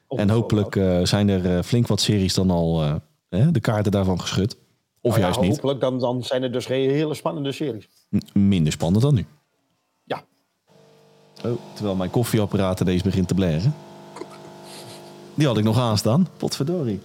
en 0.09 0.29
hopelijk 0.29 0.75
uh, 0.75 1.03
zijn 1.03 1.29
er 1.29 1.45
uh, 1.45 1.61
flink 1.63 1.87
wat 1.87 2.01
series 2.01 2.33
dan 2.33 2.51
al 2.51 2.83
uh, 2.83 3.47
de 3.51 3.59
kaarten 3.59 3.91
daarvan 3.91 4.21
geschud. 4.21 4.57
Of 5.01 5.11
nou 5.11 5.15
ja, 5.15 5.19
juist 5.19 5.39
niet. 5.39 5.51
Hopelijk 5.51 5.79
dan, 5.79 5.99
dan 5.99 6.23
zijn 6.23 6.43
er 6.43 6.51
dus 6.51 6.65
geen 6.65 6.89
hele 6.89 7.13
spannende 7.13 7.51
series. 7.51 7.87
Minder 8.33 8.71
spannend 8.71 9.03
dan 9.03 9.13
nu. 9.13 9.25
Ja. 10.03 10.23
Oh, 11.45 11.57
terwijl 11.73 11.95
mijn 11.95 12.09
koffieapparaat 12.09 12.85
deze 12.85 13.03
begint 13.03 13.27
te 13.27 13.33
blaren. 13.33 13.75
Die 15.33 15.47
had 15.47 15.57
ik 15.57 15.63
nog 15.63 15.77
aanstaan. 15.77 16.27
Potverdorie. 16.37 16.99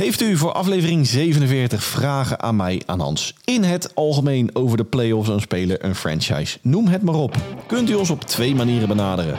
Heeft 0.00 0.20
u 0.20 0.36
voor 0.36 0.52
aflevering 0.52 1.06
47 1.06 1.82
vragen 1.82 2.40
aan 2.40 2.56
mij, 2.56 2.82
aan 2.86 3.00
Hans, 3.00 3.34
in 3.44 3.62
het 3.62 3.94
algemeen 3.94 4.50
over 4.52 4.76
de 4.76 4.84
playoffs, 4.84 5.28
een 5.28 5.40
speler, 5.40 5.84
een 5.84 5.94
franchise? 5.94 6.58
Noem 6.62 6.86
het 6.86 7.02
maar 7.02 7.14
op. 7.14 7.36
Kunt 7.66 7.90
u 7.90 7.94
ons 7.94 8.10
op 8.10 8.24
twee 8.24 8.54
manieren 8.54 8.88
benaderen. 8.88 9.36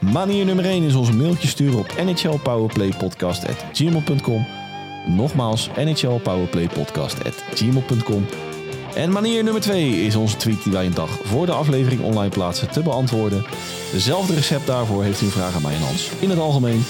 Manier 0.00 0.44
nummer 0.44 0.64
1 0.64 0.82
is 0.82 0.94
onze 0.94 1.12
mailtje 1.12 1.48
sturen 1.48 1.78
op 1.78 1.94
nhlpowerplaypodcast.gmail.com 2.04 4.46
Nogmaals, 5.06 5.70
nhlpowerplaypodcast.gmail.com 5.76 8.26
En 8.94 9.12
manier 9.12 9.44
nummer 9.44 9.62
2 9.62 9.90
is 9.90 10.16
onze 10.16 10.36
tweet 10.36 10.62
die 10.62 10.72
wij 10.72 10.86
een 10.86 10.94
dag 10.94 11.18
voor 11.22 11.46
de 11.46 11.52
aflevering 11.52 12.02
online 12.02 12.30
plaatsen 12.30 12.70
te 12.70 12.82
beantwoorden. 12.82 13.44
Dezelfde 13.92 14.34
recept 14.34 14.66
daarvoor 14.66 15.02
heeft 15.02 15.20
u 15.20 15.24
een 15.24 15.32
vraag 15.32 15.54
aan 15.54 15.62
mij 15.62 15.74
en 15.74 15.82
Hans. 15.82 16.10
In 16.20 16.30
het 16.30 16.38
algemeen 16.38 16.84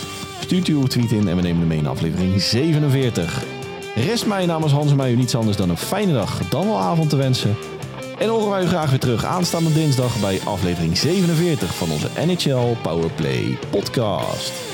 Stuurt 0.44 0.68
uw 0.68 0.86
tweet 0.86 1.12
in 1.12 1.28
en 1.28 1.36
we 1.36 1.42
nemen 1.42 1.58
hem 1.58 1.66
mee 1.66 1.78
in 1.78 1.86
aflevering 1.86 2.42
47. 2.42 3.44
Rest 3.94 4.26
mij 4.26 4.46
namens 4.46 4.72
Hans 4.72 4.90
en 4.90 4.96
mij 4.96 5.12
u 5.12 5.16
niets 5.16 5.34
anders 5.34 5.56
dan 5.56 5.70
een 5.70 5.76
fijne 5.76 6.12
dag, 6.12 6.48
dan 6.48 6.66
wel 6.66 6.78
avond 6.78 7.10
te 7.10 7.16
wensen. 7.16 7.56
En 8.18 8.28
horen 8.28 8.50
wij 8.50 8.62
u 8.62 8.66
graag 8.66 8.90
weer 8.90 8.98
terug 8.98 9.24
aanstaande 9.24 9.72
dinsdag 9.72 10.20
bij 10.20 10.40
aflevering 10.44 10.96
47 10.96 11.74
van 11.74 11.90
onze 11.90 12.08
NHL 12.26 12.76
Powerplay 12.82 13.58
podcast. 13.70 14.73